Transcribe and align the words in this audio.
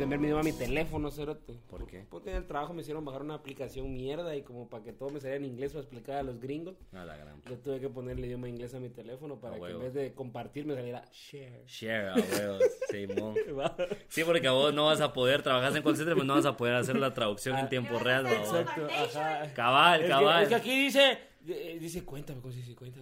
cambiar 0.00 0.18
mi 0.20 0.26
idioma 0.26 0.40
a 0.40 0.44
mi 0.44 0.52
teléfono, 0.52 1.10
cerote. 1.10 1.54
¿Por 1.68 1.86
qué? 1.86 2.04
Porque 2.10 2.30
en 2.30 2.36
el 2.36 2.46
trabajo 2.46 2.72
me 2.74 2.82
hicieron 2.82 3.04
bajar 3.04 3.22
una 3.22 3.34
aplicación 3.34 3.92
mierda 3.92 4.34
y 4.34 4.42
como 4.42 4.68
para 4.68 4.82
que 4.82 4.92
todo 4.92 5.10
me 5.10 5.20
saliera 5.20 5.36
en 5.36 5.44
inglés 5.44 5.72
para 5.72 5.82
explicar 5.82 6.16
a 6.16 6.22
los 6.22 6.40
gringos, 6.40 6.74
A 6.92 7.04
la 7.04 7.16
gran. 7.16 7.40
le 7.48 7.56
tuve 7.56 7.78
que 7.80 7.88
poner 7.88 8.18
el 8.18 8.24
idioma 8.24 8.48
inglés 8.48 8.74
a 8.74 8.80
mi 8.80 8.88
teléfono 8.88 9.38
para 9.38 9.56
A 9.56 9.58
que 9.58 9.64
en 9.66 9.70
huevo. 9.72 9.80
vez 9.84 9.94
de 9.94 10.12
compartir 10.14 10.66
me 10.66 10.74
saliera 10.74 11.04
share. 11.12 11.64
Share, 11.66 12.08
a 12.08 12.14
huevos, 12.16 12.62
Simón. 12.90 13.34
Sí, 14.08 14.24
porque 14.24 14.48
a 14.48 14.52
vos 14.52 14.74
no 14.74 14.86
vas 14.86 15.00
a 15.00 15.12
poder, 15.12 15.42
trabajas 15.42 15.76
en 15.76 15.82
call 15.82 15.96
center, 15.96 16.14
pues 16.14 16.26
no 16.26 16.34
vas 16.34 16.46
a 16.46 16.56
poder 16.56 16.74
hacer 16.74 16.96
la 16.96 17.14
traducción 17.14 17.56
en 17.58 17.68
tiempo 17.68 17.98
real, 17.98 18.24
¿va? 18.26 18.32
Exacto, 18.32 18.86
ajá. 18.90 19.52
Cabal, 19.54 20.00
Es 20.00 20.04
que, 20.06 20.08
cabal. 20.10 20.42
es 20.42 20.48
que 20.48 20.54
aquí 20.56 20.82
dice, 20.84 21.18
eh, 21.46 21.78
dice 21.80 22.04
cuéntame, 22.04 22.40
¿cómo 22.40 22.52
se 22.52 22.58
dice 22.60 22.74
cuenta? 22.74 23.00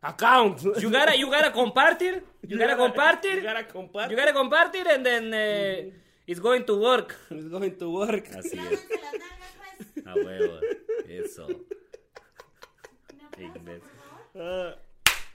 Account. 0.00 0.60
You 0.80 0.90
gotta, 0.90 1.14
you 1.16 1.26
gotta 1.28 1.50
compartir, 1.52 2.22
you 2.42 2.58
gotta 2.58 2.76
compartir, 2.76 3.36
You 3.36 3.42
gotta 3.42 3.66
compartir. 3.66 4.10
you 4.10 4.16
gotta 4.22 4.34
compartir, 4.34 4.86
and 4.88 5.02
then 5.04 5.30
eh, 5.32 5.92
it's 6.26 6.40
going 6.40 6.64
to 6.64 6.74
work. 6.80 7.16
It's 7.30 7.48
going 7.48 7.76
to 7.78 7.90
work. 7.90 8.28
Así 8.36 8.58
es, 8.58 8.86
pues. 9.94 10.06
a 10.06 10.14
huevos, 10.14 10.60
eso. 11.08 11.46
Aplauso, 13.32 13.58
Imbécil. 13.58 13.80
por 13.80 14.34
favor. 14.34 14.36
Ah, 14.36 14.76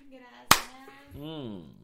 Gracias. 0.09 1.15
Mm. 1.15 1.79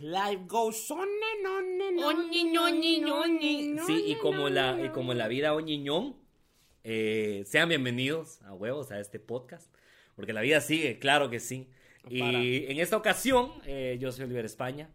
life 0.00 0.40
goes 0.46 0.90
on 0.90 1.00
and 1.08 1.46
on 1.46 1.64
and 1.82 2.04
on. 2.04 2.30
Ñoñi. 2.30 3.76
Sí, 3.86 4.04
y 4.06 4.14
como 4.16 4.48
la, 4.48 4.78
y 4.84 4.88
como 4.90 5.14
la 5.14 5.28
vida 5.28 5.54
oñiñón, 5.54 6.14
eh, 6.84 7.42
sean 7.46 7.68
bienvenidos 7.68 8.40
a 8.42 8.54
huevos 8.54 8.90
a 8.92 9.00
este 9.00 9.18
podcast, 9.18 9.72
porque 10.14 10.32
la 10.32 10.40
vida 10.40 10.60
sigue, 10.60 10.98
claro 10.98 11.30
que 11.30 11.40
sí. 11.40 11.68
Y 12.08 12.20
Para. 12.20 12.38
en 12.38 12.78
esta 12.78 12.96
ocasión, 12.96 13.52
eh, 13.66 13.98
yo 14.00 14.12
soy 14.12 14.24
Oliver 14.24 14.44
España. 14.44 14.88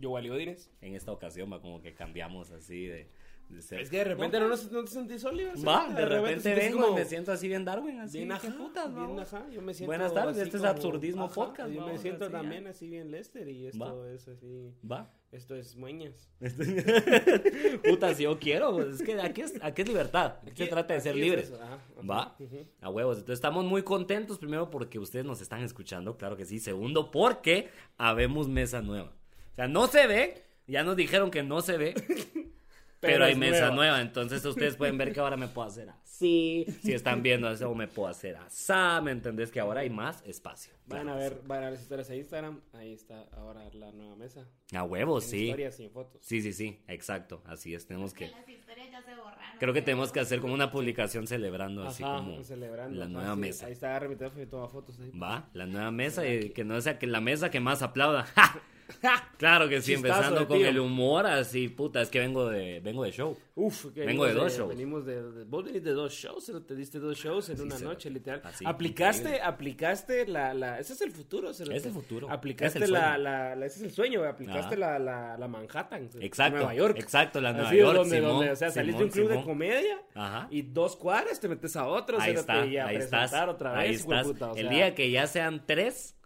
Yo, 0.00 0.10
Wally 0.10 0.30
Odines. 0.30 0.70
En 0.80 0.94
esta 0.94 1.12
ocasión 1.12 1.52
va 1.52 1.60
como 1.60 1.80
que 1.82 1.94
cambiamos 1.94 2.50
así 2.50 2.86
de, 2.86 3.10
de 3.48 3.62
ser- 3.62 3.80
Es 3.80 3.90
que 3.90 3.98
de 3.98 4.04
repente 4.04 4.38
no, 4.40 4.48
nos- 4.48 4.70
no 4.72 4.82
te 4.84 4.90
sentís 4.90 5.20
sólido. 5.22 5.52
Va, 5.66 5.88
de 5.92 6.04
repente 6.06 6.54
vengo 6.54 6.80
como 6.82 6.92
y 6.92 7.00
me 7.00 7.04
siento 7.04 7.32
así 7.32 7.48
bien 7.48 7.64
Darwin, 7.64 7.98
así. 8.00 8.18
Bien 8.18 8.28
¿qué 8.40 8.46
ajá, 8.48 8.56
putas, 8.56 8.94
bien 8.94 9.18
ajá. 9.18 9.46
Yo 9.50 9.60
me 9.62 9.74
siento 9.74 9.88
Buenas 9.88 10.14
tardes, 10.14 10.36
así 10.36 10.42
este 10.46 10.56
es 10.56 10.64
Absurdismo 10.64 11.24
ajá, 11.24 11.34
Podcast, 11.34 11.68
Yo 11.70 11.80
me 11.80 11.86
vamos, 11.86 12.00
siento 12.00 12.24
así, 12.24 12.32
también 12.32 12.64
ya. 12.64 12.70
así 12.70 12.88
bien 12.88 13.10
Lester 13.10 13.48
y 13.48 13.66
esto 13.66 14.00
Va. 14.02 14.10
es 14.12 14.28
así. 14.28 14.72
Va. 14.90 15.12
Esto 15.32 15.54
es 15.54 15.76
mueñas. 15.76 16.28
Puta, 17.88 18.14
si 18.14 18.24
yo 18.24 18.38
quiero, 18.38 18.72
pues, 18.72 19.00
es 19.00 19.02
que 19.02 19.20
aquí 19.20 19.42
es, 19.42 19.54
aquí 19.62 19.82
es 19.82 19.88
libertad. 19.88 20.36
Aquí, 20.42 20.64
se 20.64 20.66
trata 20.66 20.94
de 20.94 21.00
ser 21.00 21.10
aquí 21.12 21.20
es 21.20 21.24
libres. 21.26 21.44
eso, 21.50 21.62
ajá, 21.62 21.74
ajá. 21.74 22.02
Va, 22.08 22.36
a 22.80 22.90
huevos. 22.90 23.18
Entonces 23.18 23.34
estamos 23.38 23.64
muy 23.64 23.82
contentos, 23.82 24.38
primero 24.38 24.70
porque 24.70 24.98
ustedes 24.98 25.24
nos 25.24 25.40
están 25.40 25.62
escuchando, 25.62 26.16
claro 26.16 26.36
que 26.36 26.44
sí. 26.46 26.58
Segundo, 26.58 27.10
porque 27.12 27.68
habemos 27.96 28.48
mesa 28.48 28.82
nueva. 28.82 29.12
O 29.52 29.54
sea, 29.56 29.68
no 29.68 29.86
se 29.86 30.06
ve, 30.06 30.44
ya 30.66 30.82
nos 30.82 30.96
dijeron 30.96 31.30
que 31.30 31.42
no 31.42 31.60
se 31.60 31.76
ve, 31.76 31.94
pero, 33.00 33.24
hay 33.24 33.32
es 33.32 33.38
mesa 33.38 33.60
nueva. 33.68 33.74
nueva. 33.74 34.00
Entonces 34.00 34.44
ustedes 34.44 34.76
pueden 34.76 34.98
ver 34.98 35.12
que 35.12 35.20
ahora 35.20 35.36
me 35.36 35.48
puedo 35.48 35.66
hacer 35.68 35.88
así. 35.90 36.00
Si 36.82 36.92
están 36.92 37.22
viendo 37.22 37.50
eso, 37.50 37.74
me 37.74 37.88
puedo 37.88 38.08
hacer 38.08 38.36
así. 38.36 38.72
¿Me 39.02 39.10
entendés? 39.10 39.50
Que 39.50 39.58
ahora 39.58 39.80
hay 39.80 39.88
más 39.88 40.22
espacio. 40.26 40.74
Van 40.84 41.08
a 41.08 41.14
ver, 41.14 41.40
van 41.46 41.60
a 41.60 41.62
ver 41.62 41.72
las 41.72 41.82
historias 41.82 42.10
a 42.10 42.14
Instagram. 42.14 42.60
Ahí 42.74 42.92
está 42.92 43.22
ahora 43.32 43.62
la 43.72 43.90
nueva 43.92 44.16
mesa. 44.16 44.46
A 44.74 44.82
huevos, 44.82 45.24
En 45.24 45.30
sí. 45.30 45.44
Historias 45.46 45.76
sin 45.76 45.90
fotos. 45.90 46.20
Sí, 46.22 46.42
sí, 46.42 46.52
sí, 46.52 46.78
exacto. 46.88 47.42
Así 47.46 47.74
es, 47.74 47.86
tenemos 47.86 48.12
que... 48.12 48.28
Las 48.28 48.46
historias 48.46 48.90
ya 48.90 49.00
se 49.00 49.14
borraron. 49.14 49.58
Creo 49.58 49.72
que 49.72 49.80
tenemos 49.80 50.12
que 50.12 50.20
hacer 50.20 50.40
como 50.40 50.52
una 50.52 50.70
publicación 50.70 51.26
celebrando 51.26 51.86
así 51.86 52.02
como 52.02 52.42
celebrando. 52.42 52.98
la 52.98 53.08
nueva 53.08 53.34
sí. 53.34 53.40
mesa. 53.40 53.66
Ahí 53.66 53.72
está, 53.72 53.88
agarra 53.88 54.08
mi 54.08 54.16
teléfono 54.16 54.42
y 54.42 54.46
toma 54.46 54.68
fotos 54.68 55.00
ahí. 55.00 55.10
Va, 55.18 55.48
la 55.54 55.64
nueva 55.64 55.90
mesa 55.90 56.26
y 56.28 56.50
que 56.50 56.64
no 56.64 56.78
sea 56.82 56.98
que 56.98 57.06
la 57.06 57.20
mesa 57.22 57.50
que 57.50 57.60
más 57.60 57.80
aplauda. 57.80 58.24
¡Ja! 58.34 58.60
Claro 59.38 59.68
que 59.68 59.80
sí, 59.80 59.94
Chistazo 59.94 60.14
empezando 60.14 60.40
de 60.40 60.46
con 60.46 60.58
tío. 60.58 60.68
el 60.68 60.78
humor 60.78 61.26
así, 61.26 61.68
puta, 61.68 62.02
es 62.02 62.08
que 62.10 62.18
vengo 62.20 62.48
de 62.48 62.80
vengo 62.80 63.04
de 63.04 63.12
show. 63.12 63.36
Uf, 63.54 63.86
que 63.92 64.04
Vengo 64.06 64.24
de 64.24 64.30
venimos 64.32 64.44
dos 64.52 64.58
shows. 64.58 64.68
Venimos 64.70 65.04
de, 65.06 65.22
de- 65.32 65.44
vos 65.44 65.64
venís 65.64 65.82
de 65.84 65.92
dos 65.92 66.12
shows, 66.12 66.52
te 66.66 66.74
diste 66.74 66.98
dos 66.98 67.16
shows 67.18 67.48
en 67.50 67.54
Así 67.56 67.62
una 67.64 67.76
se- 67.76 67.84
noche, 67.84 68.10
literal. 68.10 68.40
así, 68.44 68.64
aplicaste, 68.66 69.22
increíble. 69.22 69.42
aplicaste 69.44 70.26
la, 70.26 70.54
la, 70.54 70.78
ese 70.78 70.92
es 70.94 71.00
el 71.02 71.10
futuro, 71.12 71.52
cerote. 71.52 71.76
Es 71.76 71.86
el 71.86 71.92
futuro, 71.92 72.30
Aplicaste 72.30 72.84
el 72.84 72.92
la, 72.92 73.00
sueño. 73.14 73.18
la, 73.24 73.56
la- 73.56 73.66
ese 73.66 73.76
es 73.78 73.82
el 73.84 73.90
sueño, 73.92 74.24
aplicaste 74.24 74.76
la, 74.76 74.98
la, 74.98 75.36
la 75.38 75.48
Manhattan. 75.48 76.08
Exacto, 76.20 76.56
Nueva 76.58 76.74
York. 76.74 76.96
exacto, 76.98 77.40
la 77.40 77.52
Nueva 77.52 77.68
Así 77.68 77.78
York, 77.78 77.96
donde, 77.96 78.16
Simón, 78.16 78.30
donde, 78.32 78.50
o 78.50 78.56
sea, 78.56 78.70
salís 78.70 78.96
de 78.98 79.04
un 79.04 79.10
Simón, 79.10 79.26
club 79.26 79.28
de 79.28 79.42
Simón. 79.42 79.46
comedia 79.54 80.02
Ajá. 80.14 80.48
y 80.50 80.62
dos 80.62 80.96
cuadras 80.96 81.38
te 81.40 81.48
metes 81.48 81.76
a 81.76 81.86
otro, 81.86 82.18
Ahí 82.20 82.32
está, 82.34 82.62
ahí 82.62 82.76
estás. 82.96 83.32
otra 83.48 83.78
ahí 83.78 83.90
vez, 83.90 84.06
de 84.06 84.20
estás. 84.20 84.56
el 84.56 84.68
día 84.70 84.94
que 84.94 85.10
ya 85.10 85.26
sean 85.26 85.64
tres, 85.66 86.16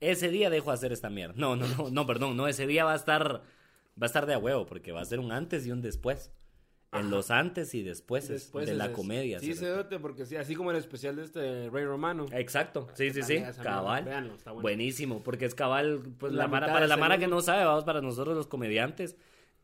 ese 0.00 0.28
día 0.30 0.50
dejo 0.50 0.70
de 0.70 0.74
hacer 0.74 0.92
esta 0.92 1.10
mierda. 1.10 1.34
No, 1.36 1.56
no, 1.56 1.66
no, 1.68 1.90
no, 1.90 2.06
perdón, 2.06 2.36
no, 2.36 2.48
ese 2.48 2.66
día 2.66 2.84
va 2.84 2.92
a 2.92 2.96
estar 2.96 3.42
va 4.00 4.04
a 4.04 4.06
estar 4.06 4.26
de 4.26 4.34
a 4.34 4.38
huevo 4.38 4.64
porque 4.66 4.92
va 4.92 5.00
a 5.00 5.04
ser 5.04 5.18
un 5.20 5.32
antes 5.32 5.66
y 5.66 5.72
un 5.72 5.80
después. 5.82 6.32
En 6.90 7.10
los 7.10 7.30
antes 7.30 7.74
y 7.74 7.82
después, 7.82 8.28
después 8.28 8.64
de 8.64 8.72
es- 8.72 8.78
la 8.78 8.92
comedia. 8.92 9.40
Sí, 9.40 9.52
cerote, 9.52 9.98
porque 9.98 10.24
sí, 10.24 10.36
así 10.36 10.54
como 10.54 10.70
el 10.70 10.78
especial 10.78 11.16
de 11.16 11.24
este 11.24 11.68
Rey 11.68 11.84
Romano. 11.84 12.24
Exacto, 12.32 12.88
sí, 12.94 13.10
sí, 13.10 13.22
sí, 13.22 13.42
cabal. 13.62 14.04
véanlo, 14.04 14.34
está 14.36 14.52
bueno. 14.52 14.62
Buenísimo, 14.62 15.22
porque 15.22 15.44
es 15.44 15.54
cabal, 15.54 16.00
pues 16.18 16.32
La 16.32 16.44
la 16.44 16.48
mara- 16.48 16.66
para 16.72 16.86
la 16.86 16.96
mara 16.96 17.18
que 17.18 17.26
no 17.28 17.42
sabe, 17.42 17.64
vamos, 17.66 17.84
para 17.84 18.00
nosotros 18.00 18.34
los 18.34 18.46
comediantes, 18.46 19.16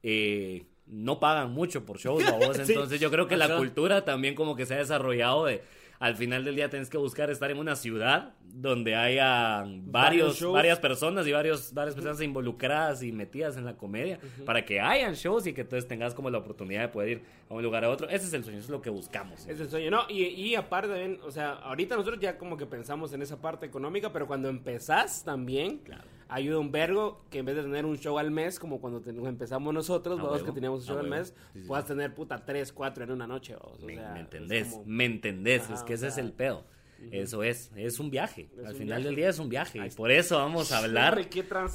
eh, 0.03 0.67
no 0.87 1.19
pagan 1.19 1.51
mucho 1.53 1.87
por 1.87 1.97
shows, 1.99 2.23
vamos, 2.31 2.57
Sí, 2.59 2.73
entonces 2.73 3.01
yo 3.01 3.11
creo 3.11 3.27
que 3.27 3.39
la 3.39 3.57
cultura 3.57 4.05
también 4.05 4.35
como 4.35 4.55
que 4.55 4.67
se 4.67 4.75
ha 4.75 4.79
desarrollado 4.79 5.47
de, 5.47 5.63
al 6.05 6.17
final 6.17 6.45
del 6.45 6.55
día 6.55 6.69
tienes 6.69 6.91
que 6.91 6.99
buscar 6.99 7.31
estar 7.31 7.51
en 7.51 7.57
una 7.57 7.77
ciudad 7.77 8.35
donde 8.43 8.95
haya 8.95 9.65
Varios 9.87 10.39
varias 10.53 10.79
personas 10.79 11.27
y 11.27 11.33
varios, 11.33 11.73
varias 11.73 11.95
personas 11.95 12.21
involucradas 12.21 13.03
y 13.03 13.11
metidas 13.11 13.57
en 13.57 13.65
la 13.65 13.79
comedia 13.79 14.19
para 14.45 14.67
que 14.67 14.83
hayan 14.83 15.15
shows 15.15 15.47
y 15.47 15.55
que 15.55 15.63
entonces 15.63 15.89
tengas 15.89 16.13
como 16.13 16.29
la 16.29 16.37
oportunidad 16.37 16.83
de 16.83 16.89
poder 16.89 17.09
ir 17.09 17.23
a 17.49 17.55
un 17.55 17.63
lugar 17.63 17.87
a 17.87 17.89
otro. 17.89 18.07
Ese 18.11 18.27
es 18.27 18.35
el 18.35 18.45
sueño, 18.45 18.59
eso 18.59 18.67
es 18.67 18.71
lo 18.71 18.83
que 18.83 18.91
buscamos. 18.91 19.47
Es 19.47 19.59
el 19.59 19.71
sueño, 19.71 19.91
no, 19.91 20.03
y, 20.11 20.25
y 20.25 20.55
aparte 20.57 20.89
también, 20.89 21.21
o 21.25 21.31
sea, 21.31 21.53
ahorita 21.53 21.97
nosotros 21.97 22.21
ya 22.21 22.37
como 22.37 22.59
que 22.59 22.67
pensamos 22.67 23.15
en 23.15 23.23
esa 23.23 23.41
parte 23.41 23.65
económica, 23.65 24.13
pero 24.13 24.27
cuando 24.27 24.51
empezás 24.51 25.25
también, 25.25 25.79
Claro. 25.79 26.05
Ayuda 26.29 26.59
un 26.59 26.73
vergo 26.73 27.25
que 27.31 27.39
en 27.39 27.47
vez 27.47 27.57
de 27.57 27.63
tener 27.63 27.85
un 27.87 27.97
show 27.99 28.19
al 28.19 28.31
mes, 28.31 28.59
como 28.59 28.81
cuando 28.81 29.01
te- 29.01 29.11
empezamos 29.11 29.73
nosotros, 29.75 30.21
huevo, 30.21 30.45
que 30.45 30.53
teníamos 30.53 30.81
un 30.81 30.87
show 30.87 30.99
al 30.99 31.09
mes, 31.09 31.35
Sí, 31.53 31.61
sí, 31.61 31.67
puedas 31.67 31.85
sí. 31.85 31.89
tener 31.89 32.15
puta 32.15 32.45
tres, 32.45 32.73
cuatro 32.73 33.05
en 33.05 33.11
una 33.11 33.27
noche, 33.27 33.57
vos, 33.57 33.83
o 33.83 33.87
Me, 33.87 33.95
sea, 33.95 34.13
me 34.13 34.21
entendés, 34.21 34.69
como- 34.69 34.85
me 34.87 35.05
entendés, 35.05 35.63
Ajá, 35.65 35.75
es 35.75 35.83
que 35.83 35.95
ese 35.95 36.09
es 36.09 36.19
el 36.19 36.33
pedo. 36.33 36.65
Eso 37.11 37.43
es, 37.43 37.71
es 37.77 37.99
un 38.01 38.09
viaje. 38.09 38.49
Es 38.57 38.65
Al 38.65 38.73
un 38.73 38.79
final 38.79 38.87
viaje. 38.87 39.03
del 39.05 39.17
día 39.17 39.29
es 39.29 39.39
un 39.39 39.49
viaje. 39.51 39.79
Ahí 39.81 39.89
Y 39.93 39.95
por 39.95 40.11
eso 40.11 40.39
vamos 40.39 40.73
a 40.73 40.79
hablar. 40.79 41.21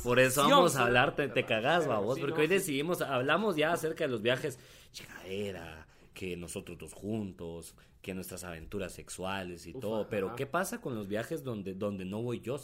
Por 0.04 0.20
eso 0.20 0.48
vamos 0.50 0.76
a 0.76 0.84
hablar, 0.86 1.14
te, 1.16 1.28
te 1.28 1.46
cagás, 1.46 1.86
babos. 1.88 2.16
sí, 2.16 2.22
Porque 2.22 2.36
no, 2.38 2.42
hoy 2.42 2.48
decidimos, 2.48 3.02
hablamos 3.02 3.56
ya 3.56 3.72
acerca 3.74 4.06
de 4.06 4.10
los 4.10 4.24
viajes. 4.24 4.58
Chigadera, 4.92 5.86
que 6.16 6.36
nosotros 6.36 6.78
dos 6.80 6.94
juntos, 6.94 7.76
que 8.02 8.16
nuestras 8.16 8.44
aventuras 8.44 8.94
sexuales 8.94 9.68
y 9.68 9.72
Ufa, 9.72 9.80
todo. 9.82 10.10
Pero, 10.10 10.28
ajá. 10.28 10.36
¿qué 10.36 10.46
pasa 10.48 10.82
con 10.82 10.96
los 10.96 11.08
viajes 11.08 11.44
donde, 11.44 11.76
donde 11.76 12.06
no 12.06 12.24
voy 12.24 12.40
yo? 12.40 12.58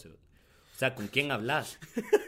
O 0.75 0.77
sea, 0.77 0.93
¿con 0.93 1.07
quién 1.07 1.31
hablas? 1.31 1.79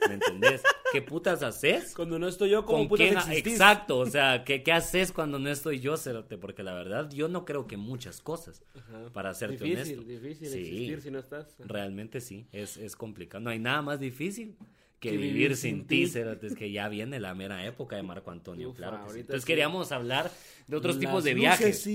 ¿Me 0.07 0.13
entendés? 0.13 0.63
¿Qué 0.93 1.01
putas 1.01 1.43
haces? 1.43 1.93
Cuando 1.93 2.17
no 2.17 2.29
estoy 2.29 2.49
yo, 2.51 2.65
como 2.65 2.77
¿Con 2.79 2.87
putas 2.87 3.07
quién? 3.07 3.17
existís? 3.17 3.53
Exacto, 3.53 3.97
o 3.97 4.05
sea, 4.05 4.45
¿qué, 4.45 4.63
¿qué 4.63 4.71
haces 4.71 5.11
cuando 5.11 5.37
no 5.37 5.49
estoy 5.49 5.81
yo, 5.81 5.97
Cerote? 5.97 6.37
Porque 6.37 6.63
la 6.63 6.73
verdad, 6.73 7.09
yo 7.11 7.27
no 7.27 7.43
creo 7.43 7.67
que 7.67 7.75
muchas 7.75 8.21
cosas, 8.21 8.63
Ajá. 8.73 9.09
para 9.11 9.33
serte 9.33 9.65
Difícil, 9.65 9.99
honesto. 9.99 10.11
difícil 10.27 10.47
Sí. 10.49 10.59
existir 10.59 11.01
si 11.01 11.11
no 11.11 11.19
estás. 11.19 11.55
Realmente 11.59 12.21
sí, 12.21 12.47
es, 12.53 12.77
es 12.77 12.95
complicado. 12.95 13.43
No 13.43 13.49
hay 13.49 13.59
nada 13.59 13.81
más 13.81 13.99
difícil 13.99 14.55
que, 14.99 15.15
vivir, 15.15 15.55
sin, 15.55 15.85
ti. 15.85 16.03
Es 16.03 16.55
que 16.55 16.71
ya 16.71 16.89
viene 16.89 17.19
la 17.19 17.33
mera 17.35 17.65
época 17.65 17.95
de 17.95 18.03
Marco 18.03 18.31
Antonio, 18.31 18.69
Ufa, 18.69 18.77
claro 18.77 18.97
que 18.97 19.01
sí. 19.03 19.07
ahorita 19.07 19.19
Entonces 19.21 19.43
sí. 19.43 19.47
queríamos 19.47 19.91
hablar 19.91 20.31
de 20.67 20.75
otros 20.75 20.99
tipos 20.99 21.23
de 21.23 21.33
viajes. 21.33 21.87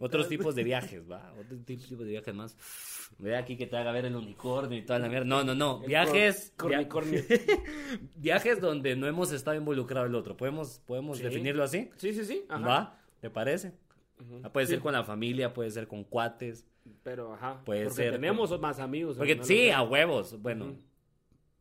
Otros 0.00 0.28
tipos 0.28 0.54
de 0.54 0.62
viajes, 0.64 1.10
va. 1.10 1.34
Otros 1.38 1.64
tipos 1.64 1.98
de 1.98 2.04
viajes 2.04 2.34
más. 2.34 2.56
Ve 3.18 3.36
aquí 3.36 3.56
que 3.56 3.66
te 3.66 3.76
haga 3.76 3.92
ver 3.92 4.06
el 4.06 4.16
unicornio 4.16 4.78
y 4.78 4.82
toda 4.82 4.98
la 4.98 5.08
mierda. 5.08 5.24
No, 5.26 5.44
no, 5.44 5.54
no. 5.54 5.80
El 5.82 5.88
Viajes. 5.88 6.52
cor- 6.56 6.70
via- 6.70 6.88
viajes 8.16 8.60
donde 8.60 8.96
no 8.96 9.06
hemos 9.06 9.32
estado 9.32 9.56
involucrado 9.56 10.06
el 10.06 10.14
otro. 10.14 10.36
¿Podemos, 10.36 10.80
podemos 10.86 11.18
Sí. 11.18 11.24
definirlo 11.24 11.62
así? 11.64 11.90
Sí, 11.96 12.12
sí, 12.12 12.24
sí. 12.24 12.44
Ajá. 12.48 12.66
¿Va? 12.66 12.98
¿Te 13.20 13.30
parece? 13.30 13.72
Ah, 14.42 14.50
Puede 14.52 14.66
ser 14.66 14.80
con 14.80 14.92
la 14.92 15.04
familia, 15.04 15.52
puede 15.52 15.70
ser 15.70 15.86
con 15.86 16.04
cuates. 16.04 16.66
Pero, 17.02 17.34
ajá. 17.34 17.62
Puede 17.64 17.84
porque 17.84 17.96
ser, 17.96 18.12
tenemos 18.12 18.58
más 18.60 18.78
amigos. 18.78 19.16
Porque 19.16 19.36
¿no? 19.36 19.44
sí, 19.44 19.70
a 19.70 19.82
huevos. 19.82 20.40
Bueno. 20.40 20.76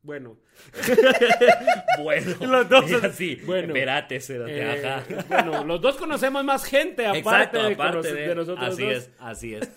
Bueno. 0.04 0.38
bueno. 2.04 2.36
Los 2.42 2.70
dos 2.70 2.90
son- 2.90 3.06
así. 3.06 3.36
bueno. 3.46 3.68
Espérate, 3.68 4.20
Eh, 4.20 4.84
ajá. 4.86 5.04
bueno, 5.30 5.64
los 5.64 5.82
dos 5.82 5.96
conocemos 5.96 6.44
más 6.44 6.66
gente 6.66 7.06
aparte, 7.06 7.20
Exacto, 7.20 7.64
de, 7.64 7.74
aparte 7.74 7.98
conocer- 8.00 8.14
de, 8.14 8.28
de 8.28 8.36
nosotros 8.36 8.68
así 8.68 8.84
dos. 8.84 8.94
es, 8.94 9.10
así 9.20 9.56
es. 9.56 9.70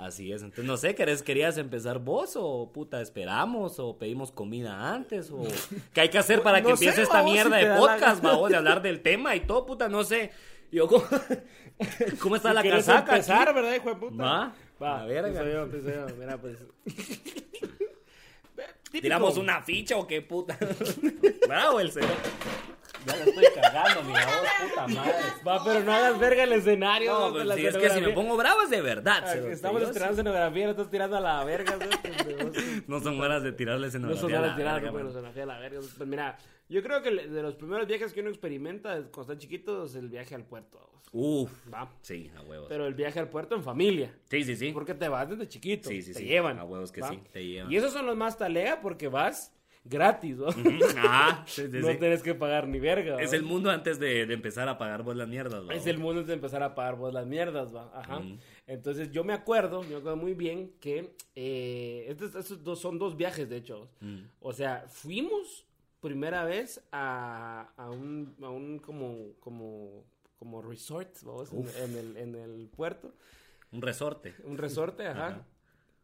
Así 0.00 0.32
es. 0.32 0.42
Entonces, 0.42 0.64
no 0.64 0.76
sé, 0.76 0.94
¿querés, 0.94 1.22
¿querías 1.22 1.58
empezar 1.58 1.98
vos 1.98 2.34
o 2.36 2.70
puta 2.72 3.00
esperamos 3.00 3.78
o 3.80 3.98
pedimos 3.98 4.30
comida 4.30 4.94
antes 4.94 5.30
o 5.30 5.42
qué 5.92 6.02
hay 6.02 6.08
que 6.08 6.18
hacer 6.18 6.40
para 6.42 6.62
que 6.62 6.68
No 6.70 6.76
sé, 6.76 6.84
empiece 6.84 7.02
esta 7.02 7.22
mierda 7.22 7.58
si 7.58 7.64
de 7.64 7.68
la 7.70 7.76
podcast, 7.78 8.22
gana. 8.22 8.34
babos, 8.34 8.50
de 8.50 8.56
hablar 8.56 8.80
del 8.80 9.00
tema 9.00 9.34
y 9.34 9.40
todo, 9.40 9.66
puta, 9.66 9.88
no 9.88 10.04
sé. 10.04 10.30
Yo, 10.70 10.86
¿cómo, 10.86 11.04
cómo 12.20 12.36
está 12.36 12.50
Si 12.50 12.54
la 12.54 12.62
casaca? 12.62 13.12
empezar, 13.12 13.48
aquí? 13.48 13.54
¿verdad, 13.54 13.74
hijo 13.74 13.88
de 13.90 13.96
puta? 13.96 14.22
Va, 14.22 14.54
Va, 14.80 15.02
a 15.02 15.06
ver, 15.06 15.24
empiezo 15.26 15.50
yo, 15.50 15.62
empiezo 15.64 15.88
yo. 15.90 16.06
Mira, 16.16 16.38
pues. 16.38 16.58
¿Tiramos 18.90 19.36
una 19.36 19.62
ficha 19.62 19.96
o 19.96 20.06
qué 20.06 20.22
puta? 20.22 20.58
Bravo 21.48 21.80
el 21.80 21.92
señor. 21.92 22.10
Ya 23.06 23.16
la 23.16 23.24
estoy 23.24 23.44
cagando, 23.54 24.02
mira 24.04 24.26
vos, 24.26 24.68
puta 24.68 24.86
madre. 24.88 25.12
Va, 25.46 25.64
pero 25.64 25.80
no 25.80 25.92
hagas 25.92 26.18
verga 26.18 26.44
el 26.44 26.52
escenario. 26.52 27.12
No, 27.18 27.32
pues, 27.32 27.46
la 27.46 27.54
sí, 27.54 27.66
es 27.66 27.76
que 27.76 27.90
si 27.90 28.00
me 28.00 28.10
pongo 28.10 28.36
bravo 28.36 28.62
es 28.62 28.70
de 28.70 28.80
verdad. 28.82 29.22
Ah. 29.26 29.34
Estamos 29.34 29.80
Yo 29.80 29.86
estrenando 29.88 30.20
escenografía, 30.20 30.64
no 30.64 30.70
estás 30.72 30.90
tirando 30.90 31.16
a 31.16 31.20
la 31.20 31.44
verga. 31.44 31.76
¿no? 31.76 32.52
sí- 32.52 32.82
No 32.86 33.00
son 33.00 33.20
horas 33.20 33.42
de 33.42 33.52
tirarle 33.52 33.82
No 33.82 33.86
escenografía. 33.88 34.20
son 34.20 34.30
a 34.30 34.34
la 34.34 34.40
ganas 34.40 34.56
de 34.56 34.62
tirar 34.62 34.74
verga, 34.74 34.90
porque 34.90 35.04
la 35.04 35.10
escenografía 35.10 35.42
a 35.42 35.46
la 35.46 35.58
verga. 35.58 35.80
Pues 35.96 36.08
mira, 36.08 36.38
yo 36.68 36.82
creo 36.82 37.02
que 37.02 37.10
de 37.10 37.42
los 37.42 37.54
primeros 37.54 37.86
viajes 37.86 38.12
que 38.12 38.20
uno 38.20 38.30
experimenta 38.30 38.94
cuando 39.12 39.32
está 39.32 39.38
chiquito 39.38 39.84
es 39.84 39.94
el 39.94 40.08
viaje 40.08 40.34
al 40.34 40.44
puerto. 40.44 40.90
Uf, 41.12 41.50
Va. 41.72 41.90
sí, 42.02 42.30
a 42.36 42.42
huevos. 42.42 42.66
Pero 42.68 42.86
el 42.86 42.92
viaje 42.94 43.18
al 43.18 43.28
puerto 43.30 43.54
en 43.54 43.62
familia. 43.62 44.14
Sí, 44.28 44.44
sí, 44.44 44.56
sí. 44.56 44.72
Porque 44.72 44.92
te 44.92 45.08
vas 45.08 45.30
desde 45.30 45.48
chiquito. 45.48 45.88
Sí, 45.88 46.02
sí, 46.02 46.12
te 46.12 46.18
sí. 46.18 46.26
llevan. 46.26 46.58
A 46.58 46.64
huevos 46.64 46.92
que 46.92 47.00
¿va? 47.00 47.08
sí, 47.08 47.22
te 47.32 47.46
llevan. 47.46 47.72
Y 47.72 47.76
esos 47.76 47.92
son 47.94 48.04
los 48.04 48.14
más 48.16 48.36
talega 48.36 48.80
porque 48.82 49.08
vas 49.08 49.54
gratis, 49.88 50.36
¿no? 50.36 50.46
Ah, 50.96 51.44
sí, 51.46 51.62
sí, 51.70 51.78
no 51.80 51.88
sí. 51.88 51.96
tienes 51.98 52.22
que 52.22 52.34
pagar 52.34 52.68
ni 52.68 52.78
verga. 52.78 53.16
Es 53.20 53.32
el 53.32 53.42
mundo 53.42 53.70
antes 53.70 53.98
de, 53.98 54.26
de 54.26 54.34
empezar 54.34 54.68
a 54.68 54.78
pagar 54.78 55.02
vos 55.02 55.16
las 55.16 55.28
mierdas, 55.28 55.68
¿va? 55.68 55.74
Es 55.74 55.86
el 55.86 55.98
mundo 55.98 56.22
de 56.22 56.34
empezar 56.34 56.62
a 56.62 56.74
pagar 56.74 56.96
vos 56.96 57.12
las 57.12 57.26
mierdas, 57.26 57.74
va. 57.74 57.90
Ajá. 57.94 58.20
Mm. 58.20 58.38
Entonces 58.66 59.10
yo 59.10 59.24
me 59.24 59.32
acuerdo, 59.32 59.82
me 59.82 59.96
acuerdo 59.96 60.16
muy 60.16 60.34
bien 60.34 60.72
que 60.80 61.14
eh, 61.34 62.06
estos, 62.08 62.34
estos 62.34 62.62
dos 62.62 62.80
son 62.80 62.98
dos 62.98 63.16
viajes, 63.16 63.48
de 63.48 63.56
hecho. 63.56 63.88
Mm. 64.00 64.20
O 64.40 64.52
sea, 64.52 64.84
fuimos 64.88 65.64
primera 66.00 66.44
vez 66.44 66.80
a, 66.92 67.72
a 67.76 67.90
un, 67.90 68.36
a 68.42 68.50
un 68.50 68.78
como, 68.78 69.34
como, 69.40 70.04
como 70.38 70.62
resort, 70.62 71.10
vamos, 71.22 71.52
en, 71.52 71.96
el, 71.96 72.16
en 72.16 72.34
el 72.34 72.68
puerto. 72.68 73.12
Un 73.72 73.82
resorte. 73.82 74.34
Un 74.44 74.58
resorte, 74.58 75.06
ajá. 75.06 75.26
Ajá. 75.28 75.46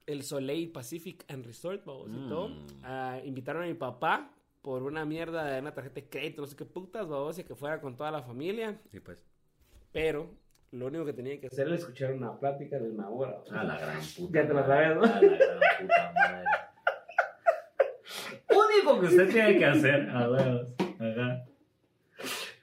El 0.07 0.23
Soleil 0.23 0.71
Pacific 0.71 1.25
and 1.29 1.47
Resort, 1.47 1.85
vamos, 1.85 2.09
y 2.11 2.29
todo. 2.29 2.51
Ah, 2.83 3.21
invitaron 3.25 3.63
a 3.63 3.67
mi 3.67 3.75
papá 3.75 4.31
por 4.63 4.83
una 4.83 5.05
mierda 5.05 5.45
de 5.45 5.61
una 5.61 5.73
tarjeta 5.75 5.97
de 5.97 6.09
crédito, 6.09 6.43
no 6.43 6.47
sé 6.47 6.57
qué 6.57 6.65
putas, 6.65 7.09
vamos, 7.09 7.39
y 7.39 7.45
que 7.45 7.55
fuera 7.55 7.81
con 7.81 7.97
toda 7.97 8.11
la 8.11 8.23
familia. 8.23 8.81
Sí, 8.91 9.01
pues. 9.01 9.19
Pero 9.93 10.31
lo 10.73 10.87
único 10.87 11.05
que 11.05 11.13
tenía 11.13 11.41
que 11.41 11.47
hacer 11.47 11.67
era 11.67 11.77
escuchar 11.77 12.13
una 12.13 12.39
plática 12.39 12.79
de 12.79 12.91
una 12.91 13.09
hora. 13.09 13.43
A 13.51 13.65
la 13.65 13.79
gran 13.79 14.01
puta. 14.17 14.43
Ya 14.43 14.49
te 14.49 14.55
la 14.55 14.61
madre. 14.63 14.67
sabes, 14.67 14.97
¿no? 14.97 15.03
A 15.05 15.07
la 15.07 15.21
gran 15.21 15.61
puta 15.81 16.13
madre. 16.15 16.45
Único 18.79 19.01
que 19.01 19.07
usted 19.07 19.31
tiene 19.31 19.59
que 19.59 19.65
hacer. 19.65 20.11
A 20.11 20.31
huevos. 20.31 20.75
Ajá. 20.99 21.45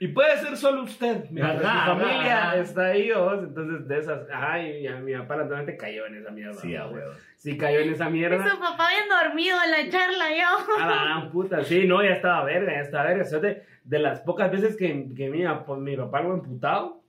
Y 0.02 0.08
puede 0.08 0.36
ser 0.38 0.58
solo 0.58 0.82
usted. 0.84 1.30
Mientras 1.30 1.64
Ajá, 1.64 1.94
mi 1.94 2.02
familia 2.02 2.38
ajá, 2.50 2.58
está 2.58 2.86
ahí, 2.88 3.12
vos, 3.12 3.44
entonces 3.44 3.88
de 3.88 4.00
esas. 4.00 4.28
Ay, 4.34 4.82
mi, 4.82 5.12
mi 5.14 5.14
papá 5.20 5.36
lamentablemente 5.38 5.78
cayó 5.78 6.08
en 6.08 6.16
esa 6.16 6.32
mierda. 6.32 6.54
Sí, 6.56 6.76
a 6.76 6.86
vos. 6.86 6.94
huevos. 6.96 7.18
Sí, 7.38 7.56
cayó 7.56 7.80
en 7.82 7.92
esa 7.92 8.10
Y 8.10 8.14
mierda. 8.14 8.50
su 8.50 8.60
papá 8.60 8.88
bien 8.90 9.04
dormido 9.08 9.58
en 9.64 9.72
la 9.72 9.90
charla, 9.92 10.26
yo. 10.36 10.74
A 10.84 10.88
la 10.88 11.04
gran 11.04 11.32
puta, 11.32 11.64
sí, 11.64 11.86
no, 11.88 12.04
ya 12.04 12.14
estaba 12.16 12.44
verga, 12.44 12.74
ya 12.74 12.82
estaba 12.82 13.04
verga. 13.06 13.24
O 13.24 13.28
sea, 13.28 13.40
de, 13.40 13.62
de 13.84 14.00
las 14.00 14.22
pocas 14.22 14.52
veces 14.52 14.76
que, 14.76 15.08
que 15.16 15.30
mi, 15.30 15.44
pap- 15.44 15.78
mi 15.78 15.96
papá 15.96 16.22
lo 16.22 16.34
emputado, 16.34 17.04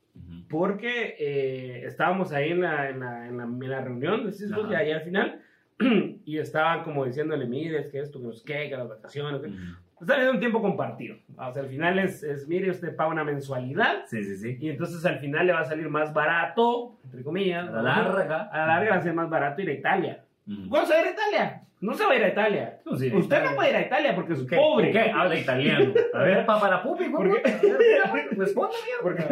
porque 0.50 1.16
eh, 1.18 1.84
estábamos 1.86 2.32
ahí 2.32 2.50
en 2.50 2.60
la, 2.60 2.90
en 2.90 3.00
la, 3.00 3.26
en 3.26 3.36
la, 3.38 3.44
en 3.44 3.70
la 3.70 3.80
reunión, 3.80 4.26
decís 4.26 4.52
vos, 4.54 4.68
ya, 4.68 4.82
ya 4.82 4.96
al 4.96 5.02
final, 5.02 5.40
y 6.26 6.36
estaban 6.36 6.82
como 6.84 7.06
diciéndole, 7.06 7.46
mire, 7.46 7.78
es 7.80 7.86
que 7.88 8.00
esto, 8.00 8.18
que 8.20 8.26
no 8.26 8.32
sé 8.34 8.44
qué, 8.44 8.68
que 8.68 8.76
las 8.76 8.88
vacaciones, 8.88 9.40
que... 9.40 9.48
Ujú. 9.48 9.56
Está 10.02 10.14
habiendo 10.14 10.32
un 10.34 10.40
tiempo 10.40 10.60
compartido. 10.60 11.16
O 11.38 11.52
sea, 11.52 11.62
al 11.62 11.68
final 11.68 11.98
es, 12.00 12.22
es, 12.22 12.46
mire, 12.48 12.70
usted 12.70 12.94
paga 12.94 13.10
una 13.10 13.24
mensualidad 13.24 14.04
Sí, 14.06 14.22
sí, 14.24 14.36
sí. 14.36 14.58
y 14.60 14.68
entonces 14.68 15.04
al 15.06 15.18
final 15.20 15.46
le 15.46 15.52
va 15.54 15.60
a 15.60 15.64
salir 15.64 15.88
más 15.88 16.12
barato, 16.12 16.98
entre 17.04 17.22
comillas. 17.22 17.68
A 17.68 17.72
la 17.72 17.82
larga. 17.82 18.42
A 18.52 18.58
la 18.58 18.66
larga 18.66 18.90
va 18.90 18.96
a 18.96 19.02
ser 19.02 19.14
más 19.14 19.30
barato 19.30 19.62
ir 19.62 19.70
a 19.70 19.72
Italia. 19.72 20.24
¿Cuándo 20.68 20.86
se 20.88 20.92
va 20.94 20.98
a 20.98 21.02
ir 21.02 21.08
a 21.08 21.12
Italia? 21.12 21.62
No 21.80 21.94
se 21.94 22.04
va 22.06 22.12
a 22.12 22.16
ir 22.16 22.22
a 22.24 22.28
Italia. 22.28 22.78
No, 22.86 22.96
sí, 22.96 23.06
Usted 23.06 23.18
Italia. 23.26 23.50
no 23.50 23.56
puede 23.56 23.70
ir 23.70 23.76
a 23.76 23.80
Italia 23.82 24.14
porque 24.14 24.32
es 24.34 24.42
¿Qué? 24.44 24.56
pobre. 24.56 24.92
¿Por 24.92 25.02
qué? 25.02 25.10
Habla 25.10 25.36
italiano. 25.36 25.92
A 26.14 26.18
ver, 26.22 26.46
papá 26.46 26.68
la 26.70 26.80
pupi, 26.82 27.08
¿Por 27.08 27.28
¿por 27.28 27.42
qué? 27.42 27.50
Responde, 28.36 28.76
mierda. 28.86 29.02
Porque. 29.02 29.22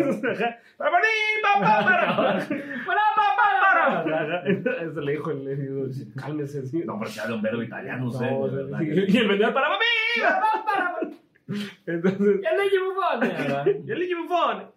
Para 0.76 0.90
para 0.90 1.04
para 1.04 1.86
para 1.86 2.16
para 2.16 2.44
para 3.36 4.04
para. 4.04 4.42
Eso 4.82 5.00
le 5.00 5.12
dijo 5.12 5.30
el 5.30 5.90
cálmese. 6.16 6.66
sí. 6.66 6.82
No, 6.84 6.98
porque 6.98 7.20
habla 7.20 7.36
un 7.36 7.42
verbo 7.42 7.62
italiano, 7.62 8.06
No, 8.06 8.10
sé. 8.10 8.26
Y 9.08 9.16
el 9.16 9.28
vendedor 9.28 9.54
para 9.54 9.68
mí. 9.70 9.76
Entonces, 11.86 12.40
Ya 12.42 12.52
le 12.54 12.64
fone. 12.94 13.84
yo 13.84 13.94
le. 14.28 14.72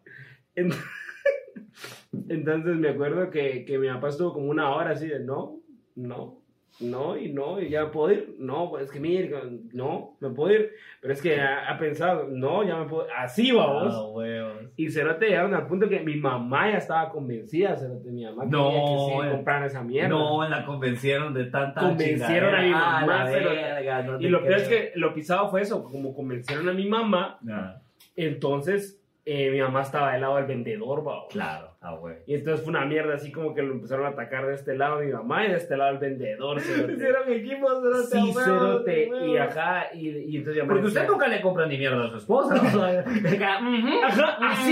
Ent- 0.55 0.75
Entonces 2.29 2.75
me 2.75 2.89
acuerdo 2.89 3.29
que, 3.29 3.65
que 3.65 3.77
mi 3.79 3.87
papá 3.87 4.09
estuvo 4.09 4.33
como 4.33 4.47
una 4.49 4.69
hora 4.75 4.91
así 4.91 5.07
de 5.07 5.19
no, 5.19 5.59
no, 5.95 6.42
no 6.79 7.15
y 7.17 7.31
no, 7.31 7.61
y 7.61 7.69
ya 7.69 7.91
puedo 7.91 8.11
ir. 8.11 8.35
No, 8.39 8.69
pues 8.69 8.85
es 8.85 8.91
que 8.91 8.99
mire, 8.99 9.31
no, 9.73 10.17
me 10.19 10.29
puedo 10.31 10.53
ir. 10.53 10.71
Pero 11.01 11.13
es 11.13 11.21
que 11.21 11.39
ha, 11.39 11.69
ha 11.69 11.77
pensado, 11.77 12.27
no, 12.29 12.63
ya 12.63 12.77
me 12.77 12.85
puedo 12.85 13.07
Así 13.15 13.51
vamos. 13.51 13.93
Ah, 13.95 14.03
huevos. 14.09 14.57
Y 14.75 14.89
Cerote 14.89 15.27
llegaron 15.27 15.53
al 15.53 15.67
punto 15.67 15.87
que 15.87 15.99
mi 15.99 16.15
mamá 16.15 16.71
ya 16.71 16.77
estaba 16.77 17.09
convencida, 17.09 17.77
Cerote, 17.77 18.09
mi 18.09 18.25
mamá 18.25 18.45
No, 18.45 18.69
quería 18.69 18.81
que 18.81 18.97
sí 19.21 19.27
eh. 19.27 19.31
compraran 19.31 19.63
esa 19.65 19.83
mierda. 19.83 20.09
No, 20.09 20.49
la 20.49 20.65
convencieron 20.65 21.33
de 21.33 21.45
tanta 21.45 21.81
Convencieron 21.81 22.55
a 22.55 22.61
mi 22.61 22.69
mamá, 22.71 23.21
Ah, 23.21 23.25
verga, 23.25 24.01
no 24.03 24.19
y 24.19 24.27
lo 24.29 24.41
peor 24.43 24.57
es 24.59 24.67
que 24.67 24.91
lo 24.95 25.13
pisado 25.13 25.49
fue 25.49 25.61
eso, 25.61 25.83
como 25.83 26.13
convencieron 26.15 26.67
a 26.69 26.73
mi 26.73 26.85
mamá, 26.87 27.39
Ah, 27.49 27.81
entonces 28.15 28.99
eh, 29.25 29.51
mi 29.51 29.61
mamá 29.61 29.83
estaba 29.83 30.11
del 30.11 30.21
lado 30.21 30.35
del 30.37 30.45
vendedor, 30.45 31.03
babos. 31.03 31.27
claro, 31.31 31.72
ah, 31.83 31.95
güey. 31.95 32.15
Y 32.25 32.35
entonces 32.35 32.63
fue 32.63 32.71
una 32.71 32.85
mierda 32.85 33.13
así 33.15 33.31
como 33.31 33.53
que 33.53 33.61
lo 33.61 33.73
empezaron 33.73 34.05
a 34.05 34.09
atacar 34.09 34.47
de 34.47 34.55
este 34.55 34.75
lado 34.75 35.01
mi 35.01 35.11
mamá 35.11 35.45
y 35.45 35.51
de 35.51 35.57
este 35.57 35.77
lado 35.77 35.91
el 35.91 35.97
vendedor. 35.99 36.59
cerote. 36.61 37.35
equipos, 37.35 38.09
Sí, 38.09 38.33
cerote. 38.33 39.11
Y 39.25 39.37
ajá, 39.37 39.93
y, 39.93 40.09
y 40.09 40.37
entonces 40.37 40.63
Porque 40.67 40.87
usted 40.87 41.07
nunca 41.07 41.27
le 41.27 41.41
compra 41.41 41.67
ni 41.67 41.77
mierda 41.77 42.05
a 42.05 42.09
su 42.09 42.17
esposa. 42.17 42.55
así, 42.55 42.71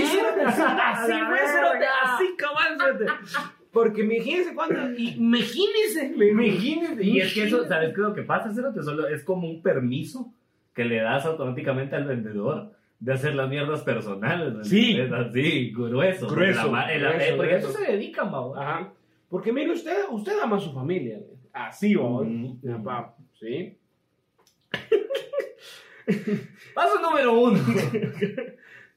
cerote, 0.06 0.42
así, 0.42 0.62
así 0.62 1.12
A 1.12 1.26
fue, 1.28 1.38
cerote, 1.46 1.86
así 2.04 2.36
cabal, 2.36 2.78
cerote. 2.78 3.06
Porque 3.72 4.02
imagínense 4.02 4.54
cuando, 4.54 4.80
imagínense, 4.98 6.12
Imagínese. 6.14 7.04
Y 7.04 7.20
es 7.20 7.32
que 7.32 7.44
eso, 7.44 7.66
¿sabes 7.66 7.88
qué 7.94 8.00
es 8.00 8.06
lo 8.06 8.14
que 8.14 8.22
pasa? 8.22 8.52
Cerote? 8.52 8.82
Solo 8.82 9.08
es 9.08 9.24
como 9.24 9.48
un 9.48 9.62
permiso 9.62 10.32
que 10.74 10.84
le 10.84 11.00
das 11.00 11.24
automáticamente 11.26 11.96
al 11.96 12.04
vendedor 12.04 12.72
de 13.02 13.12
hacer 13.12 13.34
las 13.34 13.48
mierdas 13.48 13.82
personales. 13.82 14.54
¿me 14.54 14.64
Sí. 14.64 14.90
entiendes? 14.92 15.26
así, 15.28 15.72
grueso. 15.72 16.28
Grueso, 16.28 16.70
La 16.72 16.92
el- 16.92 17.00
grueso, 17.02 17.36
porque 17.36 17.50
grueso. 17.52 17.68
eso 17.70 17.78
se 17.78 17.92
dedican, 17.92 18.30
babo. 18.30 18.56
Ajá. 18.56 18.92
Porque 19.28 19.52
mire, 19.52 19.72
usted, 19.72 20.04
usted 20.10 20.38
ama 20.40 20.56
a 20.56 20.60
su 20.60 20.72
familia. 20.72 21.18
Así, 21.52 21.94
vamos. 21.96 22.26
Mm. 22.28 22.82
Papá, 22.82 23.16
sí. 23.40 23.76
Paso 26.74 27.00
número 27.00 27.40
uno. 27.40 27.58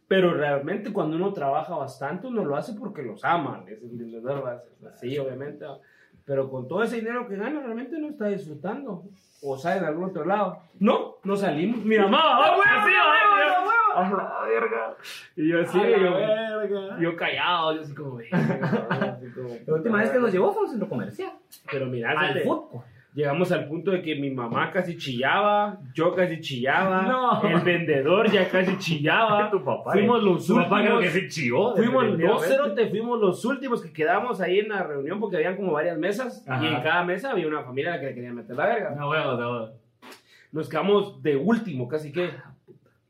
Pero 0.07 0.35
realmente 0.35 0.93
cuando 0.93 1.15
uno 1.17 1.33
trabaja 1.33 1.75
bastante, 1.75 2.27
uno 2.27 2.45
lo 2.45 2.55
hace 2.55 2.73
porque 2.73 3.01
los 3.01 3.23
ama. 3.25 3.63
Es 3.67 3.81
es 3.81 4.23
verdad, 4.23 4.61
Sí, 5.01 5.17
obviamente. 5.17 5.65
Pero 6.25 6.47
con 6.49 6.67
todo 6.67 6.83
ese 6.83 6.97
dinero 6.97 7.27
que 7.27 7.35
gana, 7.37 7.59
realmente 7.61 7.97
no 7.99 8.09
está 8.09 8.27
disfrutando. 8.27 9.03
O 9.41 9.57
sale 9.57 9.81
de 9.81 9.87
algún 9.87 10.05
otro 10.05 10.23
lado. 10.25 10.59
No, 10.79 11.15
no 11.23 11.35
salimos. 11.35 11.83
Mi 11.83 11.97
mamá, 11.97 12.19
¡ah, 12.23 12.53
así, 12.53 12.91
ah, 12.95 13.63
a 14.03 14.09
la 14.09 14.47
verga. 14.47 14.95
Y 15.35 15.49
yo 15.49 15.61
así, 15.61 15.79
yo, 15.79 16.99
yo 16.99 17.15
callado, 17.15 17.75
yo 17.75 17.81
así 17.81 17.93
como, 17.95 18.15
verga, 18.15 18.37
así 19.19 19.27
como- 19.33 19.49
La 19.67 19.73
última 19.73 19.97
vez 19.99 20.09
que 20.09 20.19
nos 20.19 20.31
llevó 20.31 20.51
fue 20.51 20.61
a 20.61 20.65
un 20.65 20.69
centro 20.71 20.89
comercial. 20.89 21.31
Pero 21.71 21.85
mira, 21.87 22.11
Al 22.11 22.39
fútbol. 22.41 22.81
llegamos 23.13 23.51
al 23.51 23.67
punto 23.67 23.91
de 23.91 24.01
que 24.01 24.15
mi 24.15 24.29
mamá 24.31 24.71
casi 24.71 24.97
chillaba, 24.97 25.77
yo 25.93 26.13
casi 26.13 26.39
chillaba, 26.41 27.03
No. 27.03 27.41
el 27.47 27.61
vendedor 27.61 28.29
ya 28.29 28.49
casi 28.49 28.77
chillaba. 28.77 29.49
Tu 29.51 29.63
papá. 29.63 29.91
Fuimos 29.93 30.21
los 30.23 30.45
Tu 30.47 30.55
papá 30.55 30.81
creo 30.81 30.97
últimos. 30.97 31.13
que 31.13 31.21
se 31.21 31.27
chivó. 31.29 31.75
Fuimos 31.75 32.17
no, 32.17 32.39
cerote, 32.39 32.87
fuimos 32.89 33.19
los 33.19 33.45
últimos 33.45 33.81
que 33.81 33.93
quedamos 33.93 34.41
ahí 34.41 34.59
en 34.59 34.69
la 34.69 34.83
reunión 34.83 35.19
porque 35.19 35.37
habían 35.37 35.55
como 35.55 35.71
varias 35.73 35.97
mesas 35.97 36.43
Ajá. 36.47 36.63
y 36.63 36.67
en 36.67 36.81
cada 36.81 37.03
mesa 37.03 37.31
había 37.31 37.47
una 37.47 37.63
familia 37.63 37.93
a 37.93 37.95
la 37.95 38.01
que 38.01 38.07
le 38.07 38.15
querían 38.15 38.35
meter 38.35 38.55
la 38.55 38.65
verga. 38.65 38.95
No, 38.97 39.09
huevos, 39.09 39.39
no, 39.39 39.51
huevos. 39.51 39.71
Nos 40.51 40.69
quedamos 40.69 41.21
de 41.21 41.35
último, 41.35 41.87
casi 41.87 42.11
que. 42.13 42.29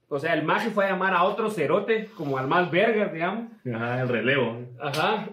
O 0.08 0.20
sea, 0.20 0.34
el 0.34 0.44
maje 0.44 0.70
fue 0.70 0.86
a 0.86 0.92
llamar 0.92 1.14
a 1.14 1.24
otro 1.24 1.50
cerote, 1.50 2.10
como 2.16 2.38
al 2.38 2.48
más 2.48 2.70
verga, 2.70 3.06
digamos. 3.08 3.46
Ajá, 3.74 4.02
el 4.02 4.08
relevo. 4.08 4.62
Ajá. 4.80 5.28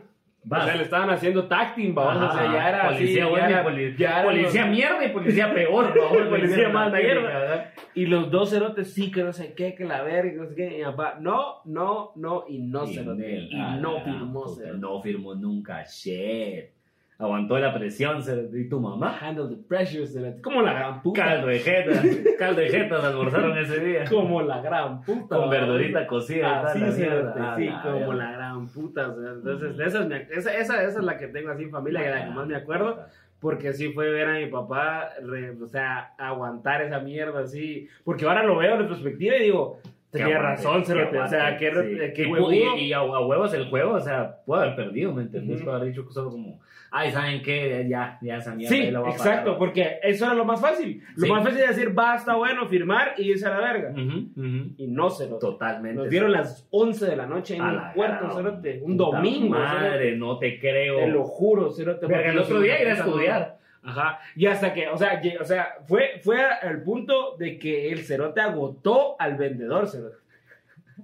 Vas. 0.44 0.62
O 0.62 0.66
sea, 0.66 0.74
le 0.76 0.82
estaban 0.82 1.10
haciendo 1.10 1.44
tacting, 1.44 1.94
vamos. 1.94 2.34
O 2.34 2.36
sea, 2.36 2.52
ya 2.52 2.68
era 2.68 2.88
policía 2.88 3.22
así. 3.24 3.30
bueno 3.30 3.48
ya 3.48 3.60
era- 3.60 3.96
ya 3.96 4.22
policía 4.24 4.62
los- 4.62 4.70
mierda 4.76 5.04
y 5.04 5.08
policía 5.10 5.54
peor, 5.54 5.94
¿no? 5.96 6.28
Policía 6.30 6.68
más 6.70 6.92
mierda. 6.92 7.72
Y 7.94 8.06
los 8.06 8.28
dos 8.30 8.50
cerotes 8.50 8.92
sí, 8.92 9.12
que 9.12 9.22
no 9.22 9.32
sé 9.32 9.52
qué, 9.54 9.74
que 9.76 9.84
la 9.84 10.02
verga, 10.02 10.42
no 10.42 10.48
sé 10.48 10.54
qué. 10.56 10.74
Y 10.74 10.78
mi 10.78 10.84
papá, 10.84 11.16
no, 11.20 11.58
no, 11.66 12.10
no, 12.16 12.44
y 12.48 12.58
no 12.58 12.84
Y 12.86 12.94
cerote. 12.94 13.38
Y 13.50 13.56
ah, 13.60 13.76
no 13.80 14.00
firmó 14.00 14.48
cerote. 14.48 14.78
No 14.78 15.00
firmó 15.00 15.34
nunca, 15.36 15.84
shit. 15.84 16.70
Aguantó 17.18 17.56
la 17.58 17.72
presión. 17.72 18.20
¿y 18.52 18.68
tu 18.68 18.80
mamá? 18.80 19.16
Handle 19.20 19.46
the 19.54 19.62
pressure, 19.68 20.06
cerote. 20.06 20.42
Como 20.42 20.60
la 20.62 20.72
gran 20.72 21.02
puta. 21.02 21.24
Caldo 21.24 21.46
de 21.46 21.58
jetas, 21.60 22.04
caldo 22.38 22.60
de 22.60 22.68
jetas 22.68 23.04
almorzaron 23.04 23.56
ese 23.58 23.78
día. 23.84 24.04
Como 24.10 24.42
la 24.42 24.60
gran 24.60 25.02
puta. 25.02 25.36
Con 25.36 25.48
verdurita 25.50 26.06
cocida. 26.06 26.62
La 26.62 26.72
cerote, 26.72 26.98
mierda. 26.98 27.56
sí, 27.56 27.68
Ah, 27.70 27.80
como 27.84 28.12
la 28.14 28.32
gran 28.32 28.66
puta. 28.68 29.08
o 29.08 29.20
sea, 29.20 29.30
entonces, 29.32 29.78
esa 29.78 30.00
es, 30.02 30.08
mi- 30.08 30.14
esa, 30.36 30.54
esa, 30.56 30.82
esa 30.84 30.98
es 30.98 31.04
la 31.04 31.16
que 31.18 31.28
tengo 31.28 31.50
así 31.50 31.62
en 31.64 31.70
familia, 31.70 32.02
que 32.02 32.10
la 32.10 32.24
que 32.24 32.30
más 32.32 32.46
me 32.46 32.56
acuerdo. 32.56 33.04
Porque 33.38 33.72
sí 33.72 33.92
fue 33.92 34.08
ver 34.10 34.28
a 34.28 34.34
mi 34.38 34.46
papá, 34.46 35.10
re- 35.22 35.50
o 35.60 35.66
sea, 35.66 36.14
aguantar 36.18 36.82
esa 36.82 37.00
mierda 37.00 37.40
así. 37.40 37.88
Porque 38.04 38.24
ahora 38.24 38.42
lo 38.44 38.56
veo 38.56 38.74
en 38.74 38.80
retrospectiva 38.82 39.36
y 39.36 39.42
digo, 39.44 39.78
Tenía 40.12 40.38
razón, 40.38 40.84
Cerote, 40.84 41.18
o 41.18 41.26
sea, 41.26 41.56
qué- 41.56 41.72
sí. 41.72 42.12
qué 42.14 42.26
huevudo. 42.26 42.52
Y, 42.76 42.82
y 42.88 42.92
a, 42.92 42.98
a 42.98 43.26
huevos 43.26 43.52
el 43.54 43.70
juego, 43.70 43.94
o 43.94 44.00
sea, 44.00 44.36
puede 44.44 44.64
haber 44.64 44.76
perdido, 44.76 45.12
¿me 45.14 45.22
entendés? 45.22 45.56
Ujú. 45.56 45.64
Puede 45.64 45.76
haber 45.78 45.88
dicho 45.88 46.04
solo 46.10 46.30
como, 46.30 46.60
ay, 46.90 47.10
¿saben 47.12 47.40
qué? 47.42 47.86
Ya, 47.88 48.18
ya 48.20 48.36
esa 48.36 48.54
mierda. 48.54 48.76
Sí, 48.76 48.82
a 48.94 49.10
exacto, 49.10 49.44
pagar". 49.44 49.58
porque 49.58 49.98
eso 50.02 50.26
era 50.26 50.34
lo 50.34 50.44
más 50.44 50.60
fácil. 50.60 51.02
Lo 51.16 51.24
Sí. 51.24 51.32
más 51.32 51.42
fácil 51.42 51.60
es 51.62 51.68
decir, 51.68 51.88
basta, 51.94 52.34
bueno, 52.36 52.66
firmar 52.68 53.14
y 53.16 53.30
irse 53.30 53.46
a 53.46 53.58
la 53.58 53.60
verga. 53.72 53.90
Ujú, 53.92 54.28
ujú. 54.36 54.74
Y 54.76 54.86
no 54.88 55.08
se 55.08 55.30
lo 55.30 55.38
Totalmente. 55.38 55.96
Nos 55.96 56.10
dieron 56.10 56.30
las 56.30 56.68
11 56.70 57.06
de 57.06 57.16
la 57.16 57.26
noche 57.26 57.56
en 57.56 57.62
el 57.64 57.78
puerto, 57.94 58.30
Cerote. 58.36 58.80
Un 58.82 58.96
domingo, 58.98 59.48
Madre, 59.58 59.88
Cerote. 59.92 60.16
no 60.16 60.38
te 60.38 60.60
creo. 60.60 60.96
Te 60.98 61.08
lo 61.08 61.24
juro, 61.24 61.70
Cerote. 61.70 62.06
Porque 62.06 62.28
el 62.28 62.38
otro 62.38 62.60
día 62.60 62.82
ir 62.82 62.88
a 62.88 62.92
estudiar. 62.92 63.61
Ajá. 63.84 64.20
Y 64.36 64.46
hasta 64.46 64.72
que, 64.72 64.88
o 64.88 64.96
sea, 64.96 65.20
o 65.40 65.44
sea 65.44 65.74
fue, 65.86 66.20
fue 66.22 66.42
al 66.44 66.82
punto 66.82 67.36
de 67.36 67.58
que 67.58 67.90
el 67.90 68.04
cerote 68.04 68.40
agotó 68.40 69.16
al 69.18 69.36
vendedor, 69.36 69.88
cerote. 69.88 70.16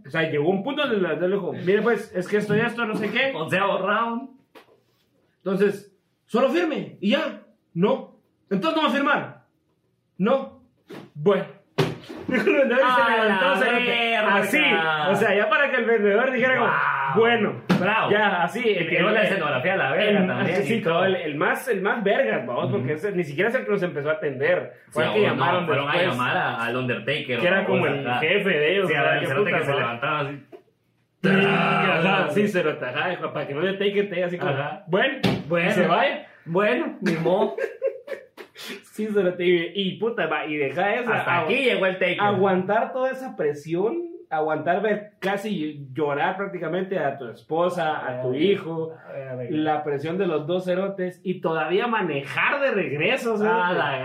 O 0.07 0.11
sea, 0.11 0.31
llegó 0.31 0.49
un 0.49 0.63
punto 0.63 0.87
donde 0.87 1.17
le 1.17 1.29
dijo, 1.29 1.53
mire 1.53 1.83
pues, 1.83 2.13
es 2.15 2.29
que 2.29 2.37
esto 2.37 2.57
y 2.57 2.61
esto, 2.61 2.85
no 2.87 2.95
sé 2.95 3.11
qué. 3.11 3.33
Onceavo 3.35 3.79
round. 3.79 4.31
Entonces, 5.39 5.93
solo 6.27 6.51
firme 6.51 6.99
y 7.01 7.11
ya. 7.11 7.43
No. 7.75 8.17
Entonces 8.51 8.77
no 8.77 8.89
va 8.89 8.93
a 8.93 8.95
firmar. 8.95 9.45
No. 10.19 10.63
Bueno. 11.15 11.47
Dijo 12.29 12.51
el 12.51 12.57
vendedor 12.57 12.83
y 12.83 12.95
se 12.95 13.03
¡A 13.03 13.27
levantó! 13.27 14.29
Así. 14.35 14.59
O 15.11 15.17
sea, 15.17 15.35
ya 15.35 15.49
para 15.49 15.71
que 15.71 15.77
el 15.77 15.85
vendedor 15.85 16.33
dijera 16.33 16.59
como. 16.59 16.98
Bueno. 17.19 17.63
Bravo. 17.81 18.11
Ya, 18.11 18.43
así. 18.43 18.61
Y 18.69 18.87
tiró 18.89 19.11
la 19.11 19.23
escenografía 19.23 19.75
a 19.75 19.77
la 19.77 19.91
verga 19.93 20.21
el, 20.21 20.27
también. 20.27 20.63
sí, 20.65 20.81
todo. 20.81 21.05
el, 21.05 21.35
más, 21.37 21.69
el 21.69 21.81
más 21.83 22.03
vergas, 22.03 22.47
vamos, 22.47 22.71
porque 22.73 22.95
ese, 22.95 23.13
ni 23.13 23.25
siquiera 23.25 23.51
es 23.51 23.55
el 23.57 23.65
que 23.65 23.71
nos 23.71 23.83
empezó 23.83 24.09
a 24.11 24.15
atender. 24.15 24.73
Fue 24.91 25.05
Sí, 25.05 25.09
el 25.11 25.15
que 25.15 25.21
no, 25.21 25.27
llamaron 25.35 25.67
fueron 25.67 25.85
después, 25.87 26.07
a 26.07 26.11
llamar 26.11 26.37
a- 26.37 26.65
al 26.67 26.77
Undertaker. 26.77 27.39
que 27.41 27.47
era 27.47 27.65
como 27.65 27.87
el 27.87 28.09
jefe 28.21 28.49
de 28.49 28.73
ellos. 28.73 28.89
Sí, 28.89 28.95
el 28.95 29.37
puta, 29.37 29.59
que 29.59 29.65
se 29.65 29.75
levantaba 29.75 30.21
así. 30.21 30.45
Sí, 31.21 31.29
ajá, 31.31 32.29
sí, 32.31 32.49
se 32.49 32.63
lo 32.63 32.77
tajaba, 32.79 33.13
hijo, 33.13 33.33
para 33.33 33.47
que 33.47 33.55
no 33.55 33.61
le 33.63 33.73
take 33.75 34.05
te 34.05 34.23
así 34.25 34.39
como, 34.39 34.53
Ajá. 34.53 34.85
bueno, 34.87 35.19
Bueno. 35.49 35.71
se 35.73 35.87
vaya. 35.87 36.27
Bueno, 36.45 36.97
ni 37.01 37.13
modo. 37.15 37.57
Sí, 38.93 39.07
se 39.07 39.23
lo 39.23 39.31
y, 39.41 39.71
y 39.75 39.99
puta, 39.99 40.27
va, 40.27 40.45
y 40.47 40.57
deja 40.57 40.95
eso. 40.97 41.13
Hasta 41.13 41.43
aquí 41.43 41.55
llegó 41.63 41.87
el 41.87 41.95
Taker. 41.99 42.21
Aguantar 42.21 42.93
toda 42.93 43.13
esa 43.13 43.37
presión, 43.37 43.97
aguantar 44.31 44.83
ver 44.83 45.13
casi 45.21 45.87
llorar 45.93 46.37
prácticamente 46.37 46.99
a 46.99 47.17
tu 47.17 47.27
esposa, 47.29 47.97
a 48.07 48.23
tu 48.23 48.35
hijo, 48.35 48.95
la 49.51 49.83
presión 49.85 50.19
de 50.19 50.27
los 50.27 50.47
dos 50.47 50.65
cerotes 50.67 51.21
y 51.25 51.41
todavía 51.41 51.87
manejar 51.87 52.61
de 52.61 52.71
regreso. 52.73 53.35
A 53.35 53.39
cerote. 53.39 53.75
la 53.75 53.99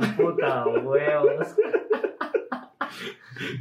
gran 0.00 0.16
puta 0.16 0.66
huevos. 0.66 1.56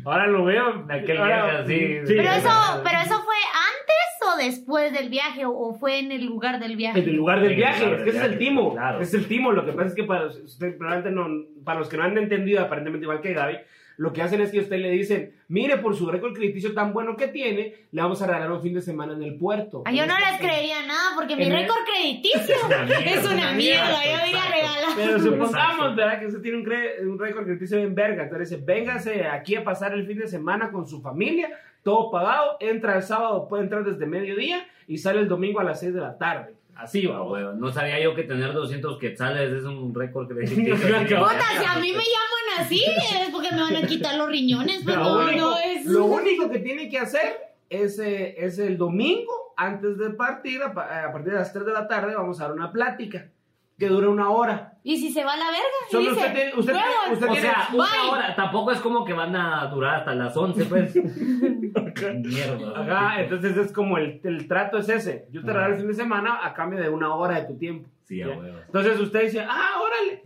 Ahora 0.06 0.28
lo 0.28 0.44
veo. 0.46 0.86
Aquel 0.90 1.18
ahora- 1.18 1.44
viaje 1.44 1.58
así. 1.58 2.08
Sí, 2.08 2.14
Pero 2.18 2.30
es- 2.32 2.38
eso, 2.38 2.82
pero 2.84 2.98
eso 3.00 3.22
fue 3.24 3.36
antes 3.36 4.34
o 4.34 4.38
después 4.38 4.92
del 4.94 5.10
viaje 5.10 5.46
o- 5.46 5.76
fue 5.80 6.00
en 6.00 6.12
el 6.12 6.26
lugar 6.26 6.60
del 6.60 6.76
viaje. 6.76 7.00
En 7.00 7.10
el 7.10 7.16
lugar 7.16 7.38
del 7.42 7.46
En 7.46 7.52
el 7.52 7.58
viaje, 7.58 7.86
lugar 7.86 7.98
es 8.00 8.04
que 8.04 8.10
ese 8.10 8.18
es 8.20 8.26
el 8.26 8.38
timo. 8.40 8.74
claro. 8.74 9.02
Es 9.02 9.14
el 9.14 9.28
timo. 9.28 9.52
Lo 9.52 9.66
que 9.66 9.74
pasa 9.74 9.88
es 9.90 9.96
que 9.96 10.04
para 10.04 10.26
usted, 10.28 10.78
probablemente 10.78 11.12
no, 11.12 11.64
para 11.64 11.80
los 11.80 11.90
que 11.90 11.98
no 11.98 12.04
han 12.04 12.18
entendido, 12.18 12.62
aparentemente 12.64 13.04
igual 13.06 13.22
que 13.22 13.34
Gaby, 13.34 13.58
lo 13.98 14.14
que 14.14 14.22
hacen 14.22 14.42
es 14.42 14.52
que 14.52 14.60
a 14.60 14.62
usted 14.62 14.78
le 14.78 14.92
dicen, 14.92 15.34
mire, 15.48 15.78
por 15.78 15.96
su 15.96 16.06
récord 16.06 16.34
crediticio 16.34 16.74
tan 16.74 16.94
bueno 16.94 17.18
que 17.18 17.28
tiene, 17.28 17.88
le 17.92 18.02
vamos 18.02 18.22
a 18.22 18.28
regalar 18.28 18.52
un 18.52 18.62
fin 18.62 18.76
de 18.76 18.82
semana 18.82 19.14
en 19.14 19.24
el 19.24 19.38
puerto. 19.38 19.82
Ay, 19.86 19.98
yo 19.98 20.06
no 20.06 20.14
les 20.18 20.40
creería 20.40 20.86
nada 20.86 21.16
porque 21.16 21.36
mi 21.36 21.46
En 21.46 21.52
récord 21.52 21.80
crediticio 21.84 22.56
una 22.66 22.84
mierda, 22.86 23.06
es 23.06 23.26
una 23.26 23.52
mierda. 23.54 24.06
Yo 24.06 24.26
diga 24.26 24.40
exacto. 24.40 24.54
regalar. 24.54 24.90
Pero 24.96 25.20
supongamos. 25.20 25.96
¿verdad? 25.96 26.20
Que 26.20 26.28
usted 26.28 26.42
tiene 26.42 26.58
un, 26.60 27.10
un 27.10 27.20
récord 27.20 27.46
crediticio 27.46 27.78
bien 27.78 27.96
verga. 27.96 28.24
Entonces 28.24 28.50
dice, 28.52 28.64
véngase 28.64 29.26
aquí 29.26 29.56
a 29.56 29.64
pasar 29.64 29.94
el 29.94 30.06
fin 30.06 30.20
de 30.20 30.28
semana 30.28 30.72
con 30.72 30.88
su 30.88 31.02
familia, 31.02 31.50
todo 31.82 32.12
pagado, 32.12 32.58
entra 32.60 32.98
el 32.98 33.04
sábado, 33.04 33.48
puede 33.48 33.64
entrar 33.64 33.84
desde 33.84 34.06
mediodía 34.06 34.68
y 34.88 35.00
sale 35.00 35.22
el 35.22 35.28
domingo 35.28 35.60
a 35.60 35.64
las 35.64 35.80
6 35.80 35.94
de 35.96 36.02
la 36.02 36.18
tarde. 36.18 36.57
Así 36.78 37.06
va, 37.06 37.20
güey. 37.22 37.44
huevo, 37.44 37.56
No 37.58 37.72
sabía 37.72 38.00
yo 38.00 38.14
que 38.16 38.24
tener 38.24 38.54
200 38.54 38.98
quetzales 39.00 39.52
es 39.52 39.64
un 39.64 39.94
récord 39.94 40.28
crediticio. 40.28 40.76
Puta, 40.76 41.42
si 41.60 41.66
a 41.66 41.76
mí 41.80 41.92
me 41.92 42.04
llaman 42.04 42.60
así 42.66 42.84
es 42.86 43.30
porque 43.32 43.52
me 43.52 43.62
van 43.62 43.76
a 43.76 43.82
quitar 43.88 44.16
los 44.16 44.30
riñones. 44.30 44.82
Pues 44.84 44.96
Lo 44.96 45.04
no, 45.04 45.26
único, 45.26 45.42
no 45.42 45.58
es. 45.58 45.86
lo 45.86 46.06
único 46.06 46.50
que 46.50 46.60
tiene 46.60 46.90
que 46.90 47.00
hacer 47.00 47.38
es, 47.70 48.00
eh, 48.00 48.36
es 48.38 48.60
el 48.60 48.78
domingo, 48.78 49.54
antes 49.58 49.98
de 49.98 50.12
partir, 50.12 50.62
a, 50.62 50.74
pa- 50.74 51.04
a 51.06 51.12
partir 51.12 51.34
de 51.34 51.40
las 51.40 51.52
3 51.52 51.66
de 51.66 51.74
la 51.74 51.88
tarde, 51.88 52.16
vamos 52.16 52.40
a 52.40 52.44
dar 52.46 52.54
una 52.54 52.72
plática 52.72 53.30
que 53.78 53.88
dura 53.88 54.10
una 54.10 54.30
hora. 54.32 54.74
Y 54.84 54.98
si 54.98 55.12
se 55.12 55.24
va 55.24 55.34
a 55.34 55.38
la 55.38 55.46
verga. 55.46 55.60
y 55.88 55.92
Solo 55.92 56.10
dice, 56.10 56.16
usted 56.16 56.34
tiene- 56.34 56.54
usted 56.56 56.74
tiene- 56.74 57.14
usted 57.14 57.28
O 57.30 57.36
sea, 57.36 57.68
una 57.74 57.84
Bye. 57.84 58.10
hora. 58.12 58.36
Tampoco 58.36 58.72
es 58.72 58.80
como 58.80 59.06
que 59.06 59.14
van 59.14 59.36
a 59.36 59.66
durar 59.68 59.96
hasta 59.98 60.16
las 60.16 60.36
11, 60.36 60.66
pues. 60.66 60.96
Mierda. 62.24 62.82
Ajá, 62.82 63.22
entonces 63.22 63.56
es 63.58 63.72
como 63.72 63.98
el, 63.98 64.20
el 64.24 64.48
trato 64.48 64.78
es 64.78 64.90
ese. 64.90 65.28
Yo 65.32 65.44
te 65.44 65.52
regalo 65.54 65.74
el 65.74 65.80
fin 65.80 65.88
de 65.90 65.94
semana 65.94 66.40
a 66.46 66.54
cambio 66.54 66.80
de 66.82 66.90
una 66.90 67.14
hora 67.14 67.40
de 67.42 67.48
tu 67.48 67.58
tiempo. 67.58 67.90
Sí, 68.06 68.22
a. 68.22 68.28
Entonces 68.66 69.00
usted 69.00 69.24
dice, 69.24 69.46
ah, 69.48 69.80
órale. 69.82 70.24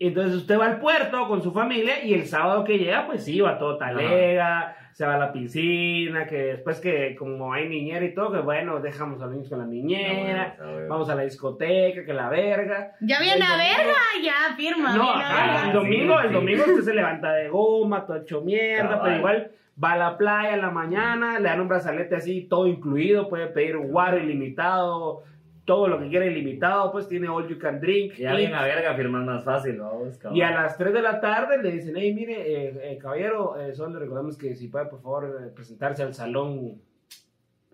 Entonces 0.00 0.34
usted 0.36 0.58
va 0.58 0.66
al 0.66 0.78
puerto 0.80 1.26
con 1.28 1.42
su 1.42 1.52
familia 1.52 2.04
y 2.04 2.14
el 2.14 2.26
sábado 2.26 2.62
que 2.64 2.78
llega, 2.78 3.06
pues 3.06 3.24
sí, 3.24 3.40
va 3.40 3.58
todo 3.58 3.76
talega, 3.76 4.76
se 4.98 5.06
va 5.06 5.14
a 5.14 5.18
la 5.18 5.32
piscina, 5.32 6.26
que 6.26 6.36
después 6.36 6.80
que 6.80 7.14
como 7.14 7.52
hay 7.52 7.68
niñera 7.68 8.04
y 8.04 8.12
todo, 8.14 8.32
que 8.32 8.40
bueno, 8.40 8.80
dejamos 8.80 9.22
a 9.22 9.26
los 9.26 9.34
niños 9.34 9.48
con 9.48 9.60
la 9.60 9.64
niñera, 9.64 10.56
A 10.58 10.64
huevos. 10.66 10.88
vamos 10.88 11.08
a 11.10 11.14
la 11.14 11.22
discoteca, 11.22 12.04
que 12.04 12.12
la 12.12 12.28
verga. 12.28 12.94
Ya 13.00 13.20
viene 13.20 13.36
El 13.36 13.42
a 13.42 13.46
domingo- 13.52 13.76
verga, 13.78 14.00
ya 14.24 14.56
firma. 14.56 14.96
No, 14.96 15.10
ajá, 15.12 15.66
el 15.68 15.72
domingo, 15.72 16.14
Sí, 16.18 16.22
el 16.24 16.28
sí. 16.30 16.34
domingo 16.34 16.64
usted 16.66 16.82
se 16.82 16.94
levanta 16.94 17.32
de 17.32 17.48
goma, 17.48 18.04
todo 18.06 18.16
hecho 18.16 18.40
mierda, 18.40 18.88
Cabal. 18.88 19.00
pero 19.04 19.16
igual 19.18 19.50
va 19.84 19.92
a 19.92 19.96
la 19.98 20.18
playa 20.18 20.54
en 20.54 20.62
la 20.62 20.70
mañana, 20.72 21.38
le 21.38 21.48
dan 21.48 21.60
un 21.60 21.68
brazalete 21.68 22.16
así, 22.16 22.48
todo 22.50 22.66
incluido, 22.66 23.28
puede 23.28 23.46
pedir 23.46 23.76
un 23.76 23.92
guaro 23.92 24.18
ilimitado, 24.18 25.22
todo 25.68 25.86
lo 25.86 25.98
que 26.00 26.08
quiera 26.08 26.24
ilimitado, 26.24 26.90
pues 26.90 27.06
tiene 27.06 27.28
all 27.28 27.46
you 27.46 27.58
can 27.58 27.78
drink. 27.78 28.14
Ya 28.14 28.32
y- 28.32 28.38
bien 28.38 28.54
a 28.54 28.62
verga 28.64 28.94
firmar 28.94 29.22
más 29.22 29.44
fácil, 29.44 29.78
vamos, 29.78 30.18
y 30.32 30.40
a 30.40 30.50
las 30.50 30.78
3 30.78 30.94
de 30.94 31.02
la 31.02 31.20
tarde 31.20 31.62
le 31.62 31.70
dicen, 31.72 31.94
hey, 31.94 32.14
mire, 32.14 32.36
eh, 32.68 32.92
eh, 32.92 32.98
caballero, 32.98 33.60
eh, 33.60 33.74
solo 33.74 33.92
le 33.92 33.98
recordamos 34.00 34.38
que 34.38 34.56
si 34.56 34.68
puede, 34.68 34.86
por 34.86 35.02
favor, 35.02 35.26
eh, 35.44 35.50
presentarse 35.54 36.02
al 36.02 36.14
salón 36.14 36.80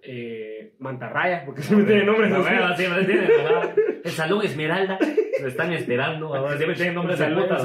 eh, 0.06 0.72
Mantarraya, 0.78 1.44
porque 1.44 1.62
se 1.62 1.74
me 1.76 1.84
tiene 1.84 2.04
nombre 2.04 2.28
No, 2.28 2.44
así. 2.44 2.82
siempre 2.82 3.04
tiene, 3.04 3.26
¿verdad? 3.26 3.74
El 4.04 4.10
salón 4.12 4.44
Esmeralda. 4.44 4.98
Lo 5.40 5.48
están 5.48 5.72
esperando. 5.72 6.34
ahora 6.34 6.56
Siempre 6.56 6.76
tiene 6.76 6.92
nombre 6.92 7.16
de 7.16 7.26
puta. 7.34 7.58